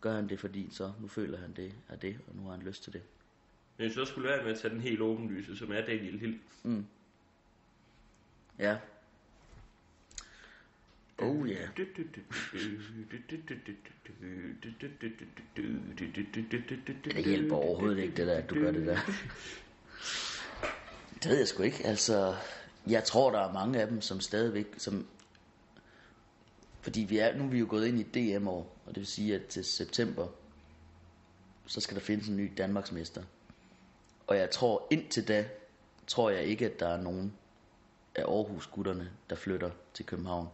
gør 0.00 0.14
han 0.14 0.28
det, 0.28 0.40
fordi 0.40 0.68
så 0.72 0.92
nu 1.00 1.08
føler 1.08 1.38
han 1.38 1.52
det 1.56 1.72
er 1.88 1.96
det, 1.96 2.18
og 2.28 2.36
nu 2.36 2.42
har 2.42 2.50
han 2.50 2.60
lyst 2.60 2.82
til 2.82 2.92
det. 2.92 3.02
Men 3.76 3.86
også 3.86 4.04
skulle 4.04 4.28
være 4.28 4.42
med 4.44 4.52
at 4.52 4.58
tage 4.58 4.74
den 4.74 4.80
helt 4.80 5.00
åbenlyse, 5.00 5.56
som 5.56 5.72
er 5.72 5.80
Daniel 5.80 6.18
Hill. 6.18 6.38
Ja. 8.58 8.76
Oh 11.18 11.50
ja. 11.50 11.68
Det 17.04 17.24
hjælper 17.24 17.56
overhovedet 17.56 17.98
ikke, 17.98 18.16
det 18.16 18.26
der, 18.26 18.36
at 18.36 18.50
du 18.50 18.54
gør 18.54 18.70
det 18.70 18.86
der. 18.86 18.98
Det 21.22 21.30
ved 21.30 21.38
jeg 21.38 21.48
sgu 21.48 21.62
ikke. 21.62 21.86
Altså, 21.86 22.36
jeg 22.86 23.04
tror, 23.04 23.30
der 23.30 23.38
er 23.48 23.52
mange 23.52 23.80
af 23.80 23.88
dem, 23.88 24.00
som 24.00 24.20
stadigvæk... 24.20 24.66
Som, 24.76 25.06
fordi 26.88 27.00
vi 27.00 27.18
er, 27.18 27.36
nu 27.36 27.44
er 27.44 27.48
vi 27.48 27.58
jo 27.58 27.66
gået 27.68 27.86
ind 27.86 27.98
i 27.98 28.00
et 28.00 28.14
DM-år, 28.14 28.76
og 28.86 28.94
det 28.94 28.96
vil 28.96 29.06
sige, 29.06 29.34
at 29.34 29.46
til 29.46 29.64
september, 29.64 30.28
så 31.66 31.80
skal 31.80 31.94
der 31.94 32.00
findes 32.00 32.28
en 32.28 32.36
ny 32.36 32.52
Danmarksmester. 32.58 33.22
Og 34.26 34.36
jeg 34.36 34.50
tror, 34.50 34.86
indtil 34.90 35.28
da, 35.28 35.48
tror 36.06 36.30
jeg 36.30 36.44
ikke, 36.44 36.66
at 36.66 36.80
der 36.80 36.88
er 36.88 37.02
nogen 37.02 37.34
af 38.14 38.22
Aarhus-gutterne, 38.22 39.10
der 39.30 39.36
flytter 39.36 39.70
til 39.94 40.06
København. 40.06 40.48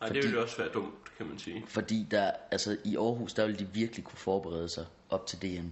Nej, 0.00 0.08
det 0.08 0.16
ville 0.16 0.36
jo 0.36 0.42
også 0.42 0.56
være 0.56 0.72
dumt, 0.72 1.16
kan 1.16 1.26
man 1.26 1.38
sige. 1.38 1.64
Fordi 1.66 2.06
der, 2.10 2.32
altså 2.50 2.76
i 2.84 2.96
Aarhus, 2.96 3.34
der 3.34 3.46
vil 3.46 3.58
de 3.58 3.68
virkelig 3.72 4.04
kunne 4.04 4.18
forberede 4.18 4.68
sig 4.68 4.86
op 5.10 5.26
til 5.26 5.42
DM. 5.42 5.68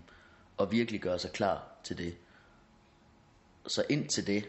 Og 0.56 0.72
virkelig 0.72 1.00
gøre 1.00 1.18
sig 1.18 1.32
klar 1.32 1.68
til 1.84 1.98
det. 1.98 2.16
Så 3.66 3.84
indtil 3.88 4.26
det, 4.26 4.48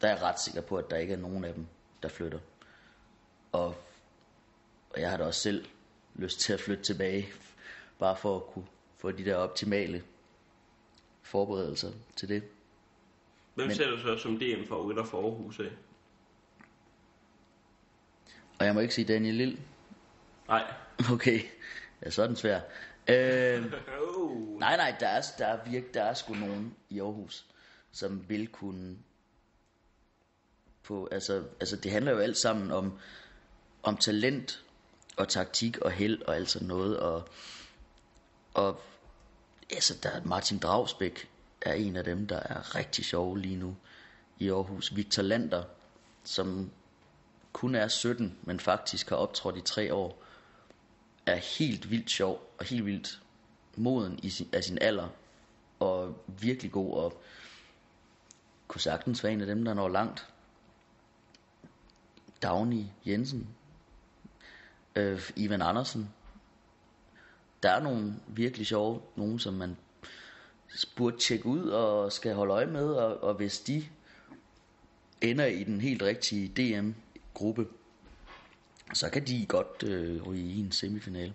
der 0.00 0.08
er 0.08 0.12
jeg 0.12 0.22
ret 0.22 0.40
sikker 0.40 0.60
på, 0.60 0.76
at 0.76 0.90
der 0.90 0.96
ikke 0.96 1.12
er 1.12 1.18
nogen 1.18 1.44
af 1.44 1.54
dem, 1.54 1.66
der 2.02 2.08
flytter. 2.08 2.38
Og, 3.52 3.66
og 4.90 5.00
jeg 5.00 5.10
har 5.10 5.16
da 5.16 5.24
også 5.24 5.40
selv 5.40 5.66
lyst 6.14 6.40
til 6.40 6.52
at 6.52 6.60
flytte 6.60 6.82
tilbage. 6.84 7.28
Bare 7.98 8.16
for 8.16 8.36
at 8.36 8.46
kunne 8.46 8.66
få 8.96 9.10
de 9.10 9.24
der 9.24 9.34
optimale 9.36 10.04
forberedelser 11.22 11.92
til 12.16 12.28
det. 12.28 12.42
Hvem 13.54 13.66
Men- 13.66 13.76
ser 13.76 13.90
du 13.90 13.98
så 14.00 14.16
som 14.18 14.38
DM-favoritter 14.38 15.04
for 15.04 15.22
Aarhus 15.22 15.58
af? 15.60 15.70
Og 18.58 18.66
jeg 18.66 18.74
må 18.74 18.80
ikke 18.80 18.94
sige 18.94 19.12
Daniel 19.12 19.34
Lille. 19.34 19.58
Nej. 20.48 20.72
Okay, 21.12 21.40
ja, 22.04 22.10
så 22.10 22.22
er 22.22 22.26
den 22.26 22.36
svær. 22.36 22.60
Øh, 23.08 23.64
Oh. 24.16 24.58
Nej, 24.58 24.76
nej, 24.76 24.96
der 25.00 25.08
er, 25.08 25.22
der 25.38 25.46
er, 25.46 25.70
virk, 25.70 25.94
der 25.94 26.02
er 26.02 26.14
sgu 26.14 26.34
nogen 26.34 26.76
i 26.90 27.00
Aarhus, 27.00 27.46
som 27.92 28.28
vil 28.28 28.48
kunne 28.48 28.98
på, 30.82 31.08
altså, 31.12 31.44
altså 31.60 31.76
det 31.76 31.92
handler 31.92 32.12
jo 32.12 32.18
alt 32.18 32.36
sammen 32.36 32.70
om, 32.70 32.98
om 33.82 33.96
talent 33.96 34.64
og 35.16 35.28
taktik 35.28 35.78
og 35.78 35.90
held 35.90 36.22
og 36.22 36.36
alt 36.36 36.50
sådan 36.50 36.68
noget, 36.68 36.98
og, 36.98 37.28
og 38.54 38.80
altså 39.70 39.98
der 40.02 40.10
er 40.10 40.24
Martin 40.24 40.58
Dragsbæk 40.58 41.28
er 41.60 41.72
en 41.72 41.96
af 41.96 42.04
dem, 42.04 42.26
der 42.26 42.36
er 42.36 42.74
rigtig 42.74 43.04
sjov 43.04 43.36
lige 43.36 43.56
nu 43.56 43.76
i 44.38 44.50
Aarhus. 44.50 44.96
Victor 44.96 45.22
Lander, 45.22 45.64
som 46.24 46.70
kun 47.52 47.74
er 47.74 47.88
17, 47.88 48.38
men 48.42 48.60
faktisk 48.60 49.08
har 49.08 49.16
optrådt 49.16 49.56
i 49.56 49.60
tre 49.60 49.94
år, 49.94 50.22
er 51.26 51.36
helt 51.36 51.90
vildt 51.90 52.10
sjov 52.10 52.54
og 52.58 52.64
helt 52.64 52.86
vildt 52.86 53.20
moden 53.76 54.18
i 54.22 54.30
sin, 54.30 54.48
af 54.52 54.64
sin 54.64 54.78
alder, 54.80 55.08
og 55.78 56.24
virkelig 56.26 56.72
god, 56.72 56.94
og 56.94 57.22
kunne 58.68 58.80
sagtens 58.80 59.24
være 59.24 59.32
en 59.32 59.40
af 59.40 59.46
dem, 59.46 59.64
der 59.64 59.74
når 59.74 59.88
langt. 59.88 60.28
Dagny 62.42 62.84
Jensen, 63.06 63.48
øh, 64.96 65.30
Ivan 65.36 65.62
Andersen. 65.62 66.10
Der 67.62 67.70
er 67.70 67.82
nogle 67.82 68.14
virkelig 68.26 68.66
sjove, 68.66 69.00
nogen 69.16 69.38
som 69.38 69.54
man 69.54 69.76
burde 70.96 71.18
tjekke 71.18 71.46
ud 71.46 71.68
og 71.68 72.12
skal 72.12 72.34
holde 72.34 72.54
øje 72.54 72.66
med, 72.66 72.88
og, 72.88 73.22
og 73.22 73.34
hvis 73.34 73.60
de 73.60 73.84
ender 75.20 75.44
i 75.44 75.64
den 75.64 75.80
helt 75.80 76.02
rigtige 76.02 76.48
DM-gruppe, 76.48 77.66
så 78.94 79.10
kan 79.10 79.26
de 79.26 79.46
godt 79.46 79.82
øh, 79.82 80.22
ryge 80.22 80.42
i 80.42 80.60
en 80.60 80.72
semifinale. 80.72 81.34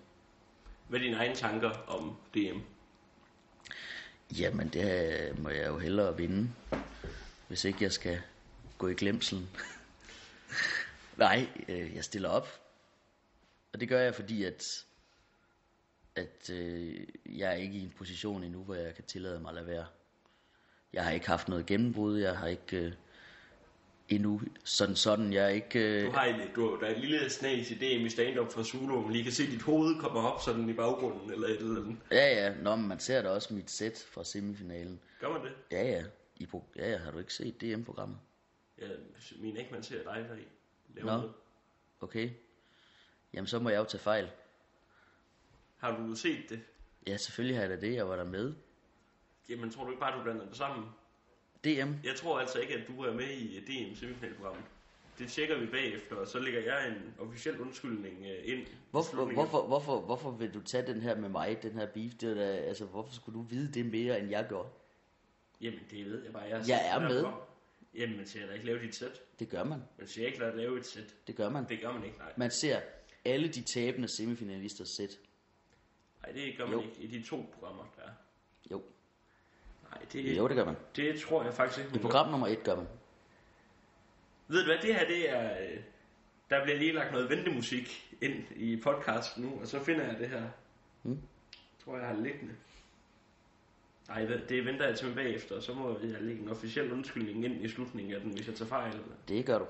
Hvad 0.88 1.00
er 1.00 1.04
dine 1.04 1.18
egne 1.18 1.36
tanker 1.36 1.70
om 1.88 2.16
DM? 2.34 2.60
Jamen, 4.40 4.70
det 4.70 5.40
må 5.40 5.50
jeg 5.50 5.68
jo 5.68 5.78
hellere 5.78 6.18
vinde, 6.18 6.50
hvis 7.48 7.66
ikke 7.66 7.84
jeg 7.84 7.92
skal 7.92 8.22
gå 8.78 8.88
i 8.88 8.94
glemselen. 8.94 9.50
Nej, 11.18 11.48
øh, 11.68 11.96
jeg 11.96 12.04
stiller 12.04 12.30
op. 12.30 12.67
Og 13.78 13.82
det 13.82 13.90
gør 13.90 14.00
jeg, 14.02 14.16
fordi 14.16 14.44
at, 14.44 14.86
at 16.16 16.50
øh, 16.54 17.08
jeg 17.26 17.50
er 17.50 17.56
ikke 17.56 17.78
i 17.78 17.82
en 17.82 17.94
position 17.98 18.44
endnu, 18.44 18.64
hvor 18.64 18.76
jeg 18.76 18.96
kan 18.96 19.04
tillade 19.04 19.40
mig 19.40 19.50
at 19.50 19.56
lade 19.56 19.68
være. 19.68 19.86
Jeg 20.94 21.04
har 21.04 21.12
ikke 21.12 21.28
haft 21.28 21.48
noget 21.48 21.66
gennembrud, 21.66 22.18
jeg 22.18 22.38
har 22.38 22.48
ikke 22.48 22.78
øh, 22.78 22.92
endnu 24.10 24.42
sådan 24.64 24.96
sådan, 24.96 25.34
jeg 25.34 25.44
er 25.44 25.50
ikke... 25.50 25.80
Øh, 26.00 26.06
Du 26.06 26.12
har 26.12 26.26
en, 26.26 26.36
du, 26.56 26.78
der 26.82 26.88
er 26.88 26.92
et 26.96 27.00
lille 27.02 27.30
snas 27.30 27.72
i 27.72 27.76
DM 27.76 28.06
i 28.06 28.10
stand-up 28.10 28.52
fra 28.52 28.64
Zulu, 28.64 29.02
man 29.02 29.12
lige 29.12 29.24
kan 29.24 29.34
se 29.34 29.52
dit 29.52 29.62
hoved 29.62 30.00
komme 30.00 30.20
op 30.20 30.42
sådan 30.42 30.70
i 30.70 30.74
baggrunden, 30.74 31.32
eller 31.32 31.48
et 31.48 31.58
eller 31.58 31.82
andet. 31.82 31.98
Ja, 32.12 32.46
ja, 32.46 32.54
Nå, 32.62 32.76
men 32.76 32.88
man 32.88 33.00
ser 33.00 33.22
da 33.22 33.30
også 33.30 33.54
mit 33.54 33.72
sæt 33.72 34.08
fra 34.12 34.24
semifinalen. 34.24 35.00
Gør 35.20 35.30
man 35.30 35.42
det? 35.42 35.52
Ja, 35.72 35.84
ja. 35.84 36.04
I, 36.36 36.46
pro- 36.46 36.74
ja, 36.76 36.92
ja, 36.92 36.98
har 36.98 37.12
du 37.12 37.18
ikke 37.20 37.34
set 37.34 37.62
DM-programmet? 37.62 38.18
Ja, 38.82 38.88
min 39.40 39.58
ikke 39.58 39.72
man 39.72 39.84
ser 39.84 40.04
dig 40.04 40.26
der 40.30 40.36
i. 40.36 40.48
Lave 40.96 41.06
Nå. 41.06 41.18
noget. 41.18 41.34
Okay. 42.02 42.30
Jamen, 43.38 43.48
så 43.48 43.60
må 43.60 43.70
jeg 43.70 43.78
jo 43.80 43.84
tage 43.84 44.02
fejl. 44.02 44.30
Har 45.78 45.98
du 45.98 46.16
set 46.16 46.50
det? 46.50 46.60
Ja, 47.08 47.18
selvfølgelig 47.18 47.56
har 47.58 47.62
jeg 47.64 47.70
da 47.70 47.88
det, 47.88 47.94
jeg 47.96 48.10
var 48.10 48.16
der 48.16 48.24
med. 48.24 48.54
Jamen, 49.50 49.72
tror 49.72 49.84
du 49.84 49.90
ikke 49.90 50.00
bare, 50.00 50.18
du 50.18 50.24
blander 50.24 50.46
det 50.46 50.58
sammen? 50.58 50.86
DM? 51.64 51.94
Jeg 52.08 52.16
tror 52.16 52.40
altså 52.40 52.60
ikke, 52.60 52.74
at 52.74 52.88
du 52.88 53.02
er 53.04 53.14
med 53.14 53.28
i 53.30 53.60
DM 53.60 53.96
semifinalprogrammet. 53.96 54.64
Det 55.20 55.32
tjekker 55.32 55.60
vi 55.60 55.66
bagefter, 55.66 56.16
og 56.16 56.28
så 56.28 56.40
lægger 56.40 56.62
jeg 56.62 56.88
en 56.88 57.14
officiel 57.20 57.60
undskyldning 57.62 58.26
øh, 58.26 58.38
ind. 58.44 58.68
Hvorfor, 58.92 59.26
hvorfor, 59.34 59.68
hvorfor, 59.68 60.02
hvorfor 60.02 60.32
vil 60.32 60.54
du 60.54 60.62
tage 60.62 60.88
den 60.94 61.02
her 61.02 61.16
med 61.16 61.30
mig, 61.30 61.64
den 61.64 61.72
her 61.74 61.86
beef? 61.88 62.12
Det 62.14 62.30
er 62.30 62.34
da, 62.34 62.42
altså, 62.56 62.86
hvorfor 62.86 63.14
skulle 63.14 63.36
du 63.40 63.42
vide 63.44 63.74
det 63.74 63.86
mere, 63.86 64.20
end 64.20 64.30
jeg 64.30 64.46
gjorde? 64.50 64.70
Jamen, 65.62 65.80
det 65.92 66.06
ved 66.06 66.24
jeg 66.24 66.34
bare. 66.34 66.44
Jeg, 66.44 66.64
Jeg 66.68 66.90
er 66.90 67.00
med. 67.00 67.16
Derfor- 67.16 67.44
Jamen, 67.96 68.18
man 68.18 68.26
siger 68.28 68.48
da 68.48 68.54
ikke 68.54 68.66
lave 68.66 68.80
dit 68.82 68.96
sæt. 68.96 69.22
Det 69.40 69.50
gør 69.50 69.64
man. 69.64 69.80
Man 69.98 70.08
siger 70.08 70.28
ikke 70.28 70.40
lave 70.40 70.78
et 70.80 70.86
sæt. 70.86 71.16
Det 71.28 71.36
gør 71.36 71.50
man. 71.50 71.66
Det 71.70 71.82
gør 71.82 71.92
man 71.94 72.04
ikke, 72.04 72.18
nej. 72.18 72.34
Man 72.38 72.52
ser 72.52 72.82
alle 73.26 73.48
de 73.48 73.62
tabende 73.62 74.08
semifinalisters 74.08 74.90
sæt. 74.90 75.10
Nej, 76.24 76.32
det 76.32 76.58
gør 76.58 76.66
man 76.66 76.74
Jo. 76.74 76.82
ikke 76.82 76.96
i 77.02 77.08
de 77.08 77.24
to 77.28 77.46
programmer, 77.54 77.84
der 77.96 78.02
er. 78.02 78.12
Jo. 78.72 78.84
Nej, 79.92 80.02
det, 80.14 80.38
Jo, 80.38 80.48
det 80.48 80.56
gør 80.56 80.66
man. 80.66 80.76
det 80.96 81.20
tror 81.22 81.44
jeg 81.44 81.54
faktisk 81.54 81.80
ikke. 81.80 81.90
I 81.90 81.94
man 81.94 82.02
gør. 82.02 82.10
program 82.10 82.32
nummer 82.32 82.48
et 82.48 82.64
gør 82.64 82.76
man. 82.76 82.88
Ved 84.48 84.60
du 84.60 84.66
hvad, 84.66 84.78
det 84.82 84.96
her 84.96 85.08
det 85.08 85.30
er... 85.30 85.72
øh, 85.72 85.80
Der 86.50 86.64
bliver 86.64 86.78
lige 86.78 86.92
lagt 86.92 87.12
noget 87.12 87.30
ventemusik 87.30 88.16
ind 88.22 88.44
i 88.56 88.82
podcasten 88.82 89.44
nu, 89.44 89.60
og 89.62 89.68
så 89.68 89.84
finder 89.84 90.06
jeg 90.06 90.20
det 90.20 90.30
her. 90.30 90.50
Mm. 91.04 91.22
Tror 91.84 91.98
jeg 91.98 92.08
har 92.08 92.16
liggende. 92.16 92.56
Nej, 94.08 94.26
det 94.26 94.46
det 94.50 94.66
venter 94.66 94.88
jeg 94.88 94.98
til 94.98 95.14
bagefter, 95.16 95.56
og 95.56 95.64
så 95.64 95.74
må 95.74 96.00
jeg 96.00 96.22
lægge 96.22 96.42
en 96.42 96.50
officiel 96.50 96.92
undskyldning 96.94 97.46
ind 97.46 97.66
i 97.66 97.70
slutningen 97.70 98.14
af 98.14 98.22
den, 98.22 98.32
hvis 98.32 98.48
jeg 98.48 98.56
tager 98.56 98.70
fejl. 98.70 99.00
Det 99.28 99.46
gør 99.46 99.60
du. 99.60 99.66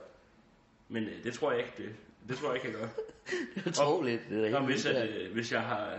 Men 0.90 1.04
øh, 1.04 1.24
det 1.24 1.34
tror 1.34 1.52
jeg 1.52 1.60
ikke, 1.66 1.74
det, 1.78 1.96
det 2.28 2.38
tror 2.38 2.54
jeg 2.54 2.66
ikke, 2.66 2.80
jeg 2.80 2.88
gør. 2.88 2.88
Det 3.56 3.66
er 3.66 3.70
utroligt. 3.70 4.22
Det 4.30 4.46
er 4.54 4.60
helt 4.60 4.66
hvis, 4.66 4.86
øh, 4.86 5.34
hvis 5.34 5.52
jeg 5.52 5.62
har... 5.62 5.98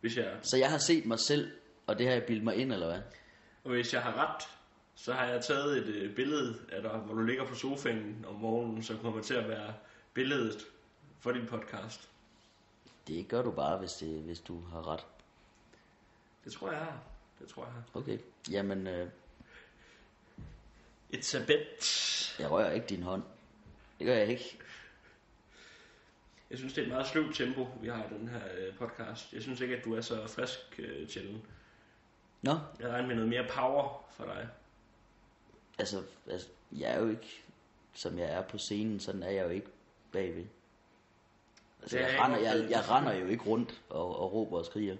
Hvis 0.00 0.16
jeg, 0.16 0.38
Så 0.42 0.56
jeg 0.56 0.70
har 0.70 0.78
set 0.78 1.06
mig 1.06 1.18
selv, 1.20 1.50
og 1.86 1.98
det 1.98 2.06
har 2.06 2.12
jeg 2.14 2.24
bildt 2.26 2.44
mig 2.44 2.56
ind, 2.56 2.72
eller 2.72 2.86
hvad? 2.86 3.00
og 3.64 3.70
hvis 3.70 3.94
jeg 3.94 4.02
har 4.02 4.12
ret, 4.16 4.42
så 4.94 5.12
har 5.12 5.24
jeg 5.26 5.44
taget 5.44 5.76
et 5.78 5.94
øh, 5.94 6.14
billede 6.14 6.58
af 6.72 6.82
dig, 6.82 6.90
hvor 6.90 7.14
du 7.14 7.22
ligger 7.22 7.46
på 7.46 7.54
sofaen 7.54 8.24
om 8.28 8.34
morgenen, 8.34 8.82
som 8.82 8.98
kommer 8.98 9.22
til 9.22 9.34
at 9.34 9.48
være 9.48 9.74
billedet 10.14 10.66
for 11.20 11.32
din 11.32 11.46
podcast. 11.46 12.08
Det 13.08 13.28
gør 13.28 13.42
du 13.42 13.50
bare, 13.50 13.78
hvis, 13.78 13.92
det, 13.92 14.08
hvis 14.22 14.40
du 14.40 14.60
har 14.64 14.86
ret. 14.92 15.06
Det 16.44 16.52
tror 16.52 16.70
jeg 16.70 16.78
har. 16.80 16.98
Det 17.38 17.48
tror 17.48 17.64
jeg 17.64 17.72
har. 17.72 17.82
Okay. 17.94 18.18
Jamen, 18.50 18.86
øh, 18.86 19.08
It's 21.14 21.36
a 21.36 21.44
bet. 21.46 22.36
jeg 22.38 22.50
rører 22.50 22.72
ikke 22.72 22.86
din 22.86 23.02
hånd. 23.02 23.22
Det 23.98 24.06
gør 24.06 24.14
jeg 24.14 24.28
ikke. 24.28 24.58
Jeg 26.50 26.58
synes, 26.58 26.72
det 26.74 26.80
er 26.82 26.86
et 26.86 26.92
meget 26.92 27.06
sløvt 27.06 27.34
tempo, 27.36 27.66
vi 27.80 27.88
har 27.88 28.04
i 28.04 28.14
den 28.18 28.28
her 28.28 28.40
øh, 28.58 28.74
podcast. 28.74 29.32
Jeg 29.32 29.42
synes 29.42 29.60
ikke, 29.60 29.76
at 29.76 29.84
du 29.84 29.94
er 29.94 30.00
så 30.00 30.26
frisk 30.26 30.58
øh, 30.78 31.08
til 31.08 31.28
den. 31.28 31.42
Nå, 32.42 32.52
Jeg 32.80 32.88
regner 32.88 33.06
med 33.08 33.14
noget 33.14 33.30
mere 33.30 33.46
power 33.50 34.04
for 34.10 34.24
dig. 34.24 34.48
altså, 35.78 36.02
altså, 36.30 36.48
jeg 36.72 36.90
er 36.90 37.00
jo 37.00 37.08
ikke, 37.08 37.42
som 37.94 38.18
jeg 38.18 38.26
er 38.30 38.42
på 38.42 38.58
scenen, 38.58 39.00
sådan 39.00 39.22
er 39.22 39.30
jeg 39.30 39.44
jo 39.44 39.48
ikke 39.50 39.66
bagved. 40.12 40.44
Altså, 41.82 41.98
jeg, 41.98 42.20
render, 42.20 42.38
jeg, 42.38 42.70
jeg 42.70 42.90
render 42.90 43.12
jo 43.14 43.26
ikke 43.26 43.44
rundt 43.44 43.82
og, 43.88 44.20
og 44.20 44.32
råber 44.32 44.58
og 44.58 44.66
skriger. 44.66 44.96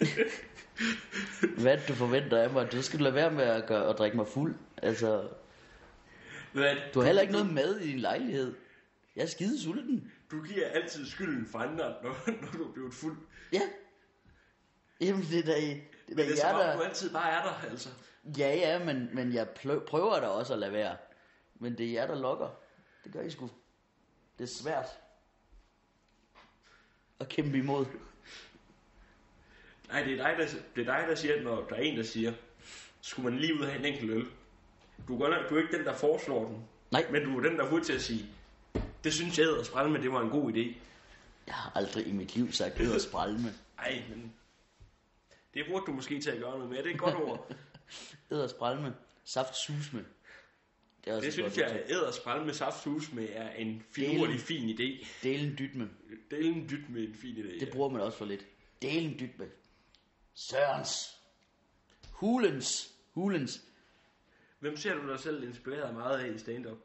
Hvad 1.62 1.78
du 1.88 1.94
forventer 1.94 2.42
af 2.42 2.50
mig? 2.50 2.72
Du 2.72 2.82
skal 2.82 3.00
lade 3.00 3.14
være 3.14 3.30
med 3.30 3.44
at, 3.44 3.66
gøre, 3.66 3.88
at 3.90 3.98
drikke 3.98 4.16
mig 4.16 4.26
fuld. 4.26 4.54
Altså, 4.76 5.28
Hvad? 6.52 6.76
du 6.94 7.00
har 7.00 7.06
heller 7.06 7.22
ikke 7.22 7.32
noget 7.32 7.52
mad 7.52 7.78
i 7.78 7.88
din 7.88 7.98
lejlighed. 7.98 8.54
Jeg 9.16 9.22
er 9.22 9.26
skide 9.26 9.62
sulten. 9.62 10.12
Du 10.30 10.42
giver 10.42 10.66
altid 10.66 11.06
skylden 11.06 11.46
for 11.46 11.58
andre, 11.58 11.94
når, 12.02 12.30
når 12.42 12.48
du 12.52 12.68
er 12.68 12.72
blevet 12.72 12.94
fuld. 12.94 13.16
Ja. 13.52 13.62
Jamen, 15.00 15.22
det 15.22 15.38
er 15.38 15.42
da, 15.42 15.60
det 15.60 15.82
er 16.08 16.16
da 16.16 16.22
det 16.22 16.32
er 16.32 16.36
som 16.36 16.54
om, 16.54 16.60
der... 16.60 16.76
du 16.76 16.82
altid 16.82 17.12
bare 17.12 17.30
er 17.30 17.42
der, 17.42 17.70
altså. 17.70 17.88
Ja, 18.38 18.54
ja, 18.54 18.84
men, 18.84 19.10
men 19.14 19.32
jeg 19.32 19.48
prøver 19.86 20.20
da 20.20 20.26
også 20.26 20.52
at 20.52 20.58
lade 20.58 20.72
være. 20.72 20.96
Men 21.54 21.78
det 21.78 21.86
er 21.86 21.92
jer, 21.92 22.06
der 22.06 22.20
lokker. 22.20 22.48
Det 23.04 23.12
gør 23.12 23.20
I 23.20 23.30
sgu. 23.30 23.50
Det 24.38 24.44
er 24.44 24.48
svært. 24.48 24.86
At 27.20 27.28
kæmpe 27.28 27.58
imod. 27.58 27.86
Nej, 29.88 30.02
det 30.02 30.12
er 30.12 30.16
dig, 30.16 30.34
der, 30.38 30.46
det 30.76 30.88
er 30.88 30.98
dig, 30.98 31.08
der 31.08 31.14
siger, 31.14 31.42
når 31.42 31.66
der 31.68 31.76
er 31.76 31.80
en, 31.80 31.96
der 31.96 32.02
siger, 32.02 32.32
skulle 33.00 33.30
man 33.30 33.40
lige 33.40 33.54
ud 33.54 33.60
og 33.60 33.66
have 33.66 33.78
en 33.78 33.84
enkelt 33.84 34.10
øl. 34.10 34.26
Du 35.08 35.14
er, 35.14 35.18
godt 35.18 35.30
nok, 35.30 35.50
du 35.50 35.56
er 35.56 35.62
ikke 35.62 35.76
den, 35.78 35.84
der 35.86 35.94
foreslår 35.94 36.44
den. 36.48 36.64
Nej. 36.90 37.06
Men 37.10 37.24
du 37.24 37.38
er 37.38 37.42
den, 37.48 37.58
der 37.58 37.64
er 37.64 37.80
til 37.80 37.92
at 37.92 38.02
sige, 38.02 38.26
det 39.04 39.12
synes 39.14 39.38
jeg, 39.38 39.46
sprælle 39.64 39.92
med, 39.92 40.00
det 40.00 40.12
var 40.12 40.20
en 40.20 40.30
god 40.30 40.52
idé. 40.52 40.74
Jeg 41.46 41.54
har 41.54 41.72
aldrig 41.74 42.06
i 42.06 42.12
mit 42.12 42.34
liv 42.36 42.52
sagt 42.52 42.80
øder 42.80 42.98
spralme. 42.98 43.54
Nej, 43.76 44.02
men 44.08 44.32
det 45.54 45.64
burde 45.70 45.86
du 45.86 45.92
måske 45.92 46.20
til 46.20 46.30
at 46.30 46.38
gøre 46.38 46.50
noget 46.58 46.68
med. 46.70 46.78
Det 46.78 46.86
er 46.86 46.94
et 46.94 47.00
godt 47.00 47.14
ord. 47.14 47.52
Øder 48.30 48.46
spralme. 48.46 48.94
Saft 49.24 49.56
susme. 49.56 50.04
Det, 51.04 51.10
er 51.10 51.14
også 51.16 51.20
Det 51.20 51.28
et 51.28 51.32
synes 51.32 51.54
godt 51.54 51.56
jeg, 51.58 51.66
udtryk. 51.66 51.90
at 51.90 51.90
æder 51.96 52.10
sprælle 52.10 52.46
med 52.46 52.54
saftsus 52.54 53.12
med 53.12 53.28
er 53.32 53.50
en 53.50 53.82
finurlig 53.90 54.40
fin 54.40 54.68
idé. 54.68 55.06
Delen 55.22 55.58
dytme. 55.58 55.90
Delen 56.30 56.70
dyt 56.70 56.90
med 56.90 57.08
en 57.08 57.14
fin 57.14 57.36
idé. 57.36 57.60
Det 57.60 57.68
bruger 57.72 57.88
man 57.88 58.00
også 58.00 58.18
for 58.18 58.24
lidt. 58.24 58.46
Delen 58.82 59.16
dytme. 59.20 59.46
Sørens. 60.34 61.16
Hulens. 62.10 62.90
Hulens. 63.12 63.60
Hvem 64.60 64.76
ser 64.76 64.94
du 64.94 65.08
dig 65.08 65.20
selv 65.20 65.42
inspireret 65.42 65.94
meget 65.94 66.18
af 66.18 66.34
i 66.34 66.38
stand-up? 66.38 66.78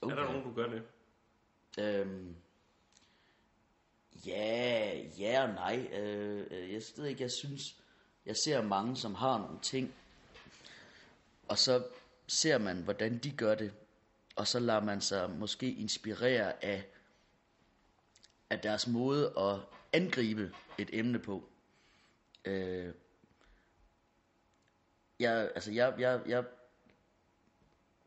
Okay. 0.00 0.16
Er 0.16 0.20
der 0.20 0.32
nogen, 0.32 0.44
du 0.44 0.54
gør 0.54 0.68
det? 0.68 0.82
Øhm, 1.78 2.36
ja, 4.26 4.98
ja 5.18 5.42
og 5.42 5.54
nej. 5.54 5.88
Øh, 5.92 6.46
øh, 6.50 6.72
jeg 6.72 6.82
ved 6.96 7.06
ikke, 7.06 7.22
jeg 7.22 7.30
synes, 7.30 7.76
jeg 8.26 8.36
ser 8.36 8.62
mange, 8.62 8.96
som 8.96 9.14
har 9.14 9.38
nogle 9.38 9.60
ting, 9.62 9.94
og 11.48 11.58
så 11.58 11.86
ser 12.26 12.58
man, 12.58 12.82
hvordan 12.82 13.18
de 13.18 13.30
gør 13.30 13.54
det, 13.54 13.72
og 14.36 14.46
så 14.46 14.58
lader 14.58 14.80
man 14.80 15.00
sig 15.00 15.30
måske 15.30 15.72
inspirere 15.72 16.64
af, 16.64 16.84
af 18.50 18.60
deres 18.60 18.86
måde 18.86 19.32
at 19.38 19.60
angribe 19.92 20.54
et 20.78 20.90
emne 20.92 21.18
på. 21.18 21.48
Øh, 22.44 22.94
jeg, 25.18 25.50
altså 25.54 25.72
jeg, 25.72 25.94
jeg, 25.98 26.22
jeg 26.26 26.44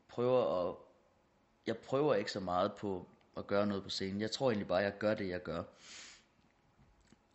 prøver 0.08 0.68
at 0.68 0.76
jeg 1.66 1.76
prøver 1.76 2.14
ikke 2.14 2.32
så 2.32 2.40
meget 2.40 2.72
på 2.72 3.08
at 3.36 3.46
gøre 3.46 3.66
noget 3.66 3.82
på 3.82 3.90
scenen. 3.90 4.20
Jeg 4.20 4.30
tror 4.30 4.50
egentlig 4.50 4.68
bare, 4.68 4.78
at 4.78 4.84
jeg 4.84 4.98
gør 4.98 5.14
det, 5.14 5.28
jeg 5.28 5.42
gør. 5.42 5.62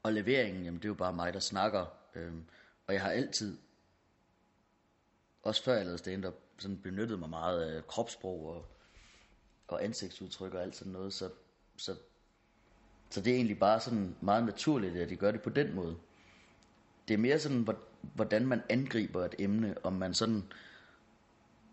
Og 0.04 0.14
leveringen, 0.14 0.64
jamen 0.64 0.80
det 0.80 0.86
er 0.86 0.90
jo 0.90 0.94
bare 0.94 1.14
mig, 1.14 1.34
der 1.34 1.40
snakker. 1.40 1.86
Øhm, 2.16 2.46
og 2.88 2.94
jeg 2.94 3.02
har 3.02 3.12
altid, 3.12 3.58
også 5.44 5.64
før 5.64 5.74
jeg 5.74 5.84
lavede 5.84 5.98
stand-up, 5.98 6.36
sådan 6.58 6.82
benyttet 6.82 7.20
mig 7.20 7.30
meget 7.30 7.62
af 7.62 7.88
kropssprog 7.88 8.46
og, 8.46 8.66
og 9.68 9.84
ansigtsudtryk 9.84 10.54
og 10.54 10.62
alt 10.62 10.76
sådan 10.76 10.94
noget. 10.94 11.14
Så, 11.14 11.30
så, 11.78 11.96
så 13.10 13.22
det 13.22 13.32
er 13.32 13.36
egentlig 13.36 13.60
bare 13.60 13.80
sådan 13.80 14.16
meget 14.22 14.44
naturligt, 14.44 14.96
at 14.96 15.10
de 15.10 15.16
gør 15.16 15.32
det 15.32 15.42
på 15.42 15.50
den 15.50 15.76
måde. 15.76 15.98
Det 17.08 17.14
er 17.14 17.18
mere 17.18 17.40
sådan, 17.40 17.68
hvordan 18.16 18.48
man 18.48 18.62
angriber 18.70 19.26
et 19.26 19.36
emne, 19.40 19.76
om 19.84 19.94
man 19.94 20.14
sådan 20.14 20.44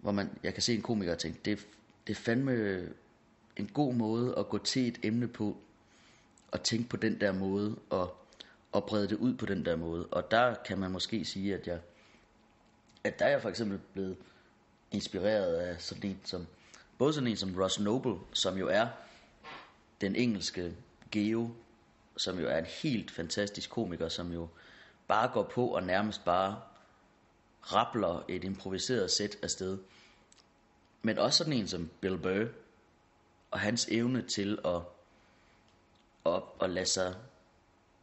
hvor 0.01 0.13
man, 0.13 0.39
jeg 0.43 0.55
kan 0.55 0.63
se 0.63 0.75
en 0.75 0.83
komiker 0.83 1.13
og 1.13 1.19
tænke, 1.19 1.41
det, 1.45 1.67
det 2.07 2.13
er 2.13 2.21
fandme 2.21 2.89
en 3.57 3.67
god 3.67 3.95
måde 3.95 4.35
at 4.39 4.49
gå 4.49 4.59
til 4.59 4.89
et 4.89 4.99
emne 5.03 5.29
på, 5.29 5.57
og 6.51 6.63
tænke 6.63 6.89
på 6.89 6.97
den 6.97 7.21
der 7.21 7.33
måde, 7.33 7.77
og, 7.91 8.17
og 8.73 8.85
brede 8.85 9.09
det 9.09 9.17
ud 9.17 9.35
på 9.35 9.47
den 9.47 9.65
der 9.65 9.77
måde. 9.77 10.07
Og 10.07 10.31
der 10.31 10.55
kan 10.55 10.79
man 10.79 10.91
måske 10.91 11.25
sige, 11.25 11.55
at 11.55 11.67
jeg, 11.67 11.81
at 13.05 13.19
der 13.19 13.25
er 13.25 13.31
jeg 13.31 13.43
for 13.43 13.49
eksempel 13.49 13.79
blevet 13.93 14.17
inspireret 14.91 15.57
af 15.57 15.81
sådan 15.81 16.11
en 16.11 16.21
som, 16.25 16.47
både 16.99 17.13
sådan 17.13 17.27
en 17.27 17.37
som 17.37 17.55
Ross 17.57 17.81
Noble, 17.81 18.17
som 18.33 18.59
jo 18.59 18.69
er 18.69 18.87
den 20.01 20.17
engelske 20.17 20.75
Geo, 21.11 21.51
som 22.17 22.39
jo 22.39 22.49
er 22.49 22.59
en 22.59 22.67
helt 22.83 23.11
fantastisk 23.11 23.71
komiker, 23.71 24.09
som 24.09 24.33
jo 24.33 24.49
bare 25.11 25.29
går 25.29 25.43
på 25.43 25.67
og 25.67 25.83
nærmest 25.83 26.25
bare 26.25 26.61
rappler 27.63 28.25
et 28.29 28.45
improviseret 28.45 29.11
sæt 29.11 29.37
afsted. 29.43 29.79
Men 31.03 31.19
også 31.19 31.39
sådan 31.39 31.53
en 31.53 31.69
som 31.69 31.91
Bill 32.01 32.19
Burr, 32.19 32.47
og 33.51 33.61
hans 33.61 33.89
evne 33.91 34.23
til 34.23 34.59
at, 34.65 34.81
at, 36.27 36.43
at 36.61 36.71
lade 36.71 36.87
sig 36.87 37.15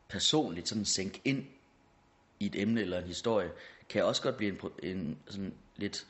personligt 0.07 0.67
sådan 0.67 0.85
sænke 0.85 1.21
ind 1.25 1.45
i 2.39 2.45
et 2.45 2.61
emne 2.61 2.81
eller 2.81 2.97
en 2.97 3.07
historie, 3.07 3.51
kan 3.89 3.99
jeg 3.99 4.05
også 4.05 4.21
godt 4.21 4.37
blive 4.37 4.51
en, 4.51 4.59
en 4.83 5.17
sådan 5.27 5.53
lidt 5.75 6.07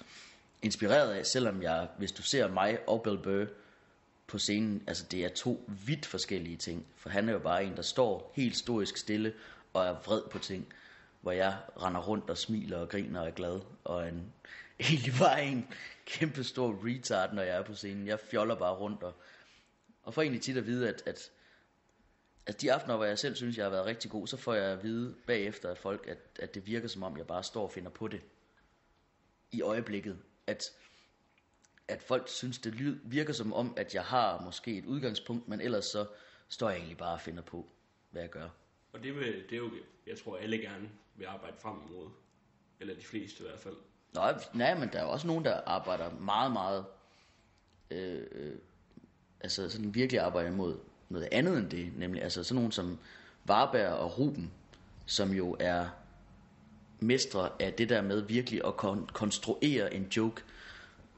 inspireret 0.62 1.14
af, 1.14 1.26
selvom 1.26 1.62
jeg, 1.62 1.88
hvis 1.98 2.12
du 2.12 2.22
ser 2.22 2.48
mig 2.48 2.80
og 2.88 3.04
Bill 3.04 3.18
Burr 3.18 3.46
på 4.28 4.38
scenen, 4.38 4.84
altså 4.88 5.06
det 5.12 5.26
er 5.26 5.30
to 5.30 5.70
vidt 5.86 6.06
forskellige 6.06 6.58
ting, 6.58 6.86
for 6.96 7.10
han 7.10 7.30
er 7.30 7.34
jo 7.34 7.40
bare 7.40 7.64
en, 7.66 7.76
der 7.76 7.82
står 7.82 8.32
helt 8.36 8.58
stoisk 8.58 8.98
stille 8.98 9.34
og 9.74 9.86
er 9.86 9.94
vred 9.94 10.22
på 10.32 10.40
ting, 10.40 10.74
hvor 11.22 11.32
jeg 11.32 11.58
render 11.82 12.02
rundt 12.02 12.30
og 12.30 12.38
smiler 12.38 12.78
og 12.78 12.90
griner 12.90 13.22
og 13.22 13.28
er 13.28 13.32
glad, 13.32 13.62
og 13.84 14.04
er 14.04 14.08
en, 14.08 14.34
egentlig 14.80 15.14
bare 15.20 15.44
en 15.44 15.68
kæmpe 16.06 16.44
stor 16.44 16.80
retard, 16.86 17.34
når 17.34 17.42
jeg 17.42 17.58
er 17.58 17.64
på 17.64 17.76
scenen. 17.76 18.08
Jeg 18.08 18.20
fjoller 18.20 18.56
bare 18.56 18.76
rundt 18.76 19.04
og, 19.04 19.14
og 20.04 20.14
får 20.14 20.22
egentlig 20.22 20.42
tit 20.42 20.58
at 20.58 20.66
vide, 20.66 20.90
at, 20.90 21.04
at, 21.06 21.32
at 22.46 22.62
de 22.62 22.74
aftener, 22.74 22.96
hvor 22.96 23.06
jeg 23.06 23.20
selv 23.20 23.36
synes, 23.36 23.58
jeg 23.58 23.66
har 23.66 23.70
været 23.70 23.86
rigtig 23.86 24.12
god, 24.12 24.28
så 24.28 24.38
får 24.38 24.54
jeg 24.54 24.72
at 24.72 24.84
vide 24.84 25.16
bagefter 25.28 25.70
af 25.70 25.78
folk, 25.78 26.08
at, 26.08 26.18
at 26.40 26.56
det 26.56 26.68
virker 26.68 26.88
som 26.88 27.04
om, 27.04 27.18
jeg 27.18 27.28
bare 27.28 27.44
står 27.44 27.64
og 27.64 27.72
finder 27.72 27.90
på 27.90 28.08
det 28.08 28.22
i 29.52 29.62
øjeblikket. 29.62 30.18
At, 30.48 30.72
at 31.88 32.02
folk 32.02 32.30
synes, 32.30 32.58
det 32.58 32.76
lyd- 32.76 33.00
virker 33.04 33.34
som 33.34 33.54
om, 33.54 33.74
at 33.78 33.96
jeg 33.96 34.04
har 34.04 34.42
måske 34.42 34.78
et 34.78 34.86
udgangspunkt, 34.86 35.48
men 35.48 35.62
ellers 35.62 35.86
så 35.86 36.06
står 36.50 36.70
jeg 36.70 36.78
egentlig 36.78 36.98
bare 36.98 37.14
og 37.14 37.22
finder 37.22 37.44
på, 37.44 37.68
hvad 38.12 38.22
jeg 38.22 38.30
gør. 38.30 38.50
Og 38.98 39.04
det, 39.04 39.16
vil, 39.16 39.44
det 39.50 39.56
er 39.56 39.58
jo, 39.58 39.72
jeg 40.08 40.18
tror 40.18 40.38
alle 40.38 40.58
gerne 40.58 40.90
vil 41.16 41.26
arbejde 41.26 41.56
frem 41.60 41.76
imod. 41.90 42.10
Eller 42.80 42.96
de 42.96 43.02
fleste 43.02 43.44
i 43.44 43.48
hvert 43.48 43.60
fald. 43.60 43.76
Nå, 44.14 44.22
nej, 44.54 44.80
men 44.80 44.90
der 44.94 45.00
er 45.00 45.04
også 45.04 45.28
nogen, 45.28 45.46
der 45.46 45.62
arbejder 45.66 46.12
meget, 46.12 46.52
meget, 46.52 46.86
øh, 47.92 48.24
øh, 48.32 48.56
altså 49.40 49.70
sådan 49.70 49.96
virkelig 49.96 50.22
arbejder 50.22 50.50
imod 50.50 50.78
noget 51.10 51.28
andet 51.32 51.58
end 51.58 51.70
det, 51.70 51.98
nemlig 51.98 52.24
altså 52.24 52.44
sådan 52.44 52.56
nogen 52.56 52.72
som 52.72 53.00
Varberg 53.46 53.94
og 53.94 54.20
Ruben, 54.20 54.52
som 55.06 55.32
jo 55.32 55.56
er 55.60 55.90
mestre 57.00 57.50
af 57.60 57.74
det 57.74 57.90
der 57.90 58.02
med 58.02 58.22
virkelig 58.22 58.62
at 58.66 58.74
kon- 58.74 59.12
konstruere 59.14 59.94
en 59.94 60.08
joke, 60.18 60.44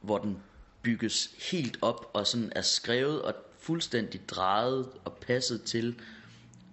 hvor 0.00 0.18
den 0.18 0.42
bygges 0.82 1.34
helt 1.50 1.78
op 1.82 2.10
og 2.12 2.26
sådan 2.26 2.52
er 2.56 2.62
skrevet 2.62 3.22
og 3.22 3.34
fuldstændig 3.58 4.28
drejet 4.28 4.90
og 5.04 5.16
passet 5.16 5.62
til 5.62 6.00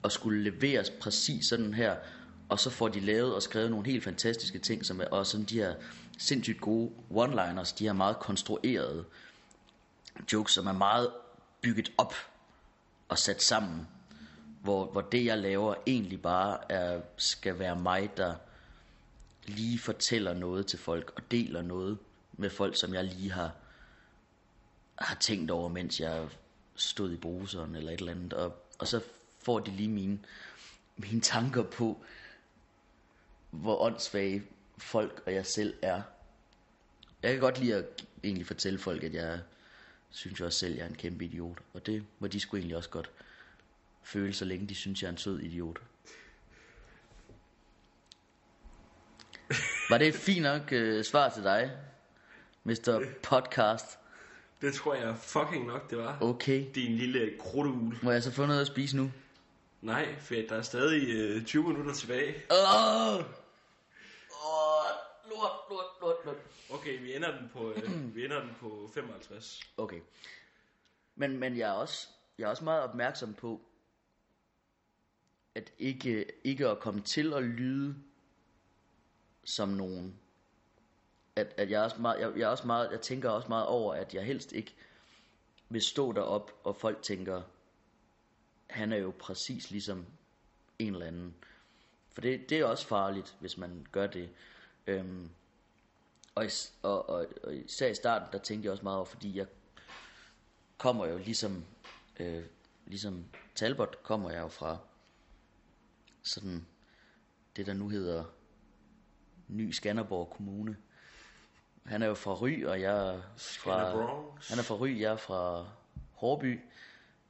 og 0.07 0.11
skulle 0.11 0.43
leveres 0.43 0.89
præcis 0.89 1.45
sådan 1.45 1.73
her, 1.73 1.95
og 2.49 2.59
så 2.59 2.69
får 2.69 2.87
de 2.87 2.99
lavet 2.99 3.35
og 3.35 3.41
skrevet 3.41 3.71
nogle 3.71 3.85
helt 3.85 4.03
fantastiske 4.03 4.59
ting, 4.59 4.85
som 4.85 5.01
er 5.01 5.05
også 5.05 5.31
sådan 5.31 5.45
de 5.45 5.55
her 5.55 5.75
sindssygt 6.17 6.61
gode 6.61 6.91
one-liners, 7.11 7.75
de 7.79 7.83
her 7.83 7.93
meget 7.93 8.19
konstruerede 8.19 9.05
jokes, 10.33 10.53
som 10.53 10.67
er 10.67 10.73
meget 10.73 11.11
bygget 11.61 11.91
op 11.97 12.13
og 13.09 13.17
sat 13.17 13.41
sammen, 13.41 13.87
hvor, 14.61 14.85
hvor 14.85 15.01
det 15.01 15.25
jeg 15.25 15.37
laver 15.37 15.75
egentlig 15.87 16.21
bare 16.21 16.71
er, 16.71 17.01
skal 17.17 17.59
være 17.59 17.75
mig, 17.75 18.17
der 18.17 18.35
lige 19.47 19.79
fortæller 19.79 20.33
noget 20.33 20.67
til 20.67 20.79
folk 20.79 21.13
og 21.15 21.31
deler 21.31 21.61
noget 21.61 21.97
med 22.33 22.49
folk, 22.49 22.75
som 22.75 22.93
jeg 22.93 23.03
lige 23.03 23.31
har, 23.31 23.51
har 24.95 25.15
tænkt 25.15 25.51
over, 25.51 25.69
mens 25.69 25.99
jeg 25.99 26.27
stod 26.75 27.11
i 27.11 27.17
bruseren 27.17 27.75
eller 27.75 27.91
et 27.91 27.99
eller 27.99 28.11
andet, 28.11 28.33
og, 28.33 28.63
og 28.79 28.87
så 28.87 29.01
får 29.47 29.59
de 29.59 29.71
lige 29.71 29.89
mine, 29.89 30.19
mine 30.97 31.21
tanker 31.21 31.63
på, 31.63 32.03
hvor 33.49 33.81
åndssvage 33.81 34.43
folk 34.77 35.23
og 35.25 35.33
jeg 35.33 35.45
selv 35.45 35.73
er. 35.81 36.01
Jeg 37.23 37.31
kan 37.31 37.39
godt 37.39 37.59
lide 37.59 37.75
at 37.75 38.05
egentlig 38.23 38.47
fortælle 38.47 38.79
folk, 38.79 39.03
at 39.03 39.13
jeg 39.13 39.39
synes 40.09 40.39
jeg 40.39 40.45
også 40.45 40.59
selv, 40.59 40.75
jeg 40.75 40.83
er 40.83 40.87
en 40.87 40.95
kæmpe 40.95 41.25
idiot. 41.25 41.57
Og 41.73 41.85
det 41.85 42.05
må 42.19 42.27
de 42.27 42.39
sgu 42.39 42.57
egentlig 42.57 42.77
også 42.77 42.89
godt 42.89 43.11
føle, 44.03 44.33
så 44.33 44.45
længe 44.45 44.67
de 44.67 44.75
synes, 44.75 45.01
jeg 45.01 45.07
er 45.07 45.11
en 45.11 45.17
sød 45.17 45.39
idiot. 45.39 45.81
Var 49.89 49.97
det 49.97 50.07
et 50.07 50.15
fint 50.15 50.43
nok 50.43 50.61
uh, 50.71 51.01
svar 51.03 51.29
til 51.29 51.43
dig, 51.43 51.71
Mr. 52.63 53.05
Podcast? 53.23 53.99
Det 54.61 54.73
tror 54.73 54.95
jeg 54.95 55.17
fucking 55.17 55.67
nok, 55.67 55.89
det 55.89 55.97
var. 55.97 56.17
Okay. 56.21 56.65
Din 56.75 56.97
lille 56.97 57.33
krudteugle. 57.39 57.99
Må 58.01 58.11
jeg 58.11 58.23
så 58.23 58.31
få 58.31 58.45
noget 58.45 58.61
at 58.61 58.67
spise 58.67 58.97
nu? 58.97 59.11
Nej, 59.81 60.19
for 60.19 60.35
der 60.35 60.55
er 60.55 60.61
stadig 60.61 61.09
øh, 61.09 61.45
20 61.45 61.63
minutter 61.63 61.93
tilbage. 61.93 62.35
Åh! 62.51 63.15
Åh, 63.15 63.23
lort, 65.29 65.51
lort, 65.69 65.85
lort, 66.01 66.15
lort. 66.25 66.37
Okay, 66.69 67.01
vi 67.01 67.15
ender 67.15 67.37
den 67.39 67.49
på, 67.53 67.71
øh, 67.71 68.05
vi 68.15 68.25
ender 68.25 68.39
den 68.39 68.51
på 68.59 68.89
55. 68.93 69.61
Okay. 69.77 70.01
Men, 71.15 71.37
men 71.37 71.57
jeg, 71.57 71.69
er 71.69 71.73
også, 71.73 72.07
jeg 72.37 72.45
er 72.45 72.49
også 72.49 72.63
meget 72.63 72.83
opmærksom 72.83 73.33
på, 73.33 73.61
at 75.55 75.73
ikke, 75.79 76.25
ikke 76.43 76.67
at 76.67 76.79
komme 76.79 77.01
til 77.01 77.33
at 77.33 77.43
lyde 77.43 77.95
som 79.43 79.69
nogen. 79.69 80.19
At, 81.35 81.53
at 81.57 81.71
jeg, 81.71 81.79
er 81.79 81.83
også 81.83 82.01
meget, 82.01 82.19
jeg, 82.19 82.31
jeg, 82.35 82.43
er 82.43 82.47
også 82.47 82.67
meget, 82.67 82.91
jeg 82.91 83.01
tænker 83.01 83.29
også 83.29 83.47
meget 83.47 83.65
over, 83.65 83.93
at 83.93 84.13
jeg 84.13 84.23
helst 84.23 84.51
ikke 84.51 84.75
vil 85.69 85.81
stå 85.81 86.11
derop, 86.11 86.51
og 86.63 86.75
folk 86.75 87.01
tænker, 87.01 87.41
han 88.69 88.91
er 88.93 88.97
jo 88.97 89.13
præcis 89.19 89.71
ligesom 89.71 90.05
en 90.79 90.93
eller 90.93 91.05
anden. 91.05 91.35
For 92.11 92.21
det, 92.21 92.49
det 92.49 92.59
er 92.59 92.65
også 92.65 92.87
farligt, 92.87 93.35
hvis 93.39 93.57
man 93.57 93.87
gør 93.91 94.07
det. 94.07 94.29
Øhm, 94.87 95.29
og, 96.35 96.45
is- 96.45 96.73
og, 96.81 97.09
og, 97.09 97.27
og 97.43 97.55
især 97.55 97.87
i 97.87 97.95
starten, 97.95 98.27
der 98.31 98.37
tænkte 98.39 98.65
jeg 98.65 98.71
også 98.71 98.83
meget 98.83 98.97
over, 98.97 99.05
fordi 99.05 99.37
jeg 99.37 99.47
kommer 100.77 101.05
jo 101.05 101.17
ligesom, 101.17 101.65
øh, 102.19 102.43
ligesom 102.85 103.25
Talbot, 103.55 104.03
kommer 104.03 104.31
jeg 104.31 104.41
jo 104.41 104.47
fra 104.47 104.77
sådan 106.23 106.67
det, 107.55 107.65
der 107.65 107.73
nu 107.73 107.89
hedder 107.89 108.23
Ny 109.47 109.71
Skanderborg 109.71 110.29
Kommune. 110.29 110.77
Han 111.85 112.01
er 112.01 112.07
jo 112.07 112.13
fra 112.13 112.33
Ry, 112.33 112.65
og 112.65 112.81
jeg 112.81 113.13
er 113.15 113.21
fra, 113.37 113.89
han 114.49 114.59
er 114.59 114.63
fra 114.63 114.75
Ry, 114.75 114.99
jeg 114.99 115.11
er 115.11 115.17
fra 115.17 115.67
Hårby. 116.13 116.59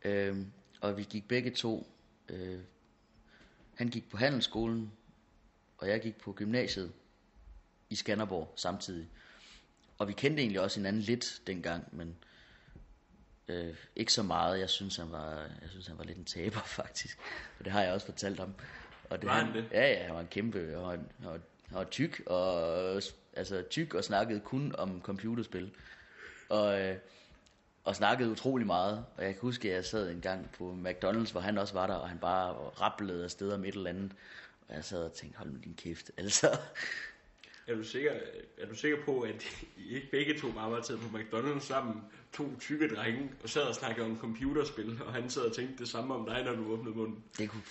Øhm, 0.03 0.51
og 0.81 0.97
vi 0.97 1.03
gik 1.03 1.27
begge 1.27 1.51
to, 1.51 1.87
øh, 2.29 2.59
han 3.75 3.87
gik 3.87 4.09
på 4.09 4.17
handelsskolen, 4.17 4.91
og 5.77 5.87
jeg 5.87 6.01
gik 6.01 6.15
på 6.15 6.33
gymnasiet 6.33 6.91
i 7.89 7.95
Skanderborg 7.95 8.53
samtidig. 8.55 9.07
Og 9.97 10.07
vi 10.07 10.13
kendte 10.13 10.41
egentlig 10.41 10.61
også 10.61 10.79
hinanden 10.79 11.01
lidt 11.01 11.41
dengang, 11.47 11.87
men 11.91 12.15
øh, 13.47 13.75
ikke 13.95 14.13
så 14.13 14.23
meget. 14.23 14.59
Jeg 14.59 14.69
synes, 14.69 14.95
han 14.95 15.11
var, 15.11 15.33
jeg 15.35 15.69
synes, 15.69 15.87
han 15.87 15.97
var 15.97 16.03
lidt 16.03 16.17
en 16.17 16.25
taber, 16.25 16.59
faktisk. 16.81 17.19
Og 17.59 17.65
det 17.65 17.73
har 17.73 17.81
jeg 17.83 17.93
også 17.93 18.05
fortalt 18.05 18.39
ham. 18.39 18.53
Og 19.09 19.21
det, 19.21 19.27
Var 19.29 19.43
han 19.43 19.53
det? 19.53 19.65
Ja, 19.71 19.91
ja, 19.91 20.03
han 20.03 20.13
var 20.13 20.21
en 20.21 20.27
kæmpe, 20.27 20.59
han 20.59 20.85
han 21.19 21.29
var, 21.29 21.39
han 21.67 21.77
var 21.77 21.83
tyk, 21.83 22.21
og, 22.25 23.01
altså, 23.33 23.63
tyk 23.69 23.93
og 23.93 24.03
snakkede 24.03 24.39
kun 24.39 24.75
om 24.77 25.01
computerspil. 25.01 25.71
Og, 26.49 26.81
øh, 26.81 26.97
og 27.87 27.95
snakkede 27.95 28.31
utrolig 28.31 28.67
meget. 28.67 29.05
Og 29.17 29.23
jeg 29.23 29.33
kan 29.33 29.41
huske, 29.41 29.69
at 29.69 29.75
jeg 29.75 29.85
sad 29.85 30.09
en 30.09 30.21
gang 30.21 30.49
på 30.57 30.77
McDonald's, 30.85 31.31
hvor 31.31 31.39
han 31.39 31.57
også 31.57 31.73
var 31.73 31.87
der, 31.87 31.93
og 31.93 32.09
han 32.09 32.17
bare 32.17 32.53
rapplede 32.53 33.23
afsted 33.23 33.51
om 33.51 33.65
et 33.65 33.75
eller 33.75 33.89
andet. 33.89 34.11
Og 34.67 34.75
jeg 34.75 34.83
sad 34.83 35.03
og 35.03 35.13
tænkte, 35.13 35.37
hold 35.37 35.49
nu 35.49 35.57
din 35.63 35.73
kæft. 35.73 36.11
Altså, 36.17 36.57
Er 37.67 37.75
du 37.75 37.83
sikker, 37.83 38.11
er 38.57 38.65
du 38.65 38.75
sikker 38.75 38.97
på, 39.05 39.21
at 39.21 39.43
I 39.77 39.95
ikke 39.95 40.11
begge 40.11 40.39
to 40.39 40.47
var 40.47 40.81
taget 40.81 41.01
på 41.01 41.17
McDonald's 41.17 41.59
sammen, 41.59 42.03
to 42.33 42.59
tykke 42.59 42.95
drenge, 42.95 43.31
og 43.43 43.49
sad 43.49 43.61
og 43.61 43.75
snakkede 43.75 44.05
om 44.05 44.19
computerspil, 44.19 45.01
og 45.05 45.13
han 45.13 45.29
sad 45.29 45.41
og 45.41 45.55
tænkte 45.55 45.77
det 45.77 45.87
samme 45.87 46.15
om 46.15 46.25
dig, 46.25 46.43
når 46.43 46.55
du 46.55 46.71
åbnede 46.71 46.95
munden? 46.95 47.23
Det 47.37 47.49
kunne, 47.49 47.63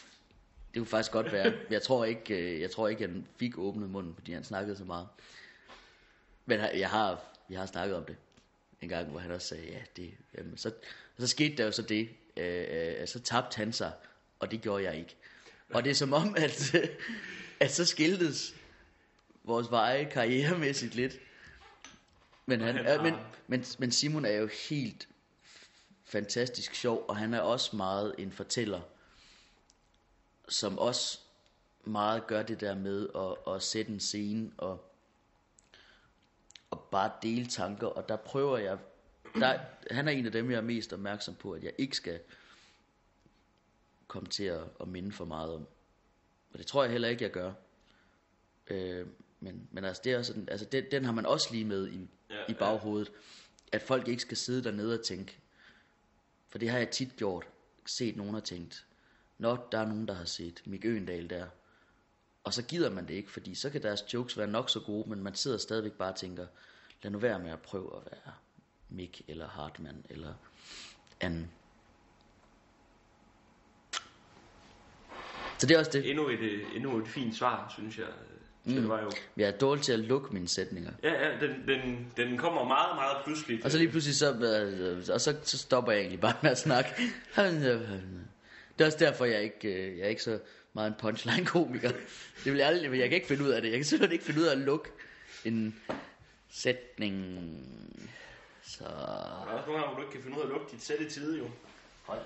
det 0.74 0.80
kunne 0.80 0.86
faktisk 0.86 1.12
godt 1.12 1.32
være. 1.32 1.52
Jeg 1.70 1.82
tror 1.82 2.04
ikke, 2.04 2.54
øh, 2.54 2.60
jeg 2.60 2.70
tror 2.70 2.88
ikke, 2.88 3.04
at 3.04 3.10
han 3.10 3.26
fik 3.36 3.58
åbnet 3.58 3.90
munden, 3.90 4.14
fordi 4.14 4.32
han 4.32 4.44
snakkede 4.44 4.76
så 4.76 4.84
meget. 4.84 5.08
Men 6.46 6.60
jeg 6.60 6.90
har, 6.90 7.20
jeg 7.50 7.58
har 7.58 7.66
snakket 7.66 7.96
om 7.96 8.04
det 8.04 8.16
en 8.82 8.88
gang, 8.88 9.08
hvor 9.10 9.18
han 9.18 9.30
også 9.30 9.48
sagde, 9.48 9.66
ja, 9.66 9.80
det, 9.96 10.14
jamen, 10.38 10.56
så, 10.56 10.68
og 10.68 10.74
så 11.18 11.26
skete 11.26 11.56
der 11.56 11.64
jo 11.64 11.72
så 11.72 11.82
det, 11.82 12.08
øh, 12.36 13.00
øh, 13.00 13.08
så 13.08 13.20
tabte 13.20 13.56
han 13.56 13.72
sig, 13.72 13.92
og 14.38 14.50
det 14.50 14.62
gjorde 14.62 14.84
jeg 14.84 14.96
ikke. 14.96 15.16
Og 15.70 15.84
det 15.84 15.90
er 15.90 15.94
som 15.94 16.12
om, 16.12 16.34
at, 16.38 16.74
at 17.60 17.70
så 17.70 17.84
skiltes 17.84 18.54
vores 19.44 19.70
veje 19.70 20.04
karrieremæssigt 20.04 20.94
lidt. 20.94 21.18
Men, 22.46 22.60
han, 22.60 22.76
han 22.76 22.86
er, 22.86 23.02
men, 23.02 23.14
men, 23.46 23.64
men 23.78 23.92
Simon 23.92 24.24
er 24.24 24.36
jo 24.36 24.48
helt 24.68 25.08
fantastisk 26.04 26.74
sjov, 26.74 27.04
og 27.08 27.16
han 27.16 27.34
er 27.34 27.40
også 27.40 27.76
meget 27.76 28.14
en 28.18 28.32
fortæller, 28.32 28.80
som 30.48 30.78
også 30.78 31.18
meget 31.84 32.26
gør 32.26 32.42
det 32.42 32.60
der 32.60 32.74
med 32.74 33.08
at, 33.14 33.54
at 33.54 33.62
sætte 33.62 33.92
en 33.92 34.00
scene 34.00 34.50
og, 34.58 34.92
og 36.76 36.88
bare 36.90 37.12
dele 37.22 37.46
tanker, 37.46 37.86
og 37.86 38.08
der 38.08 38.16
prøver 38.16 38.58
jeg, 38.58 38.78
der, 39.34 39.58
han 39.90 40.08
er 40.08 40.12
en 40.12 40.26
af 40.26 40.32
dem, 40.32 40.50
jeg 40.50 40.56
er 40.56 40.62
mest 40.62 40.92
opmærksom 40.92 41.34
på, 41.34 41.52
at 41.52 41.64
jeg 41.64 41.72
ikke 41.78 41.96
skal 41.96 42.20
komme 44.06 44.28
til 44.28 44.44
at, 44.44 44.64
at 44.80 44.88
minde 44.88 45.12
for 45.12 45.24
meget 45.24 45.54
om. 45.54 45.66
Og 46.52 46.58
det 46.58 46.66
tror 46.66 46.82
jeg 46.82 46.92
heller 46.92 47.08
ikke, 47.08 47.24
jeg 47.24 47.30
gør. 47.30 47.52
Øh, 48.66 49.06
men, 49.40 49.68
men 49.70 49.84
altså, 49.84 50.02
det 50.04 50.12
er 50.12 50.22
sådan, 50.22 50.48
altså 50.50 50.66
den, 50.66 50.84
den 50.90 51.04
har 51.04 51.12
man 51.12 51.26
også 51.26 51.48
lige 51.52 51.64
med 51.64 51.88
i, 51.88 52.08
Ja, 52.30 52.34
ja, 52.34 52.40
ja. 52.40 52.46
i 52.48 52.54
baghovedet. 52.54 53.12
At 53.72 53.82
folk 53.82 54.08
ikke 54.08 54.22
skal 54.22 54.36
sidde 54.36 54.64
dernede 54.64 54.98
og 54.98 55.04
tænke. 55.04 55.38
For 56.48 56.58
det 56.58 56.70
har 56.70 56.78
jeg 56.78 56.90
tit 56.90 57.16
gjort. 57.16 57.48
Set 57.86 58.16
nogen 58.16 58.34
og 58.34 58.44
tænkt. 58.44 58.86
Nå, 59.38 59.58
der 59.72 59.78
er 59.78 59.86
nogen, 59.86 60.08
der 60.08 60.14
har 60.14 60.24
set 60.24 60.62
Mik 60.64 60.84
Øgendal 60.84 61.30
der. 61.30 61.46
Og 62.46 62.54
så 62.54 62.62
gider 62.62 62.90
man 62.90 63.08
det 63.08 63.14
ikke, 63.14 63.30
fordi 63.30 63.54
så 63.54 63.70
kan 63.70 63.82
deres 63.82 64.14
jokes 64.14 64.38
være 64.38 64.46
nok 64.46 64.70
så 64.70 64.80
gode, 64.80 65.10
men 65.10 65.22
man 65.22 65.34
sidder 65.34 65.58
stadigvæk 65.58 65.92
bare 65.92 66.12
og 66.12 66.16
tænker, 66.16 66.46
lad 67.02 67.10
nu 67.10 67.18
være 67.18 67.38
med 67.38 67.50
at 67.50 67.60
prøve 67.60 67.90
at 67.96 68.02
være 68.12 68.34
Mick 68.88 69.22
eller 69.28 69.48
Hartmann 69.48 70.04
eller 70.10 70.34
anden. 71.20 71.50
Så 75.58 75.66
det 75.66 75.70
er 75.70 75.78
også 75.78 75.90
det. 75.90 76.10
Endnu 76.10 76.28
et, 76.28 76.40
øh, 76.40 76.76
endnu 76.76 76.98
et 76.98 77.08
fint 77.08 77.36
svar, 77.36 77.74
synes 77.78 77.98
jeg. 77.98 78.06
Mm. 78.64 78.74
det 78.74 78.88
var 78.88 79.02
jo... 79.02 79.10
Jeg 79.36 79.48
er 79.48 79.58
dårlig 79.58 79.84
til 79.84 79.92
at 79.92 79.98
lukke 79.98 80.34
mine 80.34 80.48
sætninger. 80.48 80.92
Ja, 81.02 81.12
ja, 81.12 81.46
den, 81.46 81.68
den, 81.68 82.12
den 82.16 82.38
kommer 82.38 82.64
meget, 82.64 82.96
meget 82.96 83.16
pludseligt. 83.24 83.64
Og 83.64 83.70
så 83.70 83.78
lige 83.78 83.90
pludselig 83.90 84.16
så, 84.16 84.32
øh, 84.34 85.04
og 85.14 85.20
så, 85.20 85.36
så 85.42 85.58
stopper 85.58 85.92
jeg 85.92 86.00
egentlig 86.00 86.20
bare 86.20 86.34
med 86.42 86.50
at 86.50 86.58
snakke. 86.58 86.90
Det 88.78 88.84
er 88.84 88.86
også 88.86 88.98
derfor, 88.98 89.24
jeg 89.24 89.42
ikke, 89.42 89.68
øh, 89.68 89.98
jeg 89.98 90.04
er 90.04 90.08
ikke 90.08 90.22
så 90.22 90.38
meget 90.76 90.90
en 90.90 90.96
punchline-komiker. 90.98 91.90
Det 92.44 92.52
vil 92.52 92.56
jeg 92.56 92.66
aldrig, 92.66 92.98
jeg 92.98 93.08
kan 93.08 93.16
ikke 93.16 93.26
finde 93.26 93.44
ud 93.44 93.48
af 93.48 93.62
det. 93.62 93.70
Jeg 93.70 93.78
kan 93.78 93.84
simpelthen 93.84 94.12
ikke 94.12 94.24
finde 94.24 94.40
ud 94.40 94.46
af 94.46 94.52
at 94.52 94.58
lukke 94.58 94.90
en 95.44 95.80
sætning. 96.50 97.14
Så... 98.62 98.84
Der 98.84 98.90
er 98.90 99.56
også 99.56 99.66
nogle 99.66 99.80
gange, 99.80 99.94
hvor 99.94 99.94
du 99.94 100.02
ikke 100.02 100.12
kan 100.12 100.22
finde 100.22 100.36
ud 100.36 100.42
af 100.42 100.46
at 100.46 100.52
lukke 100.52 100.66
dit 100.72 100.82
sæt 100.82 101.00
i 101.00 101.10
tide, 101.10 101.38
jo. 101.38 101.50
Hold. 102.02 102.20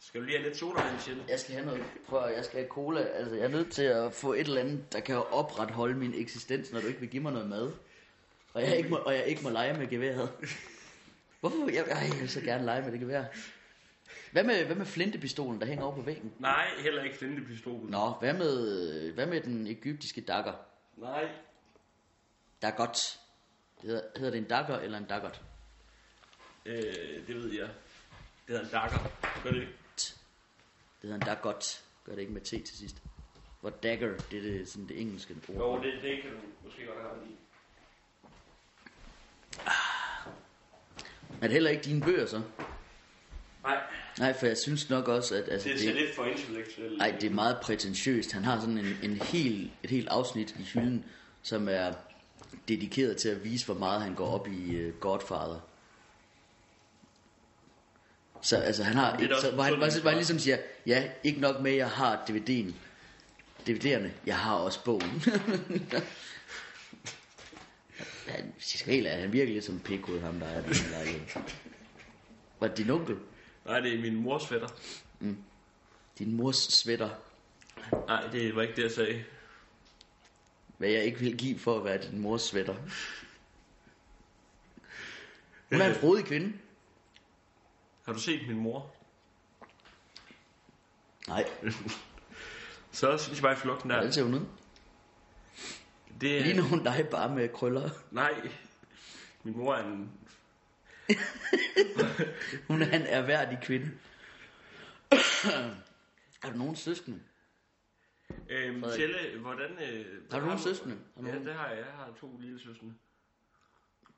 Skal 0.00 0.20
du 0.20 0.26
lige 0.26 0.38
have 0.38 0.48
lidt 0.48 0.58
sodavand, 0.58 1.00
Kjell? 1.00 1.22
Jeg 1.28 1.40
skal 1.40 1.54
have 1.54 1.66
noget, 1.66 1.84
prøv, 2.08 2.32
jeg 2.36 2.44
skal 2.44 2.58
have 2.58 2.68
cola. 2.68 3.00
Altså, 3.00 3.34
jeg 3.34 3.44
er 3.44 3.48
nødt 3.48 3.72
til 3.72 3.82
at 3.82 4.12
få 4.12 4.32
et 4.32 4.40
eller 4.40 4.60
andet, 4.60 4.92
der 4.92 5.00
kan 5.00 5.16
opretholde 5.16 5.94
min 5.94 6.14
eksistens, 6.14 6.72
når 6.72 6.80
du 6.80 6.86
ikke 6.86 7.00
vil 7.00 7.08
give 7.08 7.22
mig 7.22 7.32
noget 7.32 7.48
mad. 7.48 7.72
Og 8.52 8.62
jeg 8.62 8.76
ikke 8.76 8.88
må, 8.88 8.96
og 8.96 9.14
jeg 9.14 9.26
ikke 9.26 9.42
må 9.42 9.50
lege 9.50 9.78
med 9.78 9.86
geværet. 9.86 10.30
Hvorfor? 11.40 11.70
Jeg, 11.70 11.84
ej, 11.90 12.08
jeg 12.12 12.20
vil 12.20 12.28
så 12.28 12.40
gerne 12.40 12.64
lege 12.64 12.82
med 12.82 12.92
det 12.92 13.00
gevær. 13.00 13.24
Hvad 14.34 14.44
med, 14.44 14.64
hvad 14.64 14.76
med 14.76 14.86
flintepistolen, 14.86 15.60
der 15.60 15.66
hænger 15.66 15.84
over 15.84 15.94
på 15.94 16.02
væggen? 16.02 16.32
Nej, 16.38 16.66
heller 16.78 17.02
ikke 17.02 17.16
flintepistolen. 17.16 17.90
Nå, 17.90 18.10
hvad 18.20 18.34
med, 18.34 19.12
hvad 19.12 19.26
med 19.26 19.40
den 19.40 19.66
egyptiske 19.66 20.20
dagger? 20.20 20.52
Nej. 20.96 21.28
Dagot. 22.62 23.20
Det 23.80 23.90
hedder, 23.90 24.02
hedder 24.16 24.30
det 24.30 24.38
en 24.38 24.44
dagger 24.44 24.78
eller 24.78 24.98
en 24.98 25.04
daggert? 25.04 25.42
Øh, 26.66 26.82
det 27.26 27.36
ved 27.36 27.52
jeg. 27.52 27.68
Det 27.68 28.48
hedder 28.48 28.64
en 28.64 28.70
dagger. 28.70 28.98
Gør 29.42 29.50
det 29.50 29.60
ikke? 29.60 29.72
Det 29.96 30.16
hedder 31.02 31.14
en 31.16 31.22
dagot. 31.22 31.84
Gør 32.04 32.12
det 32.12 32.20
ikke 32.20 32.32
med 32.32 32.40
T 32.40 32.48
til 32.48 32.78
sidst. 32.78 33.02
Hvor 33.60 33.70
dagger, 33.70 34.16
det 34.30 34.38
er 34.38 34.42
det, 34.42 34.68
sådan 34.68 34.88
det 34.88 35.00
engelske 35.00 35.36
ord. 35.48 35.56
Jo, 35.56 35.82
det, 35.82 36.02
det 36.02 36.22
kan 36.22 36.30
du 36.30 36.36
måske 36.64 36.86
godt 36.86 36.98
have 36.98 37.26
i. 37.26 37.36
Er 41.42 41.46
det 41.46 41.52
heller 41.52 41.70
ikke 41.70 41.82
dine 41.82 42.00
bøger 42.00 42.26
så? 42.26 42.42
Nej, 43.62 43.82
Nej, 44.18 44.32
for 44.38 44.46
jeg 44.46 44.56
synes 44.56 44.90
nok 44.90 45.08
også, 45.08 45.34
at 45.34 45.48
altså, 45.48 45.68
det 45.68 45.80
ser 45.80 45.94
lidt 45.94 46.14
for 46.14 46.24
intellektuelt. 46.24 46.98
Nej, 46.98 47.14
det 47.20 47.30
er 47.30 47.34
meget 47.34 47.56
prætentiøst. 47.62 48.32
Han 48.32 48.44
har 48.44 48.60
sådan 48.60 48.78
en, 48.78 48.96
en 49.02 49.16
hel, 49.16 49.70
et 49.82 49.90
helt 49.90 50.08
afsnit 50.08 50.56
i 50.58 50.62
hylden, 50.62 51.04
som 51.42 51.68
er 51.68 51.92
dedikeret 52.68 53.16
til 53.16 53.28
at 53.28 53.44
vise, 53.44 53.66
hvor 53.66 53.74
meget 53.74 54.02
han 54.02 54.14
går 54.14 54.26
op 54.26 54.48
i 54.48 54.86
uh, 54.86 54.94
Godfather. 54.94 55.60
Så 58.42 58.56
altså, 58.56 58.82
han 58.82 58.96
har, 58.96 59.16
Det 59.16 59.24
er 59.30 59.34
da 59.34 59.40
så, 59.40 59.50
hvor, 59.50 59.62
han, 59.62 59.72
det 59.72 60.00
hvor 60.00 60.10
han 60.10 60.16
er. 60.16 60.20
ligesom 60.20 60.38
siger, 60.38 60.58
ja, 60.86 61.04
ikke 61.24 61.40
nok 61.40 61.60
med, 61.60 61.70
at 61.70 61.76
jeg 61.76 61.90
har 61.90 62.24
DVD'en. 62.30 62.72
DVD'erne, 63.70 64.08
jeg 64.26 64.38
har 64.38 64.54
også 64.54 64.84
bogen. 64.84 65.22
han, 68.28 68.54
skal 68.58 68.92
helt 68.92 69.08
han 69.08 69.32
virker 69.32 69.52
lidt 69.52 69.64
som 69.64 69.80
pikhoved, 69.80 70.20
ham 70.20 70.40
der 70.40 70.46
er 70.46 70.62
den 70.62 70.74
lejlighed. 70.90 71.20
Var 72.60 72.68
det 72.68 72.76
din 72.76 72.90
onkel? 72.90 73.16
Nej, 73.64 73.80
det 73.80 73.94
er 73.94 74.00
min 74.00 74.14
mors 74.16 74.46
fætter. 74.46 74.68
Din 76.18 76.32
mors 76.36 76.56
sweater, 76.56 77.10
Nej, 78.06 78.26
det 78.32 78.56
var 78.56 78.62
ikke 78.62 78.76
det, 78.76 78.82
jeg 78.82 78.90
sagde. 78.90 79.24
hvad 80.78 80.88
jeg 80.88 81.04
ikke 81.04 81.18
vil 81.18 81.36
give 81.38 81.58
for 81.58 81.78
at 81.78 81.84
være 81.84 82.02
din 82.02 82.18
mors 82.18 82.42
sweater. 82.42 82.74
Hun 85.72 85.80
er 85.80 85.88
en 85.88 85.94
frodig 85.94 86.24
kvinde. 86.24 86.52
Har 88.06 88.12
du 88.12 88.18
set 88.18 88.48
min 88.48 88.56
mor? 88.58 88.94
Nej, 91.28 91.44
Så 92.92 93.18
synes 93.18 93.38
jeg 93.38 93.42
bare 93.42 93.52
i 93.52 93.56
flugten 93.56 93.90
der. 93.90 93.96
hvordan 93.96 94.12
ser 94.12 94.22
hun 94.22 94.34
ud? 94.34 94.46
Det 96.20 96.38
er, 96.38 96.42
Ligner 96.44 96.62
hun 96.62 96.84
dig 96.84 97.08
bare 97.10 97.34
med 97.34 97.48
krøller? 97.48 97.90
nej, 98.10 98.50
min 99.42 99.56
mor 99.56 99.74
er 99.74 99.84
en... 99.86 100.10
Hun 102.68 102.82
er 102.82 102.96
en 102.96 103.02
erhverdig 103.06 103.58
kvinde. 103.62 103.90
Har 106.42 106.50
du 106.52 106.58
nogen 106.58 106.76
søskende? 106.76 107.20
Øhm. 108.48 108.82
Tjelle, 108.96 109.38
hvordan... 109.38 109.70
Øh, 109.70 110.06
Har 110.30 110.40
du 110.40 110.44
nogen 110.46 110.60
søskende? 110.60 110.98
Ja, 111.16 111.22
nogen 111.22 111.46
det 111.46 111.54
har 111.54 111.68
jeg. 111.68 111.78
Jeg 111.78 111.86
har 111.86 112.12
to 112.20 112.36
lille 112.40 112.60
søskende. 112.60 112.94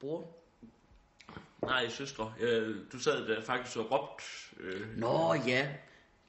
bror? 0.01 0.37
Nej, 1.63 1.89
søstre. 1.89 2.35
Øh, 2.41 2.77
du 2.93 2.99
sad 2.99 3.29
der 3.29 3.43
faktisk 3.43 3.77
og 3.77 3.91
råbte... 3.91 4.25
Øh, 4.61 4.97
Nå 4.99 5.35
ja, 5.35 5.77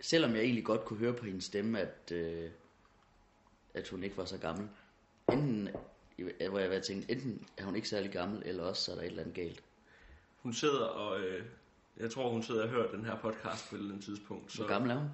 selvom 0.02 0.36
jeg 0.36 0.42
egentlig 0.42 0.66
godt 0.66 0.86
kunne 0.86 1.00
høre 1.00 1.14
på 1.14 1.26
hendes 1.26 1.44
stemme, 1.44 1.80
at, 1.80 2.12
øh, 2.12 2.50
at 3.74 3.88
hun 3.88 4.04
ikke 4.04 4.18
var 4.18 4.26
så 4.26 4.38
gammel. 4.38 4.70
Enten, 5.32 5.70
hvor 6.50 6.60
jeg 6.60 6.70
var 6.70 6.80
tænkt, 6.80 7.12
enten 7.12 7.48
er 7.58 7.64
hun 7.64 7.76
ikke 7.76 7.88
særlig 7.88 8.12
gammel, 8.12 8.42
eller 8.46 8.64
også 8.64 8.84
så 8.84 8.92
er 8.92 8.96
der 8.96 9.02
et 9.02 9.08
eller 9.08 9.22
andet 9.22 9.36
galt. 9.36 9.64
Hun 10.48 10.54
sidder 10.54 10.86
og... 10.86 11.20
Øh, 11.22 11.46
jeg 11.98 12.12
tror, 12.12 12.30
hun 12.30 12.44
sidder 12.44 12.64
og 12.64 12.70
hører 12.70 12.92
den 12.92 13.06
her 13.06 13.16
podcast 13.16 13.70
på 13.70 13.76
et 13.76 13.80
eller 13.80 13.92
andet 13.94 14.06
tidspunkt. 14.06 14.52
Så 14.52 14.58
Hvor 14.58 14.68
gammel 14.68 14.92
er 14.92 14.96
hun? 14.96 15.10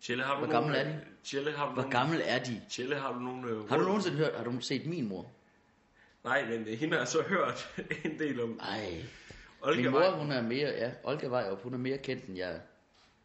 Tjelle, 0.00 0.24
har 0.24 0.34
du 0.34 0.38
Hvor 0.44 0.52
nogen, 0.52 0.72
gammel 0.72 0.80
er 0.80 0.92
de? 0.92 1.00
Tjelle, 1.24 1.52
har 1.52 1.66
du 1.66 1.72
Hvor 1.72 1.82
nogen, 1.82 1.90
gammel 1.92 2.20
er 2.24 2.44
de? 2.44 2.62
Tjelle, 2.70 2.96
har 2.96 3.12
du 3.12 3.18
nogen... 3.18 3.44
Øh, 3.44 3.68
Har 3.68 3.76
du 3.76 3.84
nogensinde 3.84 4.16
hørt, 4.16 4.34
har 4.36 4.44
du 4.44 4.60
set 4.60 4.86
min 4.86 5.08
mor? 5.08 5.30
Nej, 6.24 6.48
men 6.48 6.60
øh, 6.60 6.78
hende 6.78 6.92
har 6.92 7.00
jeg 7.00 7.08
så 7.08 7.22
hørt 7.22 7.74
en 8.04 8.18
del 8.18 8.40
om. 8.40 8.60
Ej, 8.60 9.02
Olga 9.62 9.82
min 9.82 9.90
mor, 9.90 9.98
Vej, 9.98 10.18
hun 10.18 10.32
er 10.32 10.42
mere, 10.42 10.68
ja, 10.68 10.92
Olga 11.04 11.26
Vejrup, 11.26 11.62
hun 11.62 11.74
er 11.74 11.78
mere 11.78 11.98
kendt 11.98 12.24
end 12.24 12.36
jeg 12.36 12.60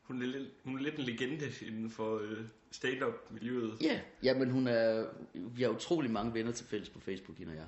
hun, 0.04 0.22
er 0.22 0.26
lidt, 0.26 0.50
hun 0.64 0.78
er 0.78 0.82
lidt 0.84 0.96
en 0.96 1.04
legende 1.04 1.52
inden 1.62 1.90
for 1.92 2.20
øh, 2.20 2.38
stand-up-miljøet. 2.72 3.78
Ja, 3.82 4.00
ja, 4.24 4.34
men 4.34 4.50
hun 4.52 4.68
er, 4.68 5.06
vi 5.34 5.62
har 5.64 5.70
utrolig 5.70 6.12
mange 6.12 6.34
venner 6.34 6.52
til 6.52 6.66
fælles 6.66 6.90
på 6.90 7.00
Facebook, 7.00 7.38
hende 7.38 7.52
og 7.52 7.58
jeg. 7.58 7.68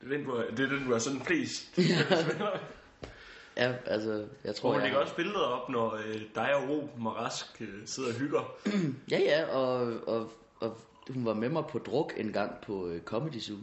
Det 0.00 0.12
er 0.12 0.16
den, 0.16 0.24
du 0.24 0.36
har, 0.36 0.44
det 0.44 0.60
er 0.60 0.68
den, 0.68 0.84
du 0.84 0.92
har 0.92 0.98
sådan 0.98 1.20
flest. 1.20 1.78
Ja, 3.56 3.74
altså, 3.86 4.26
jeg 4.44 4.54
tror, 4.54 4.68
Og 4.68 4.74
hun 4.74 4.80
jeg... 4.82 4.88
lægger 4.88 5.00
også 5.02 5.16
billeder 5.16 5.38
op, 5.40 5.68
når 5.68 5.94
øh, 5.94 6.20
dig 6.34 6.54
og 6.54 6.68
Ruben 6.68 7.06
og 7.06 7.16
Rask 7.16 7.60
øh, 7.60 7.86
sidder 7.86 8.08
og 8.08 8.14
hygger. 8.14 8.56
Ja, 9.10 9.18
ja, 9.18 9.44
og, 9.44 10.00
og, 10.08 10.32
og 10.60 10.76
hun 11.10 11.24
var 11.24 11.34
med 11.34 11.48
mig 11.48 11.64
på 11.70 11.78
druk 11.78 12.12
en 12.16 12.32
gang 12.32 12.60
på 12.62 12.88
øh, 12.88 13.02
Comedy 13.02 13.40
Zoo, 13.40 13.56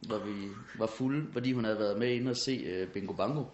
hvor 0.00 0.18
vi 0.18 0.48
var 0.78 0.86
fulde, 0.86 1.32
fordi 1.32 1.52
hun 1.52 1.64
havde 1.64 1.78
været 1.78 1.98
med 1.98 2.08
inde 2.08 2.30
og 2.30 2.36
se 2.36 2.52
øh, 2.52 2.88
Bingo 2.88 3.12
Bango. 3.12 3.44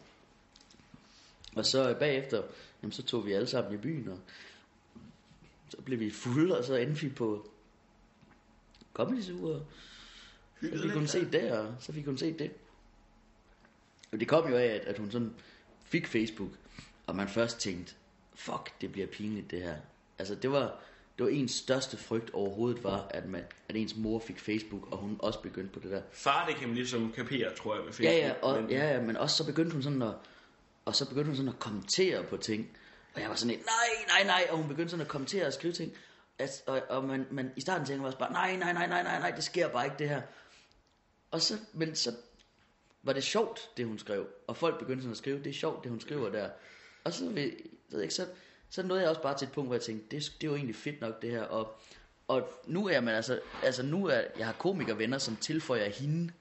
Og 1.56 1.66
så 1.66 1.90
øh, 1.90 1.96
bagefter, 1.96 2.42
jamen, 2.82 2.92
så 2.92 3.02
tog 3.02 3.26
vi 3.26 3.32
alle 3.32 3.46
sammen 3.46 3.74
i 3.74 3.76
byen, 3.76 4.08
og 4.08 4.18
så 5.68 5.76
blev 5.84 6.00
vi 6.00 6.10
fulde, 6.10 6.58
og 6.58 6.64
så 6.64 6.76
endte 6.76 7.00
vi 7.00 7.08
på 7.08 7.48
Comedy 8.94 9.22
Zoo, 9.22 9.52
og 9.52 9.66
så 10.60 10.66
Hyggede 10.66 10.82
fik 10.82 10.92
hun 10.92 11.00
lidt, 11.00 11.10
set 11.10 11.32
det, 11.32 11.52
og 11.52 11.74
så 11.80 11.92
fik 11.92 12.04
hun 12.04 12.18
set 12.18 12.38
det. 12.38 12.50
Og 14.12 14.20
det 14.20 14.28
kom 14.28 14.50
jo 14.50 14.56
af, 14.56 14.66
at, 14.66 14.80
at 14.80 14.98
hun 14.98 15.10
sådan 15.10 15.34
fik 15.84 16.06
Facebook, 16.06 16.50
og 17.06 17.16
man 17.16 17.28
først 17.28 17.60
tænkte, 17.60 17.94
fuck, 18.34 18.80
det 18.80 18.92
bliver 18.92 19.06
pinligt 19.06 19.50
det 19.50 19.62
her. 19.62 19.76
Altså 20.18 20.34
det 20.34 20.50
var, 20.50 20.80
det 21.18 21.24
var 21.24 21.28
ens 21.28 21.52
største 21.52 21.96
frygt 21.96 22.30
overhovedet 22.34 22.84
var, 22.84 23.06
at, 23.10 23.28
man, 23.28 23.44
at 23.68 23.76
ens 23.76 23.96
mor 23.96 24.18
fik 24.18 24.40
Facebook, 24.40 24.92
og 24.92 24.98
hun 24.98 25.16
også 25.18 25.40
begyndte 25.42 25.72
på 25.72 25.80
det 25.80 25.90
der. 25.90 26.02
Far, 26.12 26.46
det 26.46 26.56
kan 26.56 26.68
man 26.68 26.76
ligesom 26.76 27.12
kapere, 27.12 27.54
tror 27.54 27.74
jeg, 27.74 27.84
med 27.84 27.92
Facebook. 27.92 28.14
Ja, 28.14 28.26
ja, 28.26 28.34
og, 28.42 28.62
men, 28.62 28.70
ja, 28.70 28.92
ja, 28.92 29.00
men 29.00 29.16
også 29.16 29.36
så 29.36 29.46
begyndte 29.46 29.72
hun 29.72 29.82
sådan 29.82 30.02
at, 30.02 30.14
og 30.84 30.94
så 30.94 31.08
begyndte 31.08 31.26
hun 31.26 31.36
sådan 31.36 31.48
at 31.48 31.58
kommentere 31.58 32.22
på 32.22 32.36
ting. 32.36 32.68
Og 33.14 33.20
jeg 33.20 33.28
var 33.28 33.36
sådan 33.36 33.50
lidt, 33.50 33.66
nej, 33.66 34.06
nej, 34.08 34.26
nej, 34.26 34.46
og 34.50 34.56
hun 34.56 34.68
begyndte 34.68 34.90
sådan 34.90 35.00
at 35.00 35.08
kommentere 35.08 35.46
og 35.46 35.52
skrive 35.52 35.72
ting. 35.72 35.92
At, 36.38 36.50
og, 36.66 36.82
og 36.88 37.04
man, 37.04 37.26
man, 37.30 37.50
i 37.56 37.60
starten 37.60 37.86
tænkte 37.86 38.00
man 38.00 38.06
også 38.06 38.18
bare, 38.18 38.32
nej, 38.32 38.56
nej, 38.56 38.72
nej, 38.72 38.86
nej, 38.86 39.02
nej, 39.02 39.18
nej, 39.18 39.30
det 39.30 39.44
sker 39.44 39.68
bare 39.68 39.84
ikke 39.84 39.96
det 39.98 40.08
her. 40.08 40.22
Og 41.30 41.40
så, 41.40 41.58
men 41.72 41.94
så 41.94 42.14
var 43.02 43.12
det 43.12 43.24
sjovt, 43.24 43.70
det 43.76 43.86
hun 43.86 43.98
skrev. 43.98 44.26
Og 44.46 44.56
folk 44.56 44.78
begyndte 44.78 45.02
sådan 45.02 45.12
at 45.12 45.18
skrive, 45.18 45.38
det 45.38 45.46
er 45.46 45.54
sjovt, 45.54 45.82
det 45.82 45.90
hun 45.90 46.00
skriver 46.00 46.30
der. 46.30 46.50
Og 47.04 47.12
så, 47.12 47.24
ved, 47.24 47.34
ved 47.34 47.52
jeg 47.90 48.02
ikke, 48.02 48.14
så, 48.14 48.26
så 48.70 48.82
nåede 48.82 49.02
jeg 49.02 49.10
også 49.10 49.22
bare 49.22 49.38
til 49.38 49.46
et 49.46 49.52
punkt, 49.52 49.68
hvor 49.68 49.74
jeg 49.74 49.82
tænkte, 49.82 50.16
det, 50.16 50.32
det 50.40 50.46
er 50.46 50.50
jo 50.50 50.56
egentlig 50.56 50.76
fedt 50.76 51.00
nok 51.00 51.22
det 51.22 51.30
her. 51.30 51.42
Og, 51.42 51.80
og 52.28 52.62
nu 52.66 52.88
er 52.88 53.00
man 53.00 53.14
altså, 53.14 53.40
altså 53.62 53.82
nu 53.82 54.06
er, 54.06 54.22
jeg 54.38 54.46
har 54.46 54.52
komikervenner, 54.52 55.18
som 55.18 55.36
tilføjer 55.36 55.88
hende 55.88 56.32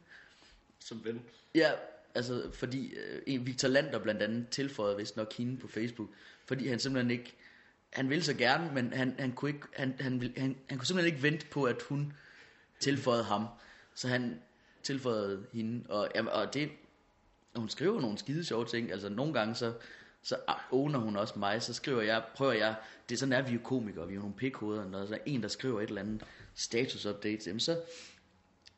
Som 0.79 1.05
ven. 1.05 1.21
Ja, 1.55 1.71
altså 2.15 2.51
fordi 2.53 2.93
øh, 3.27 3.45
Victor 3.45 3.67
Lander 3.67 3.99
blandt 3.99 4.21
andet 4.21 4.49
tilføjede 4.49 4.97
vist 4.97 5.17
nok 5.17 5.33
hende 5.33 5.57
på 5.57 5.67
Facebook, 5.67 6.09
fordi 6.45 6.67
han 6.67 6.79
simpelthen 6.79 7.11
ikke, 7.11 7.33
han 7.89 8.09
ville 8.09 8.23
så 8.23 8.33
gerne, 8.33 8.73
men 8.73 8.93
han, 8.93 9.15
han, 9.19 9.31
kunne, 9.31 9.51
ikke, 9.51 9.67
han, 9.73 9.95
han, 9.99 10.33
han, 10.37 10.57
han 10.69 10.77
kunne 10.77 10.87
simpelthen 10.87 11.13
ikke 11.13 11.23
vente 11.23 11.45
på, 11.45 11.63
at 11.63 11.81
hun 11.81 12.13
tilføjede 12.79 13.23
ham. 13.23 13.45
Så 13.95 14.07
han 14.07 14.41
tilføjede 14.85 15.45
hende, 15.53 15.89
og, 15.89 16.09
jamen, 16.15 16.33
og 16.33 16.53
det, 16.53 16.69
hun 17.55 17.69
skriver 17.69 18.01
nogle 18.01 18.17
skide 18.17 18.45
sjove 18.45 18.65
ting, 18.65 18.91
altså 18.91 19.09
nogle 19.09 19.33
gange 19.33 19.55
så, 19.55 19.73
så 20.23 20.35
owner 20.71 20.99
hun 20.99 21.15
også 21.15 21.39
mig, 21.39 21.61
så 21.61 21.73
skriver 21.73 22.01
jeg, 22.01 22.23
prøver 22.35 22.53
jeg, 22.53 22.75
det 23.09 23.15
er 23.15 23.19
sådan 23.19 23.33
er 23.33 23.41
vi 23.41 23.49
er 23.49 23.53
jo 23.53 23.59
komikere, 23.63 24.07
vi 24.07 24.13
er 24.13 24.15
jo 24.15 24.21
nogle 24.21 24.35
pikhoveder, 24.35 24.89
når 24.89 25.05
der 25.05 25.15
er 25.15 25.19
en, 25.25 25.41
der 25.41 25.47
skriver 25.47 25.81
et 25.81 25.87
eller 25.89 26.01
andet 26.01 26.23
status 26.55 27.05
update, 27.05 27.41
jamen 27.47 27.59
så, 27.59 27.79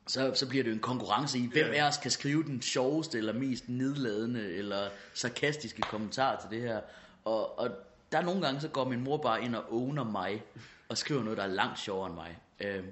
så, 0.08 0.32
så 0.36 0.48
bliver 0.50 0.64
det 0.64 0.70
jo 0.70 0.76
en 0.76 0.82
konkurrence 0.82 1.40
i, 1.40 1.48
hvem 1.54 1.66
Ja. 1.68 1.84
af 1.84 1.88
os 1.88 1.98
kan 1.98 2.12
skrive 2.12 2.44
den 2.44 2.62
sjoveste, 2.62 3.18
eller 3.18 3.34
mest 3.34 3.70
nedladende, 3.70 4.54
eller 4.54 4.90
sarkastiske 5.14 5.82
kommentar 5.82 6.40
til 6.42 6.50
det 6.50 6.62
her. 6.68 6.82
Og, 7.26 7.60
og 7.60 7.70
der 8.12 8.18
er 8.18 8.22
nogle 8.24 8.42
gange, 8.42 8.62
så 8.62 8.68
går 8.68 8.90
min 8.90 9.04
mor 9.04 9.18
bare 9.18 9.44
ind 9.44 9.56
og 9.56 9.74
owner 9.74 10.04
mig, 10.04 10.44
og 10.90 10.98
skriver 10.98 11.24
noget, 11.24 11.38
der 11.38 11.44
er 11.44 11.48
langt 11.48 11.80
sjovere 11.80 12.08
end 12.08 12.16
mig. 12.16 12.38
Øhm, 12.60 12.92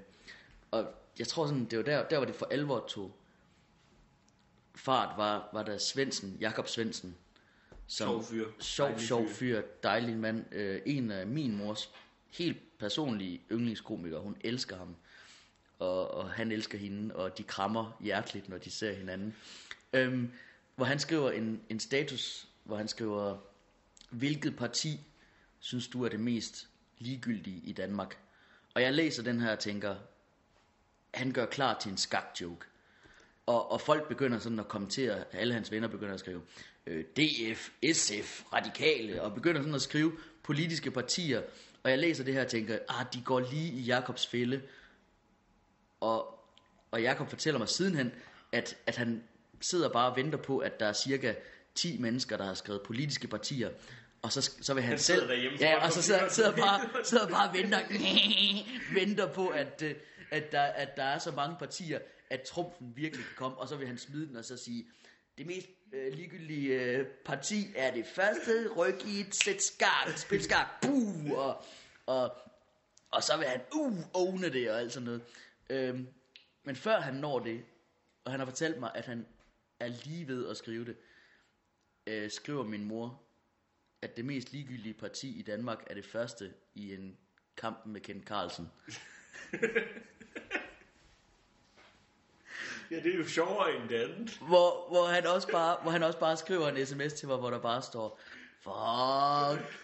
og 0.70 0.86
jeg 1.18 1.28
tror 1.28 1.46
sådan, 1.46 1.64
det 1.64 1.78
var 1.78 1.84
der, 1.84 2.08
der 2.08 2.18
var 2.18 2.24
det 2.24 2.34
for 2.34 2.46
alvor 2.50 2.86
tog 2.88 3.16
fart, 4.74 5.16
var, 5.16 5.48
var 5.52 5.62
der 5.62 5.78
Svendsen, 5.78 6.36
Jakob 6.40 6.68
Svendsen. 6.68 7.16
Som, 7.86 8.06
Sjov 8.08 8.24
fyr. 8.24 8.46
Sjov, 8.58 8.88
Dejlig 8.88 9.06
sjov 9.06 9.28
fyr. 9.28 9.62
dejlig 9.82 10.16
mand. 10.16 10.54
Øh, 10.54 10.82
en 10.86 11.10
af 11.10 11.26
min 11.26 11.56
mors 11.56 11.90
helt 12.30 12.78
personlige 12.78 13.40
yndlingskomikere, 13.52 14.20
hun 14.20 14.36
elsker 14.40 14.76
ham 14.76 14.96
og, 15.78 16.10
og 16.10 16.30
han 16.30 16.52
elsker 16.52 16.78
hende, 16.78 17.14
og 17.14 17.38
de 17.38 17.42
krammer 17.42 17.96
hjerteligt, 18.00 18.48
når 18.48 18.58
de 18.58 18.70
ser 18.70 18.92
hinanden. 18.92 19.34
Øhm, 19.92 20.32
hvor 20.74 20.84
han 20.84 20.98
skriver 20.98 21.30
en, 21.30 21.60
en 21.68 21.80
status, 21.80 22.48
hvor 22.64 22.76
han 22.76 22.88
skriver, 22.88 23.38
hvilket 24.10 24.56
parti 24.56 25.00
synes 25.58 25.88
du 25.88 26.04
er 26.04 26.08
det 26.08 26.20
mest 26.20 26.68
ligegyldige 26.98 27.60
i 27.64 27.72
Danmark? 27.72 28.18
Og 28.74 28.82
jeg 28.82 28.92
læser 28.92 29.22
den 29.22 29.40
her 29.40 29.52
og 29.52 29.58
tænker, 29.58 29.96
han 31.16 31.32
gør 31.32 31.46
klar 31.46 31.78
til 31.78 31.90
en 31.90 31.96
skak-joke. 31.96 32.66
Og, 33.46 33.70
og 33.72 33.80
folk 33.80 34.08
begynder 34.08 34.38
sådan 34.38 34.58
at 34.58 34.68
kommentere, 34.68 35.24
alle 35.32 35.54
hans 35.54 35.72
venner 35.72 35.88
begynder 35.88 36.14
at 36.14 36.20
skrive, 36.20 36.42
øh, 36.86 37.04
DF, 37.04 37.70
SF, 37.92 38.44
Radikale, 38.52 39.22
og 39.22 39.34
begynder 39.34 39.60
sådan 39.60 39.74
at 39.74 39.82
skrive 39.82 40.12
politiske 40.42 40.90
partier. 40.90 41.42
Og 41.82 41.90
jeg 41.90 41.98
læser 41.98 42.24
det 42.24 42.34
her 42.34 42.44
og 42.44 42.48
tænker, 42.48 42.78
ah, 42.88 43.06
de 43.14 43.22
går 43.24 43.40
lige 43.40 43.72
i 43.72 43.80
Jakobs 43.80 44.26
fælde. 44.26 44.62
Og, 46.00 46.38
og 46.90 47.02
Jakob 47.02 47.28
fortæller 47.28 47.58
mig 47.58 47.68
sidenhen, 47.68 48.12
at, 48.52 48.76
at 48.86 48.96
han 48.96 49.22
sidder 49.60 49.88
bare 49.88 50.10
og 50.10 50.16
venter 50.16 50.38
på, 50.38 50.58
at 50.58 50.80
der 50.80 50.86
er 50.86 50.92
cirka 50.92 51.34
10 51.74 51.98
mennesker, 51.98 52.36
der 52.36 52.44
har 52.44 52.54
skrevet 52.54 52.82
politiske 52.82 53.28
partier. 53.28 53.70
Og 54.22 54.32
så, 54.32 54.50
så 54.60 54.74
vil 54.74 54.82
han, 54.82 54.90
Han 54.90 54.98
selv... 54.98 55.30
ja, 55.60 55.84
og 55.84 55.92
så 55.92 56.02
sidder, 56.02 56.28
sidder, 56.28 56.56
bare, 56.56 56.80
sidder 57.04 57.28
bare 57.28 57.48
og 57.48 57.54
venter, 57.54 57.80
venter 59.00 59.32
på, 59.32 59.48
at, 59.48 59.82
øh, 59.82 59.94
at, 60.30 60.52
der, 60.52 60.62
at 60.62 60.96
der 60.96 61.02
er 61.02 61.18
så 61.18 61.30
mange 61.30 61.56
partier, 61.58 61.98
at 62.30 62.40
trumfen 62.40 62.92
virkelig 62.96 63.24
kan 63.24 63.34
komme. 63.36 63.56
Og 63.56 63.68
så 63.68 63.76
vil 63.76 63.86
han 63.86 63.98
smide 63.98 64.26
den 64.28 64.36
og 64.36 64.44
så 64.44 64.56
sige, 64.56 64.86
det 65.38 65.46
mest 65.46 65.68
øh, 65.92 66.12
ligegyldige 66.12 66.82
øh, 66.82 67.06
parti 67.06 67.66
er 67.76 67.94
det 67.94 68.06
første 68.06 68.68
ryk 68.76 69.06
i 69.06 69.20
et 69.20 69.34
sæt 69.34 69.62
skak, 69.62 70.18
spil 70.18 70.44
skak, 70.44 70.66
buh, 70.82 71.30
og, 71.30 71.64
og, 72.06 72.32
og 73.10 73.22
så 73.22 73.36
vil 73.36 73.46
han 73.46 73.60
uh, 73.74 73.98
ovne 74.12 74.52
det 74.52 74.70
og 74.70 74.80
alt 74.80 74.92
sådan 74.92 75.04
noget. 75.04 75.22
Øhm, 75.70 76.06
men 76.64 76.76
før 76.76 77.00
han 77.00 77.14
når 77.14 77.38
det, 77.38 77.64
og 78.24 78.30
han 78.30 78.40
har 78.40 78.46
fortalt 78.46 78.80
mig, 78.80 78.90
at 78.94 79.06
han 79.06 79.26
er 79.80 79.88
lige 79.88 80.28
ved 80.28 80.48
at 80.48 80.56
skrive 80.56 80.84
det, 80.84 80.96
øh, 82.06 82.30
skriver 82.30 82.64
min 82.64 82.84
mor, 82.84 83.22
at 84.02 84.16
det 84.16 84.24
mest 84.24 84.52
ligegyldige 84.52 84.94
parti 84.94 85.38
i 85.38 85.42
Danmark 85.42 85.84
er 85.90 85.94
det 85.94 86.04
første 86.04 86.52
i 86.74 86.94
en 86.94 87.16
kamp 87.56 87.86
med 87.86 88.00
Ken 88.00 88.22
Carlsen. 88.26 88.68
Ja, 92.90 92.96
det 92.96 93.14
er 93.14 93.18
jo 93.18 93.28
sjovere 93.28 93.76
end 93.76 93.88
det 93.88 93.94
andet. 94.02 94.30
hvor, 94.40 94.88
hvor, 94.88 95.06
han 95.06 95.26
også 95.26 95.48
bare, 95.52 95.76
hvor 95.82 95.90
han 95.90 96.02
også 96.02 96.18
bare 96.18 96.36
skriver 96.36 96.68
en 96.68 96.86
sms 96.86 97.12
til 97.12 97.28
mig, 97.28 97.36
hvor 97.36 97.50
der 97.50 97.58
bare 97.60 97.82
står, 97.82 98.20
fuck, 98.60 99.80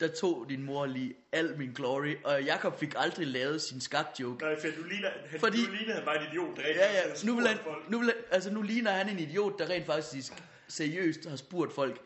der 0.00 0.08
tog 0.20 0.46
din 0.48 0.62
mor 0.62 0.86
lige 0.86 1.14
al 1.32 1.58
min 1.58 1.72
glory, 1.72 2.14
og 2.24 2.42
Jakob 2.42 2.78
fik 2.78 2.94
aldrig 2.96 3.26
lavet 3.26 3.62
sin 3.62 3.80
skak-joke. 3.80 4.44
Nej, 4.44 4.60
for 4.60 4.68
du 4.82 4.82
ligner, 4.88 5.10
han, 5.30 5.40
Fordi- 5.40 5.66
du 5.66 5.72
ligner 5.72 5.94
han 5.94 6.04
bare 6.04 6.20
en 6.20 6.26
idiot, 6.32 6.56
der 6.56 6.62
Ja, 6.62 6.92
ja, 6.92 7.02
nu, 7.24 7.34
vil 7.36 7.46
han, 7.48 7.58
nu, 7.88 7.98
vil 7.98 8.06
han, 8.06 8.16
altså 8.30 8.50
nu 8.52 8.62
ligner 8.62 8.90
han 8.90 9.08
en 9.08 9.18
idiot, 9.18 9.58
der 9.58 9.68
rent 9.70 9.86
faktisk 9.86 10.32
seriøst 10.68 11.28
har 11.28 11.36
spurgt 11.36 11.72
folk, 11.72 12.00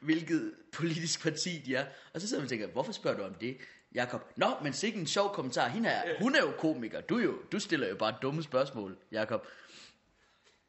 hvilket 0.00 0.54
politisk 0.72 1.22
parti 1.22 1.62
de 1.66 1.74
er. 1.74 1.86
Og 2.14 2.20
så 2.20 2.28
sidder 2.28 2.40
man 2.40 2.44
og 2.44 2.50
tænker, 2.50 2.66
hvorfor 2.66 2.92
spørger 2.92 3.16
du 3.16 3.22
om 3.24 3.34
det, 3.34 3.56
Jakob? 3.94 4.32
Nå, 4.36 4.46
men 4.62 4.72
sikke 4.72 5.00
en 5.00 5.06
sjov 5.06 5.34
kommentar. 5.34 5.68
Hende 5.68 5.88
er, 5.88 6.18
hun 6.20 6.34
er 6.34 6.40
jo 6.40 6.52
komiker. 6.58 7.00
Du, 7.00 7.18
jo, 7.18 7.42
du 7.52 7.58
stiller 7.58 7.88
jo 7.88 7.96
bare 7.96 8.18
dumme 8.22 8.42
spørgsmål, 8.42 8.98
Jakob. 9.12 9.46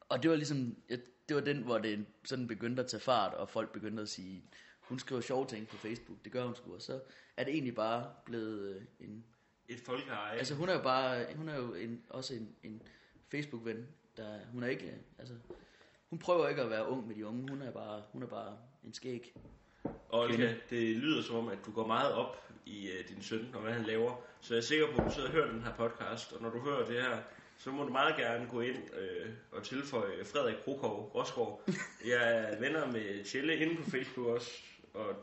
Og 0.08 0.22
det 0.22 0.30
var 0.30 0.36
ligesom, 0.36 0.76
ja, 0.90 0.96
det 1.28 1.36
var 1.36 1.42
den, 1.42 1.62
hvor 1.62 1.78
det 1.78 2.06
sådan 2.24 2.46
begyndte 2.46 2.82
at 2.82 2.88
tage 2.88 3.00
fart, 3.00 3.34
og 3.34 3.48
folk 3.48 3.72
begyndte 3.72 4.02
at 4.02 4.08
sige, 4.08 4.44
hun 4.80 4.98
skriver 4.98 5.20
sjove 5.20 5.46
ting 5.46 5.68
på 5.68 5.76
Facebook, 5.76 6.18
det 6.24 6.32
gør 6.32 6.44
hun 6.44 6.56
sgu, 6.56 6.74
og 6.74 6.82
så 6.82 7.00
er 7.36 7.44
det 7.44 7.52
egentlig 7.52 7.74
bare 7.74 8.10
blevet 8.24 8.76
øh, 8.76 8.82
en, 9.00 9.24
Et 9.68 9.80
folkeeje. 9.80 10.38
Altså 10.38 10.54
hun 10.54 10.68
er 10.68 10.72
jo 10.72 10.82
bare, 10.82 11.26
hun 11.36 11.48
er 11.48 11.56
jo 11.56 11.74
en, 11.74 12.02
også 12.08 12.34
en, 12.34 12.56
en 12.62 12.82
Facebook-ven, 13.28 13.86
der, 14.16 14.38
hun 14.52 14.62
er 14.62 14.68
ikke, 14.68 14.94
altså, 15.18 15.34
hun 16.10 16.18
prøver 16.18 16.48
ikke 16.48 16.62
at 16.62 16.70
være 16.70 16.88
ung 16.88 17.06
med 17.06 17.14
de 17.14 17.26
unge, 17.26 17.48
hun 17.50 17.62
er 17.62 17.70
bare, 17.70 18.02
hun 18.12 18.22
er 18.22 18.26
bare 18.26 18.56
en 18.84 18.94
skæg. 18.94 19.34
Og 19.84 20.20
Olga, 20.20 20.54
det 20.70 20.96
lyder 20.96 21.22
som 21.22 21.36
om, 21.36 21.48
at 21.48 21.58
du 21.66 21.72
går 21.72 21.86
meget 21.86 22.12
op 22.12 22.50
i 22.66 22.88
uh, 22.88 23.08
din 23.08 23.22
søn 23.22 23.48
og 23.54 23.60
hvad 23.60 23.72
han 23.72 23.84
laver. 23.84 24.20
Så 24.40 24.54
jeg 24.54 24.58
er 24.58 24.64
sikker 24.64 24.86
på, 24.86 25.02
at 25.02 25.08
du 25.08 25.14
sidder 25.14 25.28
og 25.28 25.34
hører 25.34 25.52
den 25.52 25.62
her 25.62 25.74
podcast, 25.74 26.32
og 26.32 26.42
når 26.42 26.50
du 26.50 26.60
hører 26.60 26.84
det 26.86 27.02
her, 27.02 27.18
så 27.58 27.70
må 27.70 27.84
du 27.84 27.92
meget 27.92 28.16
gerne 28.16 28.46
gå 28.50 28.60
ind 28.60 28.76
øh, 28.76 29.30
og 29.52 29.62
tilføje 29.62 30.24
Frederik 30.24 30.56
Krokov 30.64 31.12
Rosgaard. 31.14 31.70
Jeg 32.06 32.38
er 32.38 32.60
venner 32.60 32.86
med 32.86 33.24
Tjelle 33.24 33.56
inde 33.56 33.82
på 33.82 33.90
Facebook 33.90 34.26
også, 34.26 34.50
og 34.94 35.14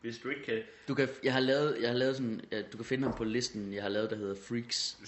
hvis 0.00 0.18
du 0.18 0.28
ikke 0.28 0.44
kan... 0.44 0.62
Du 0.88 0.94
kan, 0.94 1.08
jeg 1.24 1.32
har 1.32 1.40
lavet, 1.40 1.76
jeg 1.80 1.88
har 1.88 1.96
lavet 1.96 2.16
sådan, 2.16 2.40
ja, 2.52 2.62
du 2.62 2.76
kan 2.76 2.86
finde 2.86 3.08
ham 3.08 3.16
på 3.16 3.24
listen, 3.24 3.72
jeg 3.74 3.82
har 3.82 3.88
lavet, 3.88 4.10
der 4.10 4.16
hedder 4.16 4.34
Freaks. 4.48 4.98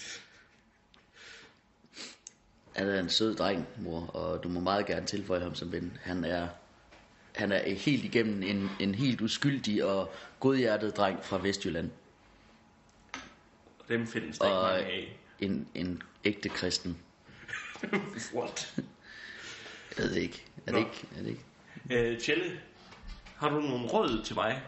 Han 2.77 2.89
er 2.89 3.01
en 3.01 3.09
sød 3.09 3.35
dreng, 3.37 3.67
mor, 3.79 4.01
og 4.07 4.43
du 4.43 4.49
må 4.49 4.61
meget 4.61 4.87
gerne 4.87 5.07
tilføje 5.07 5.41
ham 5.41 5.55
som 5.55 5.73
ven. 5.73 5.99
Han 6.03 6.25
er, 6.25 6.49
han 7.35 7.53
er 7.53 7.75
helt 7.75 8.05
igennem 8.05 8.43
en, 8.43 8.71
en 8.81 8.95
helt 8.95 9.21
uskyldig 9.21 9.85
og 9.85 10.13
godhjertet 10.41 10.97
dreng 10.97 11.25
fra 11.25 11.39
Vestjylland. 11.43 11.91
Dem 13.89 14.07
findes 14.07 14.39
der 14.39 14.45
ikke 14.47 14.57
Og 14.57 14.63
mange 14.73 14.85
af. 14.87 15.19
en, 15.41 15.69
en 15.75 16.03
ægte 16.25 16.49
kristen. 16.49 16.99
What? 18.35 18.75
Jeg 19.99 20.05
ved 20.05 20.15
det 20.15 20.21
ikke. 20.21 20.45
Er 20.67 20.73
det 20.73 20.73
Nå. 20.73 20.79
ikke? 20.79 21.07
Er 21.19 21.23
det 21.23 21.29
ikke? 21.29 22.13
Øh, 22.13 22.21
Tjelle, 22.21 22.61
har 23.37 23.49
du 23.49 23.61
nogle 23.61 23.87
råd 23.89 24.23
til 24.25 24.35
mig? 24.35 24.63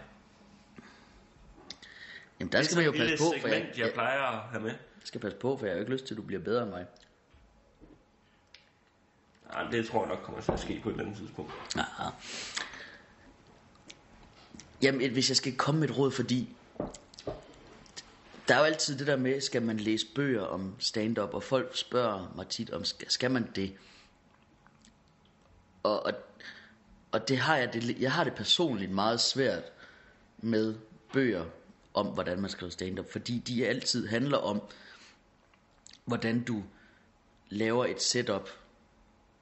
Jamen 2.40 2.52
der 2.52 2.62
skal 2.62 2.76
man 2.76 2.84
jo 2.84 2.92
passe 2.92 3.16
på, 3.18 3.24
for 3.24 3.32
jeg, 3.32 3.42
segment, 3.42 3.78
jeg 3.78 3.86
jeg, 3.86 3.92
plejer 3.94 4.20
at 4.22 4.38
have 4.50 4.62
med. 4.62 4.70
jeg 4.70 4.78
skal 5.04 5.20
passe 5.20 5.38
på, 5.38 5.56
for 5.56 5.66
jeg 5.66 5.72
har 5.72 5.76
jo 5.76 5.80
ikke 5.80 5.92
lyst 5.92 6.04
til, 6.06 6.14
at 6.14 6.18
du 6.18 6.22
bliver 6.22 6.42
bedre 6.42 6.62
end 6.62 6.70
mig. 6.70 6.86
Nej, 9.54 9.70
det 9.70 9.86
tror 9.86 10.00
jeg 10.00 10.08
nok 10.08 10.22
kommer 10.24 10.40
til 10.40 10.52
at 10.52 10.60
ske 10.60 10.80
på 10.82 10.88
et 10.88 10.92
eller 10.92 11.04
andet 11.04 11.18
tidspunkt. 11.20 11.52
Aha. 11.76 12.10
Jamen, 14.82 15.12
hvis 15.12 15.28
jeg 15.28 15.36
skal 15.36 15.56
komme 15.56 15.80
med 15.80 15.88
et 15.88 15.98
råd, 15.98 16.10
fordi 16.10 16.56
der 18.48 18.54
er 18.54 18.58
jo 18.58 18.64
altid 18.64 18.98
det 18.98 19.06
der 19.06 19.16
med, 19.16 19.40
skal 19.40 19.62
man 19.62 19.76
læse 19.76 20.06
bøger 20.14 20.42
om 20.42 20.74
stand-up, 20.78 21.34
og 21.34 21.42
folk 21.42 21.76
spørger 21.76 22.32
mig 22.36 22.48
tit 22.48 22.70
om, 22.70 22.84
skal, 22.84 23.10
skal 23.10 23.30
man 23.30 23.50
det? 23.54 23.74
Og, 25.82 26.06
og, 26.06 26.12
og 27.12 27.28
det 27.28 27.38
har 27.38 27.56
jeg, 27.56 27.72
det, 27.72 28.00
jeg 28.00 28.12
har 28.12 28.24
det 28.24 28.34
personligt 28.34 28.90
meget 28.90 29.20
svært 29.20 29.62
med 30.38 30.74
bøger 31.12 31.44
om, 31.94 32.06
hvordan 32.06 32.40
man 32.40 32.50
skriver 32.50 32.70
stand-up, 32.70 33.12
fordi 33.12 33.38
de 33.38 33.66
altid 33.66 34.06
handler 34.06 34.38
om, 34.38 34.62
hvordan 36.04 36.44
du 36.44 36.64
laver 37.48 37.84
et 37.86 38.02
setup, 38.02 38.48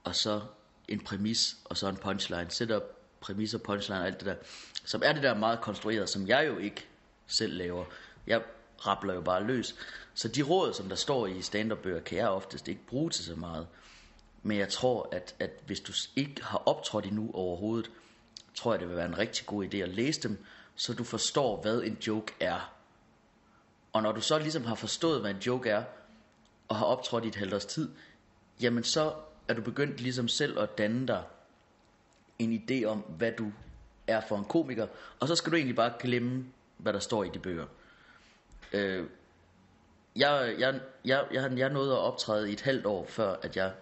og 0.04 0.16
så 0.16 0.40
en 0.88 1.00
præmis, 1.00 1.56
og 1.64 1.76
så 1.76 1.88
en 1.88 1.96
punchline. 1.96 2.50
Setup, 2.50 2.82
præmis 3.20 3.54
og 3.54 3.62
punchline 3.62 4.00
og 4.00 4.06
alt 4.06 4.20
det 4.20 4.26
der. 4.26 4.34
Som 4.84 5.02
er 5.04 5.12
det 5.12 5.22
der 5.22 5.34
meget 5.34 5.60
konstrueret, 5.60 6.08
som 6.08 6.26
jeg 6.28 6.46
jo 6.46 6.58
ikke 6.58 6.86
selv 7.26 7.56
laver. 7.56 7.84
Jeg 8.26 8.42
rappler 8.86 9.14
jo 9.14 9.20
bare 9.20 9.44
løs. 9.44 9.74
Så 10.14 10.28
de 10.28 10.42
råd, 10.42 10.74
som 10.74 10.88
der 10.88 10.96
står 10.96 11.26
i 11.26 11.42
stand 11.42 11.72
bøger 11.76 12.00
kan 12.00 12.18
jeg 12.18 12.28
oftest 12.28 12.68
ikke 12.68 12.86
bruge 12.86 13.10
til 13.10 13.24
så 13.24 13.36
meget. 13.36 13.66
Men 14.42 14.58
jeg 14.58 14.68
tror, 14.68 15.08
at, 15.12 15.34
at 15.38 15.50
hvis 15.66 15.80
du 15.80 15.92
ikke 16.16 16.44
har 16.44 16.62
optrådt 16.66 17.06
endnu 17.06 17.30
overhovedet, 17.34 17.90
tror 18.54 18.72
jeg, 18.72 18.80
det 18.80 18.88
vil 18.88 18.96
være 18.96 19.06
en 19.06 19.18
rigtig 19.18 19.46
god 19.46 19.64
idé 19.64 19.76
at 19.76 19.88
læse 19.88 20.22
dem, 20.22 20.44
så 20.76 20.94
du 20.94 21.04
forstår, 21.04 21.62
hvad 21.62 21.82
en 21.82 21.98
joke 22.06 22.34
er. 22.40 22.72
Og 23.92 24.02
når 24.02 24.12
du 24.12 24.20
så 24.20 24.38
ligesom 24.38 24.64
har 24.64 24.74
forstået, 24.74 25.20
hvad 25.20 25.30
en 25.30 25.40
joke 25.40 25.70
er, 25.70 25.84
og 26.68 26.76
har 26.76 26.84
optrådt 26.84 27.24
i 27.24 27.28
et 27.28 27.34
halvt 27.34 27.54
års 27.54 27.64
tid, 27.64 27.90
jamen 28.60 28.84
så 28.84 29.14
er 29.48 29.54
du 29.54 29.62
begyndt 29.62 30.00
ligesom 30.00 30.28
selv 30.28 30.58
at 30.58 30.78
danne 30.78 31.06
dig 31.06 31.22
en 32.38 32.52
idé 32.52 32.84
om, 32.84 32.98
hvad 32.98 33.32
du 33.32 33.52
er 34.06 34.20
for 34.28 34.36
en 34.36 34.44
komiker, 34.44 34.86
og 35.20 35.28
så 35.28 35.36
skal 35.36 35.52
du 35.52 35.56
egentlig 35.56 35.76
bare 35.76 35.92
glemme, 35.98 36.46
hvad 36.76 36.92
der 36.92 36.98
står 36.98 37.24
i 37.24 37.28
de 37.34 37.38
bøger. 37.38 37.66
Øh, 38.72 39.06
jeg, 40.16 40.54
jeg, 40.58 40.80
jeg, 41.04 41.26
jeg, 41.32 41.58
jeg 41.58 41.70
nåede 41.70 41.92
at 41.92 41.98
optræde 41.98 42.50
i 42.50 42.52
et 42.52 42.60
halvt 42.60 42.86
år, 42.86 43.06
før 43.06 43.36
at 43.42 43.56
jeg 43.56 43.72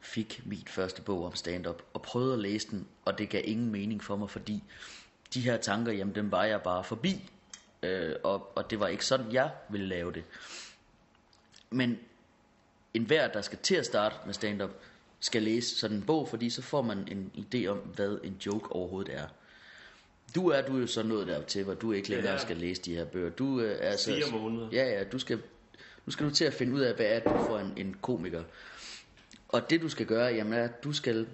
fik 0.00 0.42
mit 0.44 0.68
første 0.68 1.02
bog 1.02 1.24
om 1.24 1.34
stand-up, 1.34 1.82
og 1.92 2.02
prøvede 2.02 2.32
at 2.32 2.38
læse 2.38 2.70
den, 2.70 2.88
og 3.04 3.18
det 3.18 3.28
gav 3.28 3.42
ingen 3.44 3.72
mening 3.72 4.04
for 4.04 4.16
mig, 4.16 4.30
fordi 4.30 4.64
de 5.34 5.40
her 5.40 5.56
tanker, 5.56 5.92
jamen 5.92 6.14
dem 6.14 6.32
var 6.32 6.44
jeg 6.44 6.62
bare 6.62 6.84
forbi, 6.84 7.30
øh, 7.82 8.14
og, 8.24 8.56
og 8.56 8.70
det 8.70 8.80
var 8.80 8.86
ikke 8.86 9.06
sådan, 9.06 9.32
jeg 9.32 9.50
ville 9.68 9.86
lave 9.86 10.12
det. 10.12 10.24
Men 11.70 11.98
enhver, 12.96 13.28
der 13.28 13.40
skal 13.40 13.58
til 13.62 13.74
at 13.74 13.86
starte 13.86 14.14
med 14.24 14.34
stand-up, 14.34 14.70
skal 15.20 15.42
læse 15.42 15.76
sådan 15.76 15.96
en 15.96 16.02
bog, 16.02 16.28
fordi 16.28 16.50
så 16.50 16.62
får 16.62 16.82
man 16.82 16.98
en 17.08 17.30
idé 17.36 17.66
om, 17.66 17.78
hvad 17.78 18.18
en 18.24 18.36
joke 18.46 18.72
overhovedet 18.72 19.14
er. 19.14 19.26
Du 20.34 20.48
er 20.48 20.62
du 20.62 20.76
er 20.76 20.80
jo 20.80 20.86
så 20.86 21.02
nået 21.02 21.26
dertil, 21.26 21.64
hvor 21.64 21.74
du 21.74 21.92
ikke 21.92 22.08
længere 22.10 22.32
Ja. 22.32 22.38
skal 22.38 22.56
læse 22.56 22.82
de 22.82 22.94
her 22.94 23.04
bøger. 23.04 23.30
Du 23.30 23.60
øh, 23.60 23.76
er 23.80 23.96
så, 23.96 24.14
Fire 24.14 24.40
måneder. 24.40 24.68
Ja, 24.72 24.84
ja, 24.98 25.04
du 25.04 25.18
skal, 25.18 25.42
nu 26.06 26.10
skal 26.12 26.26
du 26.26 26.30
til 26.30 26.44
at 26.44 26.54
finde 26.54 26.74
ud 26.74 26.80
af, 26.80 26.94
hvad 26.94 27.06
er 27.06 27.20
du 27.20 27.44
for 27.46 27.58
en, 27.58 27.72
en 27.76 27.96
komiker. 28.02 28.42
Og 29.48 29.70
det 29.70 29.80
du 29.80 29.88
skal 29.88 30.06
gøre, 30.06 30.26
jamen 30.34 30.52
er, 30.52 30.64
at 30.64 30.84
du 30.84 30.92
skal, 30.92 31.26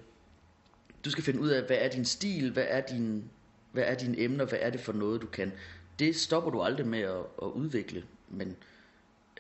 du 1.05 1.11
skal 1.11 1.25
finde 1.25 1.41
ud 1.41 1.49
af, 1.49 1.63
hvad 1.63 1.77
er 1.81 1.89
din 1.89 2.05
stil, 2.05 2.51
hvad 2.53 2.65
er 2.69 2.81
din, 2.81 3.31
hvad 3.73 3.85
er 3.87 3.95
dine 3.95 4.21
emner, 4.21 4.45
hvad 4.45 4.59
er 4.63 4.71
det 4.71 4.81
for 4.81 4.93
noget, 4.93 5.23
du 5.23 5.27
kan. 5.27 5.53
Det 5.99 6.17
stopper 6.17 6.51
du 6.51 6.63
aldrig 6.63 6.87
med 6.87 7.01
at, 7.01 7.17
at 7.43 7.47
udvikle, 7.47 8.05
men 8.29 8.57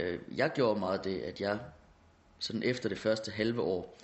øh, 0.00 0.18
jeg 0.36 0.52
gjorde 0.54 0.80
meget 0.80 1.04
det, 1.04 1.20
at 1.20 1.40
jeg 1.40 1.58
sådan 2.42 2.62
efter 2.62 2.88
det 2.88 2.98
første 2.98 3.30
halve 3.30 3.60
år, 3.60 3.98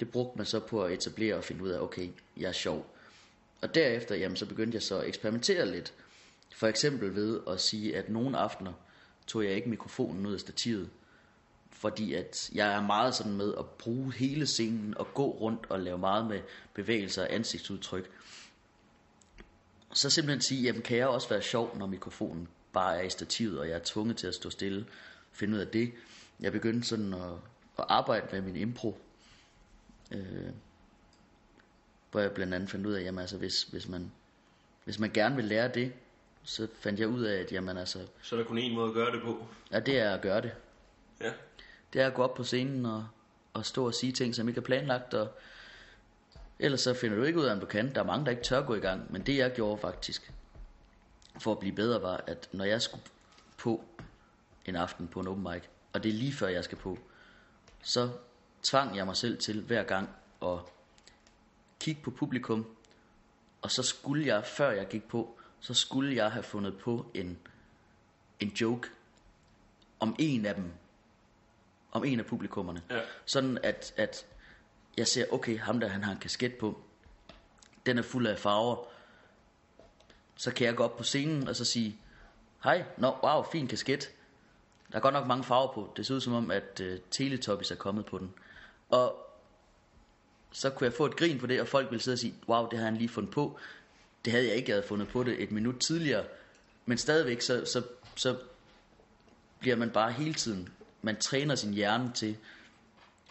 det 0.00 0.10
brugte 0.10 0.38
man 0.38 0.46
så 0.46 0.60
på 0.60 0.84
at 0.84 0.92
etablere 0.92 1.34
og 1.34 1.44
finde 1.44 1.62
ud 1.64 1.68
af, 1.68 1.80
okay, 1.80 2.08
jeg 2.36 2.48
er 2.48 2.52
sjov. 2.52 2.94
Og 3.60 3.74
derefter, 3.74 4.14
jamen, 4.14 4.36
så 4.36 4.46
begyndte 4.46 4.76
jeg 4.76 4.82
så 4.82 4.98
at 4.98 5.08
eksperimentere 5.08 5.66
lidt. 5.66 5.94
For 6.54 6.66
eksempel 6.66 7.14
ved 7.14 7.40
at 7.48 7.60
sige, 7.60 7.96
at 7.96 8.08
nogle 8.08 8.38
aftener 8.38 8.72
tog 9.26 9.44
jeg 9.44 9.52
ikke 9.52 9.68
mikrofonen 9.68 10.26
ud 10.26 10.34
af 10.34 10.40
stativet. 10.40 10.90
Fordi 11.70 12.14
at 12.14 12.50
jeg 12.54 12.74
er 12.74 12.82
meget 12.82 13.14
sådan 13.14 13.36
med 13.36 13.54
at 13.58 13.66
bruge 13.66 14.12
hele 14.12 14.46
scenen 14.46 14.98
og 14.98 15.14
gå 15.14 15.30
rundt 15.30 15.66
og 15.68 15.80
lave 15.80 15.98
meget 15.98 16.26
med 16.26 16.40
bevægelser 16.74 17.22
og 17.22 17.32
ansigtsudtryk. 17.32 18.10
Så 19.92 20.10
simpelthen 20.10 20.40
sige, 20.40 20.62
jamen 20.62 20.82
kan 20.82 20.96
jeg 20.96 21.08
også 21.08 21.28
være 21.28 21.42
sjov, 21.42 21.78
når 21.78 21.86
mikrofonen 21.86 22.48
bare 22.72 22.98
er 22.98 23.02
i 23.02 23.10
stativet, 23.10 23.58
og 23.58 23.68
jeg 23.68 23.74
er 23.74 23.84
tvunget 23.84 24.16
til 24.16 24.26
at 24.26 24.34
stå 24.34 24.50
stille, 24.50 24.86
finde 25.32 25.54
ud 25.54 25.60
af 25.60 25.68
det. 25.68 25.92
Jeg 26.40 26.52
begyndte 26.52 26.88
sådan 26.88 27.14
at, 27.14 27.32
at 27.78 27.84
arbejde 27.88 28.26
med 28.32 28.40
min 28.40 28.56
impro, 28.56 29.00
øh, 30.12 30.50
hvor 32.10 32.20
jeg 32.20 32.32
blandt 32.32 32.54
andet 32.54 32.70
fandt 32.70 32.86
ud 32.86 32.92
af, 32.92 33.02
jamen 33.02 33.18
altså 33.18 33.36
hvis, 33.38 33.62
hvis, 33.62 33.88
man, 33.88 34.12
hvis 34.84 34.98
man 34.98 35.10
gerne 35.10 35.36
vil 35.36 35.44
lære 35.44 35.68
det, 35.68 35.92
så 36.42 36.68
fandt 36.80 37.00
jeg 37.00 37.08
ud 37.08 37.22
af, 37.22 37.40
at 37.40 37.52
jamen 37.52 37.76
altså, 37.78 38.06
Så 38.22 38.36
er 38.36 38.40
der 38.40 38.46
kun 38.46 38.58
én 38.58 38.72
måde 38.72 38.88
at 38.88 38.94
gøre 38.94 39.12
det 39.12 39.22
på. 39.22 39.46
ja, 39.72 39.80
det 39.80 39.98
er 39.98 40.14
at 40.14 40.20
gøre 40.20 40.40
det. 40.40 40.52
Ja. 41.20 41.32
Det 41.92 42.02
er 42.02 42.06
at 42.06 42.14
gå 42.14 42.22
op 42.22 42.34
på 42.34 42.44
scenen 42.44 42.86
og, 42.86 43.06
og 43.54 43.66
stå 43.66 43.86
og 43.86 43.94
sige 43.94 44.12
ting, 44.12 44.34
som 44.34 44.48
ikke 44.48 44.58
er 44.58 44.62
planlagt, 44.62 45.14
og 45.14 45.28
ellers 46.58 46.80
så 46.80 46.94
finder 46.94 47.16
du 47.16 47.22
ikke 47.22 47.38
ud 47.38 47.44
af, 47.44 47.52
om 47.52 47.60
du 47.60 47.66
kan. 47.66 47.94
Der 47.94 48.00
er 48.00 48.04
mange, 48.04 48.24
der 48.24 48.30
ikke 48.30 48.42
tør 48.42 48.62
gå 48.62 48.74
i 48.74 48.80
gang, 48.80 49.12
men 49.12 49.22
det 49.22 49.36
jeg 49.36 49.52
gjorde 49.52 49.80
faktisk, 49.80 50.32
for 51.40 51.52
at 51.52 51.58
blive 51.58 51.74
bedre, 51.74 52.02
var, 52.02 52.24
at 52.26 52.48
når 52.52 52.64
jeg 52.64 52.82
skulle 52.82 53.02
på 53.58 53.84
en 54.64 54.76
aften 54.76 55.08
på 55.08 55.20
en 55.20 55.28
open 55.28 55.42
mic, 55.52 55.62
og 55.92 56.02
det 56.02 56.08
er 56.08 56.12
lige 56.12 56.32
før 56.32 56.48
jeg 56.48 56.64
skal 56.64 56.78
på, 56.78 56.98
så 57.82 58.10
tvang 58.62 58.96
jeg 58.96 59.06
mig 59.06 59.16
selv 59.16 59.38
til 59.38 59.62
hver 59.62 59.82
gang 59.82 60.08
at 60.42 60.58
kigge 61.80 62.02
på 62.02 62.10
publikum, 62.10 62.66
og 63.62 63.70
så 63.70 63.82
skulle 63.82 64.26
jeg, 64.26 64.46
før 64.46 64.70
jeg 64.70 64.88
gik 64.88 65.08
på, 65.08 65.38
så 65.60 65.74
skulle 65.74 66.16
jeg 66.16 66.32
have 66.32 66.42
fundet 66.42 66.78
på 66.78 67.10
en, 67.14 67.38
en 68.40 68.48
joke 68.48 68.88
om 70.00 70.16
en 70.18 70.46
af 70.46 70.54
dem, 70.54 70.72
om 71.92 72.04
en 72.04 72.18
af 72.20 72.26
publikummerne. 72.26 72.82
Ja. 72.90 73.00
Sådan 73.24 73.58
at, 73.62 73.94
at 73.96 74.26
jeg 74.96 75.06
ser, 75.06 75.24
okay, 75.32 75.58
ham 75.58 75.80
der 75.80 75.88
han 75.88 76.04
har 76.04 76.12
en 76.12 76.18
kasket 76.18 76.54
på, 76.54 76.82
den 77.86 77.98
er 77.98 78.02
fuld 78.02 78.26
af 78.26 78.38
farver. 78.38 78.84
Så 80.36 80.52
kan 80.54 80.66
jeg 80.66 80.76
gå 80.76 80.84
op 80.84 80.96
på 80.96 81.02
scenen 81.02 81.48
og 81.48 81.56
så 81.56 81.64
sige, 81.64 81.98
hej, 82.64 82.84
nå, 82.96 83.16
wow, 83.22 83.42
fin 83.42 83.68
kasket. 83.68 84.10
Der 84.92 84.96
er 84.96 85.00
godt 85.00 85.14
nok 85.14 85.26
mange 85.26 85.44
farver 85.44 85.72
på. 85.72 85.92
Det 85.96 86.06
ser 86.06 86.14
ud 86.14 86.20
som 86.20 86.32
om, 86.32 86.50
at 86.50 86.80
øh, 86.80 86.98
Teletubbies 87.10 87.70
er 87.70 87.74
kommet 87.74 88.06
på 88.06 88.18
den. 88.18 88.34
Og 88.88 89.28
så 90.52 90.70
kunne 90.70 90.84
jeg 90.84 90.92
få 90.92 91.06
et 91.06 91.16
grin 91.16 91.38
på 91.38 91.46
det, 91.46 91.60
og 91.60 91.68
folk 91.68 91.90
ville 91.90 92.02
sidde 92.02 92.14
og 92.14 92.18
sige, 92.18 92.34
wow, 92.48 92.68
det 92.68 92.78
har 92.78 92.84
han 92.84 92.96
lige 92.96 93.08
fundet 93.08 93.32
på. 93.32 93.58
Det 94.24 94.32
havde 94.32 94.46
jeg 94.46 94.54
ikke, 94.54 94.68
jeg 94.68 94.76
havde 94.76 94.88
fundet 94.88 95.08
på 95.08 95.22
det 95.22 95.42
et 95.42 95.50
minut 95.50 95.80
tidligere. 95.80 96.24
Men 96.86 96.98
stadigvæk, 96.98 97.40
så, 97.40 97.64
så, 97.64 97.82
så 98.16 98.38
bliver 99.58 99.76
man 99.76 99.90
bare 99.90 100.12
hele 100.12 100.34
tiden, 100.34 100.68
man 101.02 101.16
træner 101.16 101.54
sin 101.54 101.74
hjerne 101.74 102.12
til 102.14 102.36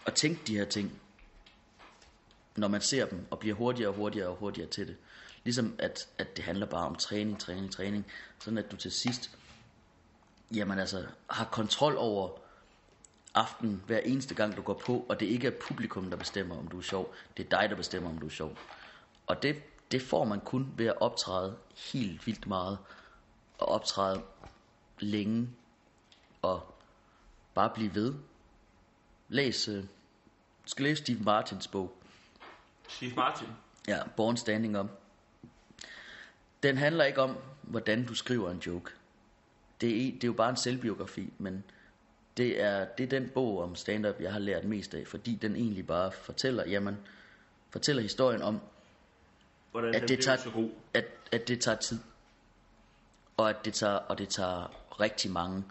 at 0.06 0.14
tænke 0.14 0.42
de 0.48 0.58
her 0.58 0.66
ting, 0.66 1.02
når 2.56 2.68
man 2.68 2.82
ser 2.82 3.06
dem, 3.06 3.28
og 3.32 3.40
bliver 3.40 3.56
hurtigere 3.56 3.90
og 3.90 3.96
hurtigere 3.96 4.28
og 4.28 4.36
hurtigere 4.36 4.70
til 4.70 4.88
det. 4.88 4.96
Ligesom 5.44 5.76
at, 5.80 6.08
at 6.18 6.38
det 6.38 6.46
handler 6.46 6.66
bare 6.66 6.86
om 6.86 6.96
træning, 6.96 7.40
træning, 7.40 7.72
træning, 7.72 8.06
sådan 8.40 8.58
at 8.58 8.72
du 8.72 8.76
til 8.76 8.92
sidst, 8.92 9.38
jamen 10.52 10.80
altså, 10.80 11.06
har 11.30 11.46
kontrol 11.46 11.96
over 11.98 12.30
aften 13.36 13.84
hver 13.86 14.00
eneste 14.00 14.36
gang 14.36 14.58
du 14.58 14.62
går 14.62 14.82
på, 14.86 15.06
og 15.10 15.20
det 15.20 15.26
ikke 15.26 15.48
er 15.48 15.52
publikum, 15.62 16.10
der 16.10 16.18
bestemmer, 16.18 16.58
om 16.58 16.68
du 16.68 16.78
er 16.78 16.82
sjov. 16.82 17.14
Det 17.38 17.46
er 17.46 17.50
dig, 17.60 17.70
der 17.70 17.76
bestemmer, 17.76 18.10
om 18.10 18.18
du 18.20 18.26
er 18.26 18.30
sjov. 18.30 18.58
Og 19.28 19.44
det, 19.44 19.64
det 19.92 20.02
får 20.02 20.26
man 20.26 20.40
kun 20.40 20.74
ved 20.78 20.86
at 20.86 21.02
optræde 21.02 21.58
helt 21.94 22.28
vildt 22.28 22.48
meget, 22.48 22.78
og 23.58 23.68
optræde 23.70 24.22
længe, 25.00 25.50
og 26.42 26.76
bare 27.54 27.70
blive 27.70 27.96
ved. 27.96 28.14
Læs, 29.30 29.68
øh, 29.68 29.84
skal 30.66 30.84
læse 30.84 31.04
Steve 31.04 31.20
Martins 31.20 31.68
bog, 31.68 31.98
Steve 32.88 33.16
Martin. 33.16 33.48
ja, 33.88 34.00
Born 34.18 34.38
Standing 34.38 34.80
Up. 34.80 34.90
Den 36.64 36.78
handler 36.78 37.04
ikke 37.04 37.22
om, 37.22 37.38
hvordan 37.62 38.06
du 38.06 38.16
skriver 38.16 38.52
en 38.52 38.60
joke. 38.60 38.92
Det 39.82 40.08
er, 40.08 40.12
det 40.12 40.24
er 40.24 40.28
jo 40.28 40.34
bare 40.34 40.50
en 40.50 40.56
selvbiografi, 40.56 41.34
men 41.38 41.64
det 42.38 42.62
er, 42.62 42.86
det 42.86 43.04
er 43.04 43.08
den 43.08 43.30
bog 43.30 43.64
om 43.64 43.76
stand-up, 43.76 44.16
jeg 44.20 44.34
har 44.34 44.40
lært 44.40 44.64
mest 44.64 44.94
af, 44.94 45.08
fordi 45.08 45.36
den 45.36 45.56
egentlig 45.56 45.88
bare 45.88 46.12
fortæller, 46.12 46.66
jamen, 46.68 46.98
fortæller 47.70 48.02
historien 48.02 48.42
om, 48.42 48.60
Hvordan 49.72 49.96
at 49.96 50.10
det, 50.10 50.24
tager, 50.24 50.38
så 50.38 50.50
god. 50.50 50.70
at, 50.94 51.06
at 51.32 51.48
det 51.48 51.62
tager 51.62 51.78
tid. 51.78 52.00
Og 53.38 53.50
at 53.50 53.66
det 53.66 53.74
tager, 53.74 53.94
og 53.94 54.18
det 54.18 54.30
tager 54.30 55.00
rigtig 55.00 55.32
mange 55.32 55.64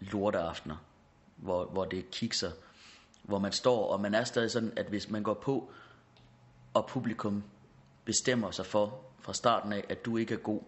lorteaftener, 0.00 0.76
hvor, 1.36 1.64
hvor 1.64 1.84
det 1.84 2.10
kikser, 2.10 2.50
hvor 3.22 3.38
man 3.38 3.52
står, 3.52 3.92
og 3.92 4.00
man 4.00 4.14
er 4.14 4.24
stadig 4.24 4.50
sådan, 4.50 4.72
at 4.76 4.86
hvis 4.86 5.10
man 5.10 5.22
går 5.22 5.34
på, 5.34 5.70
og 6.74 6.86
publikum 6.86 7.44
bestemmer 8.04 8.50
sig 8.50 8.66
for 8.66 9.04
fra 9.20 9.34
starten 9.34 9.72
af, 9.72 9.84
at 9.88 10.04
du 10.04 10.16
ikke 10.16 10.34
er 10.34 10.38
god, 10.38 10.62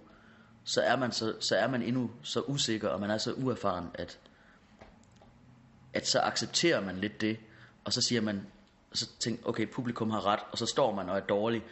så 0.64 0.82
er 0.82 0.96
man, 0.96 1.12
så, 1.12 1.34
så 1.40 1.56
er 1.56 1.68
man 1.68 1.82
endnu 1.82 2.10
så 2.22 2.40
usikker, 2.40 2.88
og 2.88 3.00
man 3.00 3.10
er 3.10 3.18
så 3.18 3.32
uerfaren, 3.32 3.88
at, 3.94 4.18
at 5.92 6.06
så 6.06 6.20
accepterer 6.20 6.80
man 6.80 6.96
lidt 6.96 7.20
det, 7.20 7.38
og 7.84 7.92
så 7.92 8.02
siger 8.02 8.20
man, 8.20 8.46
så 8.92 9.10
tænker 9.18 9.48
okay, 9.48 9.66
publikum 9.66 10.10
har 10.10 10.26
ret, 10.26 10.40
og 10.52 10.58
så 10.58 10.66
står 10.66 10.94
man 10.94 11.08
og 11.08 11.16
er 11.16 11.20
dårlig, 11.20 11.62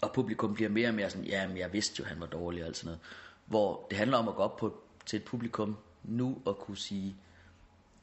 og 0.00 0.12
publikum 0.12 0.54
bliver 0.54 0.70
mere 0.70 0.88
og 0.88 0.94
mere 0.94 1.10
sådan, 1.10 1.26
ja, 1.26 1.48
men 1.48 1.56
jeg 1.56 1.72
vidste 1.72 2.00
jo, 2.00 2.04
han 2.04 2.20
var 2.20 2.26
dårlig 2.26 2.62
og 2.62 2.66
alt 2.66 2.76
sådan 2.76 2.86
noget. 2.86 3.00
Hvor 3.46 3.86
det 3.90 3.98
handler 3.98 4.18
om 4.18 4.28
at 4.28 4.34
gå 4.34 4.42
op 4.42 4.56
på, 4.56 4.82
til 5.06 5.16
et 5.16 5.24
publikum 5.24 5.76
nu 6.02 6.42
og 6.44 6.58
kunne 6.58 6.76
sige, 6.76 7.16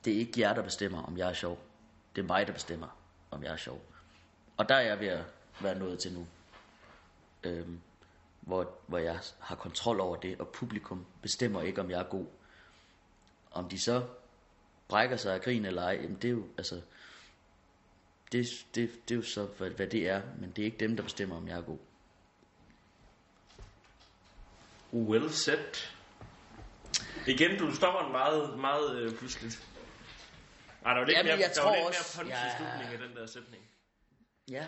det 0.06 0.14
er 0.14 0.18
ikke 0.18 0.42
jer, 0.42 0.54
der 0.54 0.62
bestemmer, 0.62 1.04
om 1.04 1.18
jeg 1.18 1.30
er 1.30 1.34
sjov. 1.34 1.60
Det 2.16 2.22
er 2.22 2.26
mig, 2.26 2.48
der 2.48 2.54
bestemmer, 2.54 2.98
om 3.32 3.44
jeg 3.44 3.54
er 3.54 3.58
sjov. 3.58 3.82
Og 4.58 4.70
der 4.70 4.76
er 4.76 4.82
jeg 4.82 5.00
ved 5.00 5.08
at 5.08 5.24
være 5.62 5.80
nået 5.80 6.00
til 6.00 6.14
nu. 6.14 6.28
Øhm, 7.44 7.80
hvor, 8.48 8.76
hvor 8.88 8.98
jeg 8.98 9.20
har 9.40 9.56
kontrol 9.56 10.00
over 10.00 10.16
det, 10.16 10.40
og 10.40 10.48
publikum 10.48 11.06
bestemmer 11.22 11.62
ikke, 11.62 11.82
om 11.82 11.90
jeg 11.92 12.00
er 12.00 12.04
god. 12.10 12.26
Om 13.52 13.70
de 13.70 13.80
så 13.80 14.08
brækker 14.88 15.18
sig 15.18 15.34
af 15.34 15.42
grin 15.42 15.66
eller 15.66 15.82
ej, 15.84 15.94
jamen 16.02 16.16
det 16.22 16.28
er 16.28 16.32
jo, 16.32 16.44
altså, 16.58 16.82
det, 18.32 18.48
det, 18.76 18.92
det 19.10 19.12
er 19.16 19.16
jo 19.16 19.22
så, 19.24 19.46
hvad, 19.46 19.70
hvad 19.70 19.88
det 19.88 20.10
er, 20.10 20.22
men 20.40 20.52
det 20.52 20.62
er 20.62 20.66
ikke 20.66 20.78
dem, 20.78 20.96
der 20.96 21.04
bestemmer, 21.04 21.38
om 21.38 21.48
jeg 21.48 21.58
er 21.58 21.62
god. 21.62 21.78
Well 24.94 25.30
said. 25.32 25.76
Igen, 27.28 27.60
du 27.60 27.76
stopper 27.76 28.00
en 28.06 28.12
meget, 28.12 28.60
meget 28.60 28.96
øh, 29.02 29.16
pludseligt. 29.16 29.68
Ej, 30.86 30.94
der 30.94 31.00
var 31.00 31.06
lidt 31.08 31.18
Jamen, 31.18 31.30
mere, 31.32 31.40
jeg 31.40 31.50
der 31.56 31.62
tror 31.62 31.70
var 31.70 31.76
lidt 31.76 31.88
også- 31.88 32.24
mere 32.24 32.32
punch 32.32 32.44
ja. 32.44 32.54
i 32.54 32.58
slutningen 32.58 33.02
af 33.02 33.08
den 33.08 33.18
der 33.18 33.26
sætning. 33.26 33.64
Ja, 34.52 34.66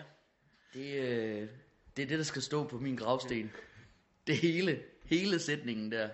det, 0.74 0.94
øh, 1.00 1.50
det 1.98 2.04
er 2.04 2.08
det, 2.08 2.18
der 2.18 2.24
skal 2.24 2.42
stå 2.42 2.68
på 2.68 2.78
min 2.78 2.96
gravsten. 2.96 3.52
Det 4.30 4.38
hele, 4.38 4.84
hele 5.06 5.40
sætningen 5.40 5.92
der. 5.92 6.10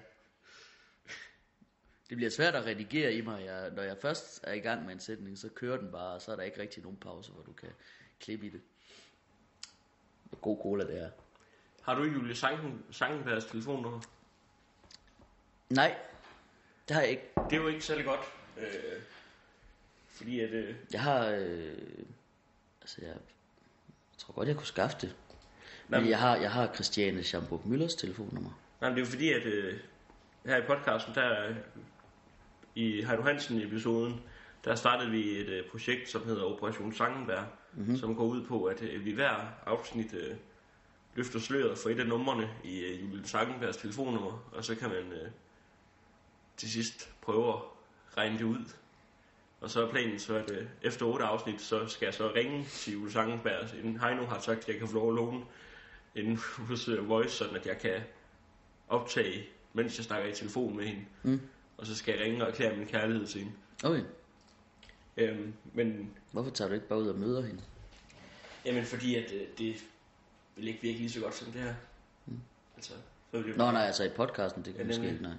Det 2.09 2.17
bliver 2.17 2.29
svært 2.29 2.55
at 2.55 2.65
redigere 2.65 3.13
i 3.13 3.21
mig. 3.21 3.45
Jeg, 3.45 3.71
når 3.71 3.83
jeg 3.83 3.97
først 4.01 4.39
er 4.43 4.53
i 4.53 4.59
gang 4.59 4.85
med 4.85 4.93
en 4.93 4.99
sætning, 4.99 5.37
så 5.37 5.49
kører 5.49 5.77
den 5.77 5.91
bare, 5.91 6.13
og 6.13 6.21
så 6.21 6.31
er 6.31 6.35
der 6.35 6.43
ikke 6.43 6.61
rigtig 6.61 6.83
nogen 6.83 6.97
pause, 6.97 7.31
hvor 7.31 7.43
du 7.43 7.53
kan 7.53 7.69
klippe 8.19 8.45
i 8.45 8.49
det. 8.49 8.61
Hvor 10.23 10.37
god 10.39 10.61
cola 10.61 10.83
det 10.87 11.01
er. 11.01 11.09
Har 11.81 11.95
du 11.95 12.03
Julie 12.03 12.35
Sangen, 12.35 12.85
Sangenbergs 12.91 13.45
telefonnummer? 13.45 14.01
Nej, 15.69 15.97
det 16.87 16.95
har 16.95 17.01
jeg 17.01 17.11
ikke. 17.11 17.29
Det 17.49 17.57
er 17.57 17.61
jo 17.61 17.67
ikke 17.67 17.85
særlig 17.85 18.05
godt. 18.05 18.21
Øh, 18.57 19.01
fordi 20.07 20.39
at... 20.39 20.49
Øh, 20.49 20.75
Jeg 20.93 21.01
har... 21.01 21.25
Øh, 21.27 21.77
altså, 22.81 23.01
jeg, 23.01 23.09
jeg 23.09 24.17
tror 24.17 24.33
godt, 24.33 24.47
jeg 24.47 24.55
kunne 24.55 24.67
skaffe 24.67 24.97
det. 25.01 25.15
Men 25.87 26.09
jeg 26.09 26.19
har, 26.19 26.35
jeg 26.35 26.51
har 26.51 26.73
Christiane 26.73 27.23
Schamburg 27.23 27.61
Møllers 27.65 27.95
telefonnummer. 27.95 28.49
nej, 28.81 28.89
men 28.89 28.97
det 28.97 29.03
er 29.03 29.05
jo 29.05 29.11
fordi, 29.11 29.33
at 29.33 29.45
øh, 29.45 29.73
her 30.45 30.57
i 30.57 30.61
podcasten, 30.67 31.15
der 31.15 31.47
øh, 31.47 31.55
i 32.75 33.01
Heido 33.01 33.21
Hansen-episoden, 33.21 34.21
der 34.65 34.75
startede 34.75 35.11
vi 35.11 35.37
et 35.39 35.49
øh, 35.49 35.63
projekt, 35.71 36.09
som 36.09 36.25
hedder 36.25 36.43
Operation 36.43 36.93
Sangenberg, 36.93 37.45
mm-hmm. 37.73 37.97
som 37.97 38.15
går 38.15 38.23
ud 38.25 38.45
på, 38.45 38.63
at 38.63 38.81
øh, 38.81 39.05
vi 39.05 39.11
hver 39.11 39.35
afsnit 39.65 40.13
øh, 40.13 40.35
løfter 41.15 41.39
sløret 41.39 41.77
for 41.77 41.89
et 41.89 41.99
af 41.99 42.07
numrene 42.07 42.49
i 42.63 42.79
øh, 42.79 43.01
Julie 43.01 43.27
Sangenbergs 43.27 43.77
telefonnummer, 43.77 44.49
og 44.51 44.65
så 44.65 44.75
kan 44.75 44.89
man 44.89 45.11
øh, 45.11 45.29
til 46.57 46.71
sidst 46.71 47.09
prøve 47.21 47.53
at 47.53 47.59
regne 48.17 48.37
det 48.37 48.43
ud. 48.43 48.71
Og 49.61 49.69
så 49.69 49.85
er 49.85 49.91
planen 49.91 50.19
så, 50.19 50.35
at 50.35 50.51
øh, 50.51 50.67
efter 50.81 51.05
otte 51.05 51.25
afsnit, 51.25 51.61
så 51.61 51.87
skal 51.87 52.05
jeg 52.05 52.13
så 52.13 52.31
ringe 52.35 52.65
til 52.65 52.93
Julie 52.93 53.11
Sangenberg, 53.11 53.75
inden 53.75 53.99
Heino 53.99 54.25
har 54.25 54.39
sagt, 54.39 54.59
at 54.59 54.67
jeg 54.67 54.77
kan 54.77 54.87
få 54.87 54.93
lov 54.93 55.09
at 55.09 55.15
låne 55.15 55.41
inde 56.15 56.37
hos 56.57 56.87
øh, 56.87 57.09
Voice, 57.09 57.35
sådan 57.35 57.55
at 57.55 57.65
jeg 57.65 57.77
kan 57.77 58.01
optage, 58.87 59.45
mens 59.73 59.97
jeg 59.97 60.05
snakker 60.05 60.29
i 60.29 60.35
telefon 60.35 60.77
med 60.77 60.85
hende. 60.85 61.05
Mm. 61.23 61.41
Og 61.77 61.85
så 61.85 61.95
skal 61.95 62.15
jeg 62.17 62.23
ringe 62.25 62.43
og 62.43 62.51
erklære 62.51 62.77
min 62.77 62.87
kærlighed 62.87 63.27
til 63.27 63.39
hende. 63.41 63.55
Okay, 63.83 64.03
Øhm, 65.17 65.53
men 65.73 66.11
hvorfor 66.31 66.51
tager 66.51 66.67
du 66.67 66.73
ikke 66.73 66.87
bare 66.87 66.99
ud 66.99 67.07
og 67.07 67.15
møder 67.19 67.41
hende? 67.41 67.61
jamen, 68.65 68.85
fordi 68.85 69.15
at 69.15 69.31
øh, 69.31 69.47
det 69.57 69.75
vil 70.55 70.67
ikke 70.67 70.81
virke 70.81 70.97
lige 70.97 71.09
så 71.11 71.19
godt 71.19 71.35
som 71.35 71.51
det 71.51 71.61
her. 71.61 71.75
Mm. 72.25 72.39
Altså, 72.75 72.93
så 73.31 73.37
det 73.37 73.57
Nå 73.57 73.71
nej, 73.71 73.81
altså 73.81 74.03
i 74.03 74.09
podcasten, 74.09 74.65
det 74.65 74.73
kan 74.75 74.81
Ja, 74.81 74.87
måske 74.87 75.09
ikke, 75.09 75.21
nej. 75.23 75.33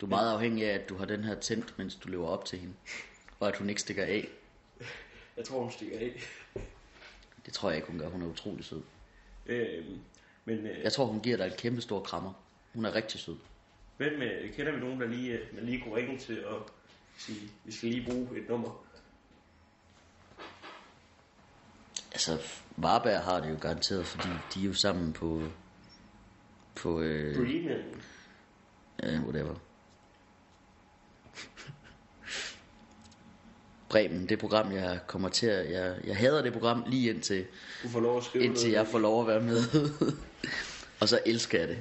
Du 0.00 0.06
er 0.06 0.10
meget 0.10 0.32
afhængig 0.32 0.64
af, 0.70 0.74
at 0.74 0.88
du 0.88 0.96
har 0.96 1.04
den 1.04 1.24
her 1.24 1.40
tændt, 1.40 1.78
mens 1.78 1.94
du 1.94 2.08
lever 2.08 2.28
op 2.28 2.44
til 2.44 2.58
hende. 2.58 2.74
Og 3.40 3.48
at 3.48 3.56
hun 3.56 3.68
ikke 3.68 3.80
stikker 3.80 4.04
af. 4.04 4.28
Jeg 5.36 5.44
tror, 5.44 5.62
hun 5.62 5.70
stikker 5.72 5.98
af. 5.98 6.22
Det 7.46 7.54
tror 7.54 7.68
jeg 7.70 7.76
ikke, 7.76 7.88
hun 7.88 7.98
gør. 7.98 8.08
Hun 8.08 8.22
er 8.22 8.26
utrolig 8.26 8.64
sød. 8.64 8.82
Øhm, 9.48 10.00
men 10.44 10.66
øh, 10.66 10.80
Jeg 10.82 10.92
tror, 10.92 11.04
hun 11.04 11.20
giver 11.20 11.36
dig 11.36 11.46
et 11.46 11.56
kæmpe 11.56 11.80
stor 11.80 12.00
krammer. 12.00 12.32
Hun 12.74 12.84
er 12.84 12.94
rigtig 12.94 13.20
sød. 13.20 13.36
hvem 13.96 14.22
øh, 14.22 14.52
kender 14.52 14.72
vi 14.72 14.80
nogen, 14.80 15.00
der 15.00 15.06
lige, 15.06 15.32
øh, 15.32 15.54
man 15.54 15.64
lige 15.64 15.80
kunne 15.82 15.96
ringe 15.96 16.18
til 16.18 16.46
og 16.46 16.68
sige, 17.18 17.50
vi 17.64 17.72
skal 17.72 17.88
lige 17.88 18.04
bruge 18.10 18.28
et 18.38 18.48
nummer? 18.48 18.82
Altså, 22.12 22.38
Varberg 22.76 23.20
har 23.20 23.40
det 23.40 23.50
jo 23.50 23.56
garanteret, 23.60 24.06
fordi 24.06 24.28
de 24.54 24.60
er 24.60 24.66
jo 24.66 24.74
sammen 24.74 25.12
på... 25.12 25.42
På, 26.74 27.00
øh, 27.00 27.36
Bremen. 27.36 28.02
ja, 29.02 29.20
whatever. 29.20 29.54
Bremen, 33.88 34.28
det 34.28 34.38
program, 34.38 34.72
jeg 34.72 35.00
kommer 35.06 35.28
til 35.28 35.46
at... 35.46 35.70
Jeg, 35.70 35.96
jeg 36.04 36.16
hader 36.16 36.42
det 36.42 36.52
program 36.52 36.84
lige 36.86 37.10
indtil, 37.10 37.46
Du 37.82 37.88
får 37.88 38.00
lov 38.00 38.18
at 38.18 38.24
skrive 38.24 38.44
indtil 38.44 38.70
jeg 38.70 38.86
får 38.86 38.98
lov 38.98 39.20
at 39.20 39.26
være 39.26 39.40
med. 39.40 39.90
og 41.00 41.08
så 41.08 41.20
elsker 41.26 41.58
jeg 41.58 41.68
det. 41.68 41.78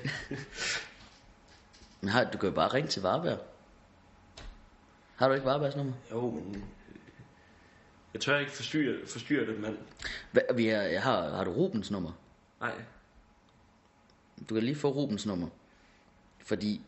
Men 2.01 2.09
har, 2.09 2.23
du 2.23 2.37
kan 2.37 2.49
jo 2.49 2.55
bare 2.55 2.73
ringe 2.73 2.89
til 2.89 3.01
Varberg. 3.01 3.39
Har 5.15 5.27
du 5.27 5.33
ikke 5.33 5.45
Varbergs 5.45 5.75
nummer? 5.75 5.93
Jo, 6.11 6.29
men... 6.29 6.63
Jeg 8.13 8.21
tør 8.21 8.37
ikke 8.37 8.51
forstyrre, 8.51 9.07
forstyrre 9.07 9.45
det, 9.45 9.59
mand. 9.59 9.77
Hvad, 10.31 10.43
vi 10.55 10.67
har, 10.67 10.81
jeg 10.81 11.03
har, 11.03 11.29
har 11.29 11.43
du 11.43 11.51
Rubens 11.51 11.91
nummer? 11.91 12.11
Nej. 12.59 12.73
Du 14.49 14.53
kan 14.53 14.63
lige 14.63 14.75
få 14.75 14.89
Rubens 14.89 15.25
nummer. 15.25 15.47
Fordi, 16.39 16.81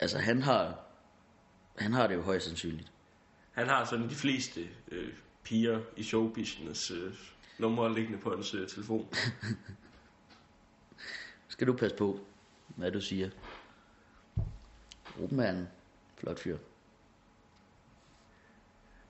altså 0.00 0.18
han 0.18 0.42
har, 0.42 0.78
han 1.78 1.92
har 1.92 2.06
det 2.06 2.14
jo 2.14 2.22
højst 2.22 2.46
sandsynligt. 2.46 2.92
Han 3.54 3.68
har 3.68 3.84
sådan 3.84 4.08
de 4.08 4.14
fleste 4.14 4.68
øh, 4.90 5.12
piger 5.44 5.80
i 5.96 6.02
showbusiness 6.02 6.90
øh, 6.90 7.14
numre 7.58 7.94
liggende 7.94 8.18
på 8.18 8.34
hans 8.34 8.54
øh, 8.54 8.68
telefon. 8.68 9.08
Skal 11.48 11.66
du 11.66 11.72
passe 11.76 11.96
på, 11.96 12.20
hvad 12.68 12.92
du 12.92 13.00
siger. 13.00 13.30
Ruben 15.18 15.40
er 15.40 15.50
en 15.50 15.68
flot 16.16 16.38
fyr. 16.40 16.58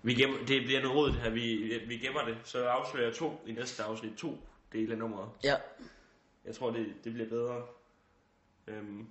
Vi 0.03 0.15
gemmer, 0.15 0.39
det 0.39 0.65
bliver 0.65 0.83
noget 0.83 0.97
råd, 0.97 1.13
det 1.13 1.21
her. 1.21 1.31
Vi, 1.31 1.81
vi 1.89 1.99
gemmer 1.99 2.25
det, 2.25 2.37
så 2.45 2.65
afslører 2.67 3.07
jeg 3.07 3.15
to 3.17 3.45
i 3.47 3.53
næste 3.53 3.83
afsnit. 3.83 4.17
To 4.17 4.39
dele 4.73 4.93
af 4.93 4.99
nummeret. 4.99 5.31
Ja, 5.45 5.57
Jeg 6.45 6.55
tror, 6.55 6.71
det, 6.71 6.95
det 7.05 7.13
bliver 7.13 7.29
bedre. 7.29 7.67
Øhm. 8.67 9.07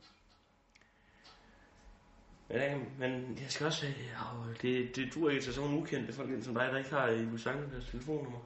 Men, 2.53 2.89
men 2.99 3.37
jeg 3.41 3.45
skal 3.49 3.65
også 3.65 3.79
sige, 3.79 3.95
ja, 3.97 4.53
det, 4.61 4.95
det 4.95 5.13
duer 5.13 5.29
ikke 5.29 5.43
til 5.43 5.53
sådan 5.53 5.69
nogle 5.69 5.83
ukendte 5.83 6.13
folk 6.13 6.29
som 6.43 6.53
dig, 6.53 6.69
der 6.71 6.77
ikke 6.77 6.89
har 6.89 7.07
i 7.07 7.25
Lusange 7.25 7.71
deres 7.71 7.85
telefonnummer. 7.85 8.39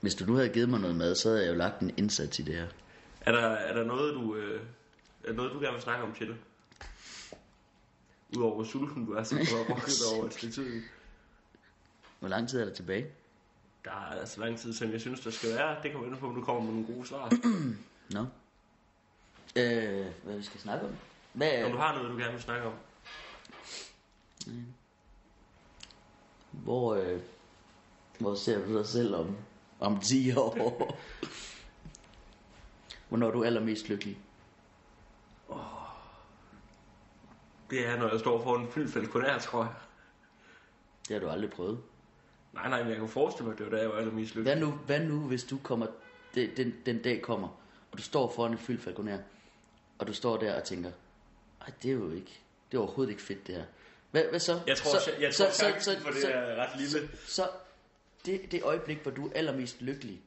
hvis 0.00 0.14
du 0.14 0.24
nu 0.24 0.34
havde 0.34 0.48
givet 0.48 0.68
mig 0.68 0.80
noget 0.80 0.96
mad, 0.96 1.14
så 1.14 1.28
havde 1.28 1.42
jeg 1.42 1.52
jo 1.52 1.58
lagt 1.58 1.80
en 1.80 1.90
indsats 1.96 2.38
i 2.38 2.42
det 2.42 2.54
her. 2.54 2.66
Er 3.20 3.32
der, 3.32 3.40
er 3.40 3.74
der 3.76 3.84
noget, 3.84 4.14
du, 4.14 4.36
øh, 4.36 4.60
er 5.24 5.28
der 5.28 5.34
noget, 5.34 5.52
du 5.52 5.60
gerne 5.60 5.72
vil 5.72 5.82
snakke 5.82 6.04
om 6.04 6.12
til 6.12 6.28
det? 6.28 6.36
Udover 8.36 8.54
hvor 8.54 8.64
sulten 8.64 9.06
du 9.06 9.12
er, 9.12 9.22
så 9.22 9.34
du 9.34 9.44
har 9.56 10.16
over 10.16 10.26
et 10.26 10.32
stykke 10.32 10.54
tid. 10.54 10.82
Hvor 12.20 12.28
lang 12.28 12.48
tid 12.48 12.60
er 12.60 12.64
der 12.64 12.72
tilbage? 12.72 13.06
Der 13.84 13.90
er 13.90 14.20
altså 14.20 14.40
lang 14.40 14.58
tid, 14.58 14.72
som 14.72 14.92
jeg 14.92 15.00
synes, 15.00 15.20
der 15.20 15.30
skal 15.30 15.50
være. 15.50 15.82
Det 15.82 15.92
kommer 15.92 16.08
ind 16.08 16.16
på, 16.16 16.26
om 16.26 16.34
du 16.34 16.44
kommer 16.44 16.62
med 16.62 16.72
nogle 16.72 16.94
gode 16.94 17.06
svar. 17.06 17.32
Nå. 18.16 18.26
Øh, 19.56 20.06
hvad 20.22 20.36
vi 20.36 20.42
skal 20.42 20.60
snakke 20.60 20.86
om? 20.86 20.92
Hvad, 21.32 21.64
Om 21.64 21.72
du 21.72 21.78
har 21.78 21.94
noget, 21.94 22.10
du 22.10 22.16
gerne 22.16 22.32
vil 22.32 22.42
snakke 22.42 22.66
om. 22.66 22.74
hvor, 26.50 26.94
øh, 26.94 27.20
hvor 28.18 28.34
ser 28.34 28.66
du 28.66 28.78
dig 28.78 28.86
selv 28.86 29.14
om, 29.14 29.36
om 29.80 30.00
10 30.00 30.36
år? 30.36 30.96
Hvornår 33.08 33.26
er 33.26 33.32
du 33.32 33.44
allermest 33.44 33.88
lykkelig? 33.88 34.18
Det 37.70 37.86
er, 37.88 37.98
når 37.98 38.08
jeg 38.10 38.20
står 38.20 38.42
for 38.42 38.56
en 38.56 38.68
fyldt 38.68 38.92
falconær, 38.92 39.38
tror 39.38 39.62
jeg. 39.62 39.72
Det 41.08 41.14
har 41.14 41.20
du 41.20 41.28
aldrig 41.28 41.50
prøvet. 41.50 41.80
Nej, 42.52 42.68
nej, 42.68 42.82
men 42.82 42.88
jeg 42.90 42.98
kan 42.98 43.08
forestille 43.08 43.44
mig, 43.46 43.52
at 43.52 43.58
det 43.58 43.66
var 43.66 43.76
da 43.76 43.82
jeg 43.82 43.90
var 43.90 43.96
allermest 43.96 44.34
lykkelig. 44.34 44.56
Hvad 44.58 44.66
nu, 44.66 44.72
hvad 44.86 45.00
nu 45.00 45.18
hvis 45.20 45.44
du 45.44 45.58
kommer, 45.62 45.86
den, 46.34 46.50
den, 46.56 46.74
den 46.86 47.02
dag 47.02 47.22
kommer, 47.22 47.48
og 47.92 47.98
du 47.98 48.02
står 48.02 48.32
foran 48.32 48.52
en 48.52 48.58
fyldt 48.58 48.82
falconer, 48.82 49.18
og 49.98 50.06
du 50.06 50.12
står 50.12 50.36
der 50.36 50.54
og 50.60 50.64
tænker, 50.64 50.92
ej, 51.60 51.70
det 51.82 51.88
er 51.88 51.94
jo 51.94 52.12
ikke, 52.12 52.40
det 52.70 52.76
er 52.76 52.82
overhovedet 52.82 53.10
ikke 53.10 53.22
fedt 53.22 53.46
det 53.46 53.54
her. 53.54 53.64
Hvad, 54.10 54.24
hvad 54.30 54.40
så? 54.40 54.60
Jeg 54.66 54.76
tror, 54.76 54.98
så, 54.98 55.10
jeg, 55.20 55.34
tror 55.34 55.50
så, 55.50 55.56
chancen 55.58 55.96
for 56.02 56.10
det 56.10 56.20
så, 56.20 56.28
er 56.28 56.54
ret 56.56 56.80
lille. 56.80 57.08
så 57.26 57.48
det, 58.26 58.52
det 58.52 58.62
øjeblik, 58.62 58.98
hvor 58.98 59.10
du 59.10 59.26
er 59.28 59.32
allermest 59.34 59.82
lykkelig, 59.82 60.20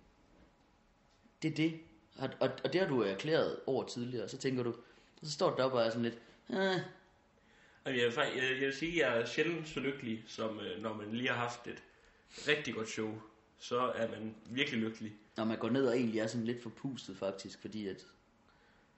det 1.42 1.52
er 1.52 1.56
det. 1.56 1.80
Og, 2.18 2.30
og, 2.40 2.50
og 2.64 2.74
det 2.74 2.82
har 2.82 2.88
du 2.88 3.02
erklæret 3.02 3.60
over 3.66 3.84
tidligere, 3.88 4.30
så 4.30 4.38
tænker 4.38 4.64
du, 4.64 4.76
så 5.24 5.32
står 5.32 5.50
du 5.50 5.56
deroppe 5.58 5.78
og 5.78 5.86
er 5.86 5.90
sådan 5.90 6.04
lidt, 6.04 6.18
Jamen, 6.50 6.80
Jeg 7.86 8.06
vil, 8.06 8.12
faktisk- 8.12 8.44
jeg, 8.44 8.52
jeg 8.52 8.60
vil 8.68 8.74
sige, 8.76 9.06
at 9.06 9.12
jeg 9.12 9.22
er 9.22 9.26
sjældent 9.26 9.68
så 9.70 9.80
lykkelig, 9.80 10.24
som 10.28 10.60
øh, 10.60 10.82
når 10.84 10.94
man 10.94 11.12
lige 11.12 11.30
har 11.30 11.36
haft 11.36 11.68
et 11.68 11.84
rigtig 12.48 12.74
godt 12.76 12.90
show. 12.90 13.22
Så 13.60 13.80
er 13.80 14.10
man 14.10 14.36
virkelig 14.46 14.80
lykkelig. 14.80 15.14
når 15.38 15.46
man 15.46 15.58
går 15.58 15.70
ned 15.70 15.88
og 15.88 15.98
egentlig 15.98 16.20
er 16.20 16.28
sådan 16.28 16.46
lidt 16.46 16.64
forpustet 16.64 17.18
faktisk, 17.18 17.62
fordi 17.62 17.88
at, 17.88 18.06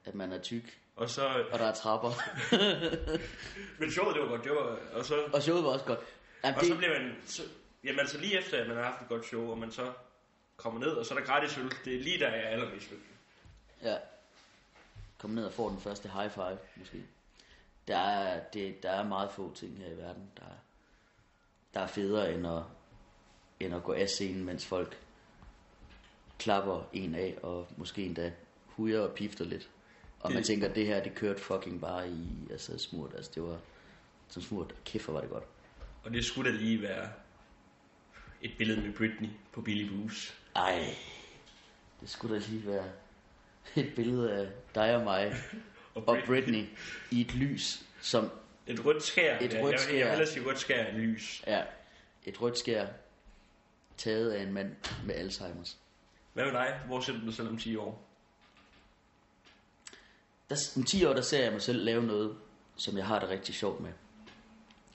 at 0.09 0.15
man 0.15 0.31
er 0.31 0.41
tyk, 0.41 0.79
Og 0.95 1.09
så... 1.09 1.27
og 1.51 1.59
der 1.59 1.65
er 1.65 1.73
trapper. 1.73 2.09
Men 3.79 3.91
showet, 3.91 4.15
det 4.15 4.23
var 4.23 4.29
godt. 4.29 4.43
Det 4.43 4.51
var, 4.51 4.79
og 4.93 5.05
så, 5.05 5.23
og 5.33 5.41
showet 5.41 5.63
var 5.63 5.69
også 5.69 5.85
godt. 5.85 5.99
Jamen, 6.43 6.59
og 6.59 6.65
så 6.65 6.75
bliver 6.77 6.99
man... 6.99 7.15
Så, 7.25 7.41
jamen 7.83 7.99
altså 7.99 8.17
lige 8.17 8.37
efter, 8.37 8.61
at 8.61 8.67
man 8.67 8.77
har 8.77 8.83
haft 8.83 9.01
et 9.01 9.07
godt 9.09 9.25
show, 9.25 9.51
og 9.51 9.57
man 9.57 9.71
så 9.71 9.93
kommer 10.57 10.79
ned, 10.79 10.89
og 10.89 11.05
så 11.05 11.13
er 11.13 11.19
der 11.19 11.25
gratis 11.25 11.57
øl. 11.57 11.71
Det 11.85 11.95
er 11.95 11.99
lige 11.99 12.19
der, 12.19 12.29
jeg 12.29 12.43
er 12.43 12.47
allermest 12.47 12.91
lykkelig. 12.91 13.15
Ja. 13.83 13.97
Kom 15.17 15.29
ned 15.29 15.45
og 15.45 15.53
få 15.53 15.69
den 15.69 15.81
første 15.81 16.09
high 16.09 16.31
five, 16.31 16.57
måske. 16.75 17.03
Der 17.87 17.97
er, 17.97 18.43
det, 18.53 18.83
der 18.83 18.89
er 18.91 19.03
meget 19.03 19.31
få 19.31 19.53
ting 19.55 19.77
her 19.77 19.87
i 19.93 19.97
verden, 19.97 20.31
der 20.37 20.43
er, 20.43 20.59
der 21.73 21.79
er 21.79 21.87
federe 21.87 22.33
end 22.33 22.47
at, 22.47 22.63
end 23.59 23.75
at 23.75 23.83
gå 23.83 23.93
af 23.93 24.09
scenen, 24.09 24.45
mens 24.45 24.65
folk 24.65 24.97
klapper 26.39 26.83
en 26.93 27.15
af, 27.15 27.37
og 27.43 27.67
måske 27.77 28.05
endda 28.05 28.33
hujer 28.65 28.99
og 28.99 29.11
pifter 29.15 29.45
lidt. 29.45 29.69
Og 30.19 30.33
man 30.33 30.43
tænker, 30.43 30.73
det 30.73 30.85
her, 30.85 31.03
det 31.03 31.15
kørte 31.15 31.41
fucking 31.41 31.81
bare 31.81 32.09
i, 32.09 32.47
altså 32.51 32.77
smurt, 32.77 33.13
altså 33.15 33.31
det 33.35 33.43
var 33.43 33.59
så 34.27 34.41
smurt, 34.41 34.75
kæft 34.85 35.05
hvor 35.05 35.13
var 35.13 35.21
det 35.21 35.29
godt. 35.29 35.43
Og 36.03 36.11
det 36.13 36.25
skulle 36.25 36.51
da 36.51 36.57
lige 36.57 36.81
være 36.81 37.09
et 38.41 38.51
billede 38.57 38.81
med 38.81 38.93
Britney 38.93 39.29
på 39.51 39.61
Billy 39.61 39.89
Boos. 39.89 40.35
Ej, 40.55 40.95
det 42.01 42.09
skulle 42.09 42.35
da 42.35 42.45
lige 42.49 42.67
være 42.67 42.85
et 43.75 43.93
billede 43.95 44.33
af 44.33 44.47
dig 44.75 44.95
og 44.95 45.03
mig 45.03 45.33
og 45.95 46.17
Britney 46.25 46.65
i 47.11 47.21
et 47.21 47.35
lys, 47.35 47.83
som 48.01 48.31
Et 48.67 48.85
rødt 48.85 49.03
skær. 49.03 49.39
Et 49.39 49.53
Ja, 49.53 49.61
rødt 49.63 49.79
skær. 49.79 49.93
Jeg, 49.93 49.99
jeg 49.99 50.07
vil 50.07 50.13
ellers 50.13 50.29
sige 50.29 50.45
rødt 50.45 50.59
skær 50.59 50.83
af 50.83 50.97
lys. 50.97 51.43
er 51.47 51.65
et 52.25 52.41
rødt 52.41 52.57
skær 52.57 52.87
taget 53.97 54.31
af 54.31 54.43
en 54.43 54.53
mand 54.53 54.75
med 55.05 55.15
Alzheimer's. 55.15 55.75
Hvad 56.33 56.45
med 56.45 56.53
dig? 56.53 56.79
Hvor 56.87 57.01
sætter 57.01 57.21
du 57.21 57.27
dig 57.27 57.35
selv 57.35 57.47
om 57.47 57.57
10 57.57 57.75
år? 57.75 58.08
Der, 60.49 60.71
om 60.75 60.83
10 60.83 61.05
år, 61.05 61.13
der 61.13 61.21
ser 61.21 61.43
jeg 61.43 61.51
mig 61.51 61.61
selv 61.61 61.83
lave 61.83 62.03
noget, 62.03 62.37
som 62.75 62.97
jeg 62.97 63.05
har 63.05 63.19
det 63.19 63.29
rigtig 63.29 63.55
sjovt 63.55 63.79
med. 63.79 63.91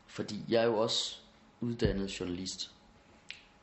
Fordi 0.06 0.44
jeg 0.48 0.62
er 0.62 0.66
jo 0.66 0.78
også 0.78 1.16
uddannet 1.60 2.20
journalist, 2.20 2.70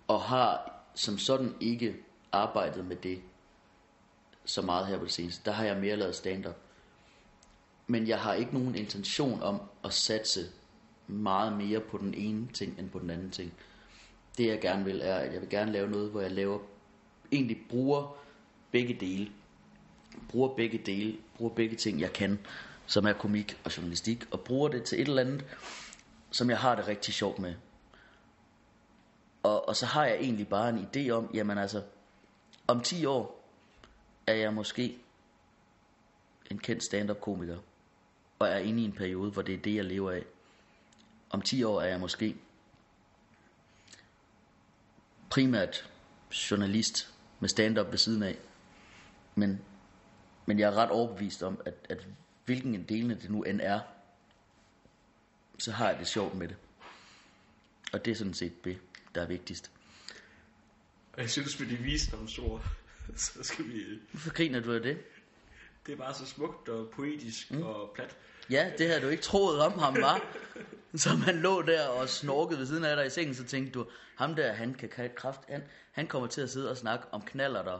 og 0.08 0.22
har 0.22 0.82
som 0.96 1.18
sådan 1.18 1.56
ikke 1.60 1.96
arbejdet 2.32 2.86
med 2.86 2.96
det 2.96 3.22
så 4.46 4.62
meget 4.62 4.88
her 4.88 4.98
på 4.98 5.06
det 5.06 5.14
seneste. 5.14 5.42
Der 5.46 5.52
har 5.52 5.66
jeg 5.66 5.78
mere 5.78 5.96
lavet 5.96 6.16
stand-up. 6.16 6.56
Men 7.88 8.08
jeg 8.08 8.20
har 8.20 8.34
ikke 8.34 8.54
nogen 8.54 8.76
intention 8.76 9.44
om 9.44 9.62
at 9.84 9.94
satse 9.94 10.50
meget 11.08 11.54
mere 11.54 11.80
på 11.80 11.98
den 11.98 12.14
ene 12.14 12.48
ting, 12.54 12.80
end 12.80 12.90
på 12.90 13.00
den 13.00 13.10
anden 13.10 13.32
ting. 13.32 13.54
Det 14.38 14.48
jeg 14.48 14.62
gerne 14.62 14.86
vil, 14.86 15.02
er, 15.04 15.16
at 15.16 15.34
jeg 15.34 15.42
vil 15.42 15.50
gerne 15.50 15.72
lave 15.72 15.90
noget, 15.90 16.12
hvor 16.12 16.22
jeg 16.22 16.32
laver, 16.32 16.60
egentlig 17.32 17.58
bruger 17.70 18.18
begge 18.72 18.94
dele 19.00 19.32
bruger 20.30 20.56
begge 20.56 20.78
dele, 20.78 21.18
bruger 21.38 21.54
begge 21.54 21.76
ting, 21.76 22.00
jeg 22.00 22.14
kan, 22.14 22.40
som 22.86 23.06
er 23.06 23.14
komik 23.14 23.60
og 23.64 23.78
journalistik, 23.78 24.26
og 24.32 24.40
bruger 24.40 24.70
det 24.70 24.84
til 24.84 25.02
et 25.02 25.08
eller 25.08 25.22
andet, 25.22 25.46
som 26.32 26.50
jeg 26.50 26.60
har 26.60 26.76
det 26.76 26.88
rigtig 26.88 27.14
sjovt 27.14 27.40
med. 27.40 27.56
Og, 29.44 29.68
og 29.68 29.76
så 29.76 29.86
har 29.86 30.06
jeg 30.06 30.16
egentlig 30.16 30.48
bare 30.48 30.70
en 30.70 30.88
idé 30.96 31.10
om, 31.10 31.30
jamen 31.34 31.58
altså, 31.58 31.84
om 32.68 32.82
10 32.82 33.06
år 33.06 33.50
er 34.28 34.34
jeg 34.34 34.54
måske 34.54 34.98
en 36.52 36.60
kendt 36.60 36.84
stand-up 36.84 37.22
komiker, 37.22 37.58
og 38.40 38.48
er 38.48 38.58
inde 38.58 38.82
i 38.82 38.86
en 38.86 38.92
periode, 38.92 39.32
hvor 39.32 39.42
det 39.42 39.56
er 39.56 39.62
det, 39.62 39.76
jeg 39.76 39.86
lever 39.86 40.12
af. 40.12 40.26
Om 41.30 41.42
10 41.42 41.64
år 41.64 41.82
er 41.82 41.88
jeg 41.88 42.00
måske 42.00 42.36
primært 45.30 45.90
journalist 46.52 47.14
med 47.40 47.50
stand-up 47.50 47.92
ved 47.92 47.98
siden 47.98 48.24
af. 48.24 48.38
Men, 49.36 49.62
men 50.46 50.60
jeg 50.60 50.68
er 50.68 50.78
ret 50.78 50.90
overbevist 50.90 51.44
om, 51.44 51.62
at, 51.66 51.74
at 51.90 52.08
hvilken 52.46 52.76
en 52.76 52.84
delene 52.84 53.16
det 53.16 53.30
nu 53.30 53.44
end 53.44 53.62
er, 53.64 53.80
så 55.58 55.72
har 55.72 55.90
jeg 55.90 56.00
det 56.00 56.08
sjovt 56.08 56.36
med 56.36 56.48
det. 56.48 56.58
Og 57.94 58.06
det 58.06 58.12
er 58.12 58.16
sådan 58.16 58.34
set 58.34 58.66
det, 58.66 58.78
der 59.16 59.22
er 59.22 59.26
vigtigst. 59.26 59.72
Og 61.14 61.22
jeg 61.22 61.30
synes, 61.30 61.60
med 61.60 61.68
de 61.68 61.76
visdomsord, 61.76 62.66
så 63.16 63.44
skal 63.44 63.68
vi... 63.68 63.84
Hvorfor 64.12 64.34
griner 64.34 64.60
du 64.60 64.74
af 64.74 64.82
det? 64.82 64.98
Det 65.86 65.92
er 65.92 65.98
bare 65.98 66.14
så 66.14 66.26
smukt 66.26 66.70
og 66.70 66.90
poetisk 66.90 67.52
mm. 67.52 67.64
og 67.64 67.92
plat. 67.96 68.18
Ja, 68.50 68.72
det 68.78 68.88
havde 68.88 69.02
du 69.02 69.08
ikke 69.08 69.24
troet 69.24 69.60
om 69.62 69.80
ham, 69.80 69.96
var. 69.96 70.36
Så 70.96 71.10
man 71.26 71.36
lå 71.36 71.62
der 71.62 71.88
og 71.88 72.10
snorkede 72.10 72.60
ved 72.60 72.66
siden 72.66 72.84
af 72.84 72.96
dig 72.96 73.06
i 73.06 73.10
sengen, 73.10 73.36
så 73.36 73.44
tænkte 73.44 73.72
du, 73.72 73.88
ham 74.16 74.36
der, 74.36 74.54
han 74.54 74.74
kan 74.74 75.10
kraft, 75.16 75.42
han, 75.50 75.64
han 75.92 76.08
kommer 76.08 76.28
til 76.28 76.42
at 76.42 76.50
sidde 76.50 76.72
og 76.72 76.78
snakke 76.78 77.06
om 77.12 77.22
knaller 77.22 77.64
der 77.64 77.80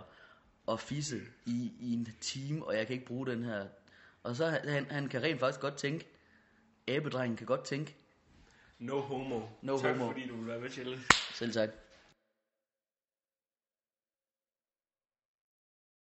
og 0.66 0.80
fisse 0.80 1.22
i, 1.46 1.74
i 1.80 1.94
en 1.94 2.08
time, 2.22 2.66
og 2.66 2.76
jeg 2.76 2.88
kan 2.88 2.94
ikke 2.94 3.06
bruge 3.06 3.28
den 3.28 3.44
her. 3.44 3.68
Og 4.24 4.36
så 4.36 4.46
han, 4.64 4.86
han 4.86 5.10
kan 5.10 5.24
rent 5.24 5.40
faktisk 5.40 5.62
godt 5.62 5.78
tænke, 5.78 6.08
æbedrengen 6.88 7.38
kan 7.38 7.48
godt 7.48 7.64
tænke, 7.64 7.96
No 8.80 9.00
homo. 9.00 9.42
No 9.62 9.78
tak 9.78 9.96
homo. 9.98 10.12
fordi 10.12 10.28
du 10.28 10.36
vil 10.36 10.48
være 10.48 10.60
med 10.60 10.70
til 10.70 11.00
selv 11.34 11.52
sagt, 11.52 11.72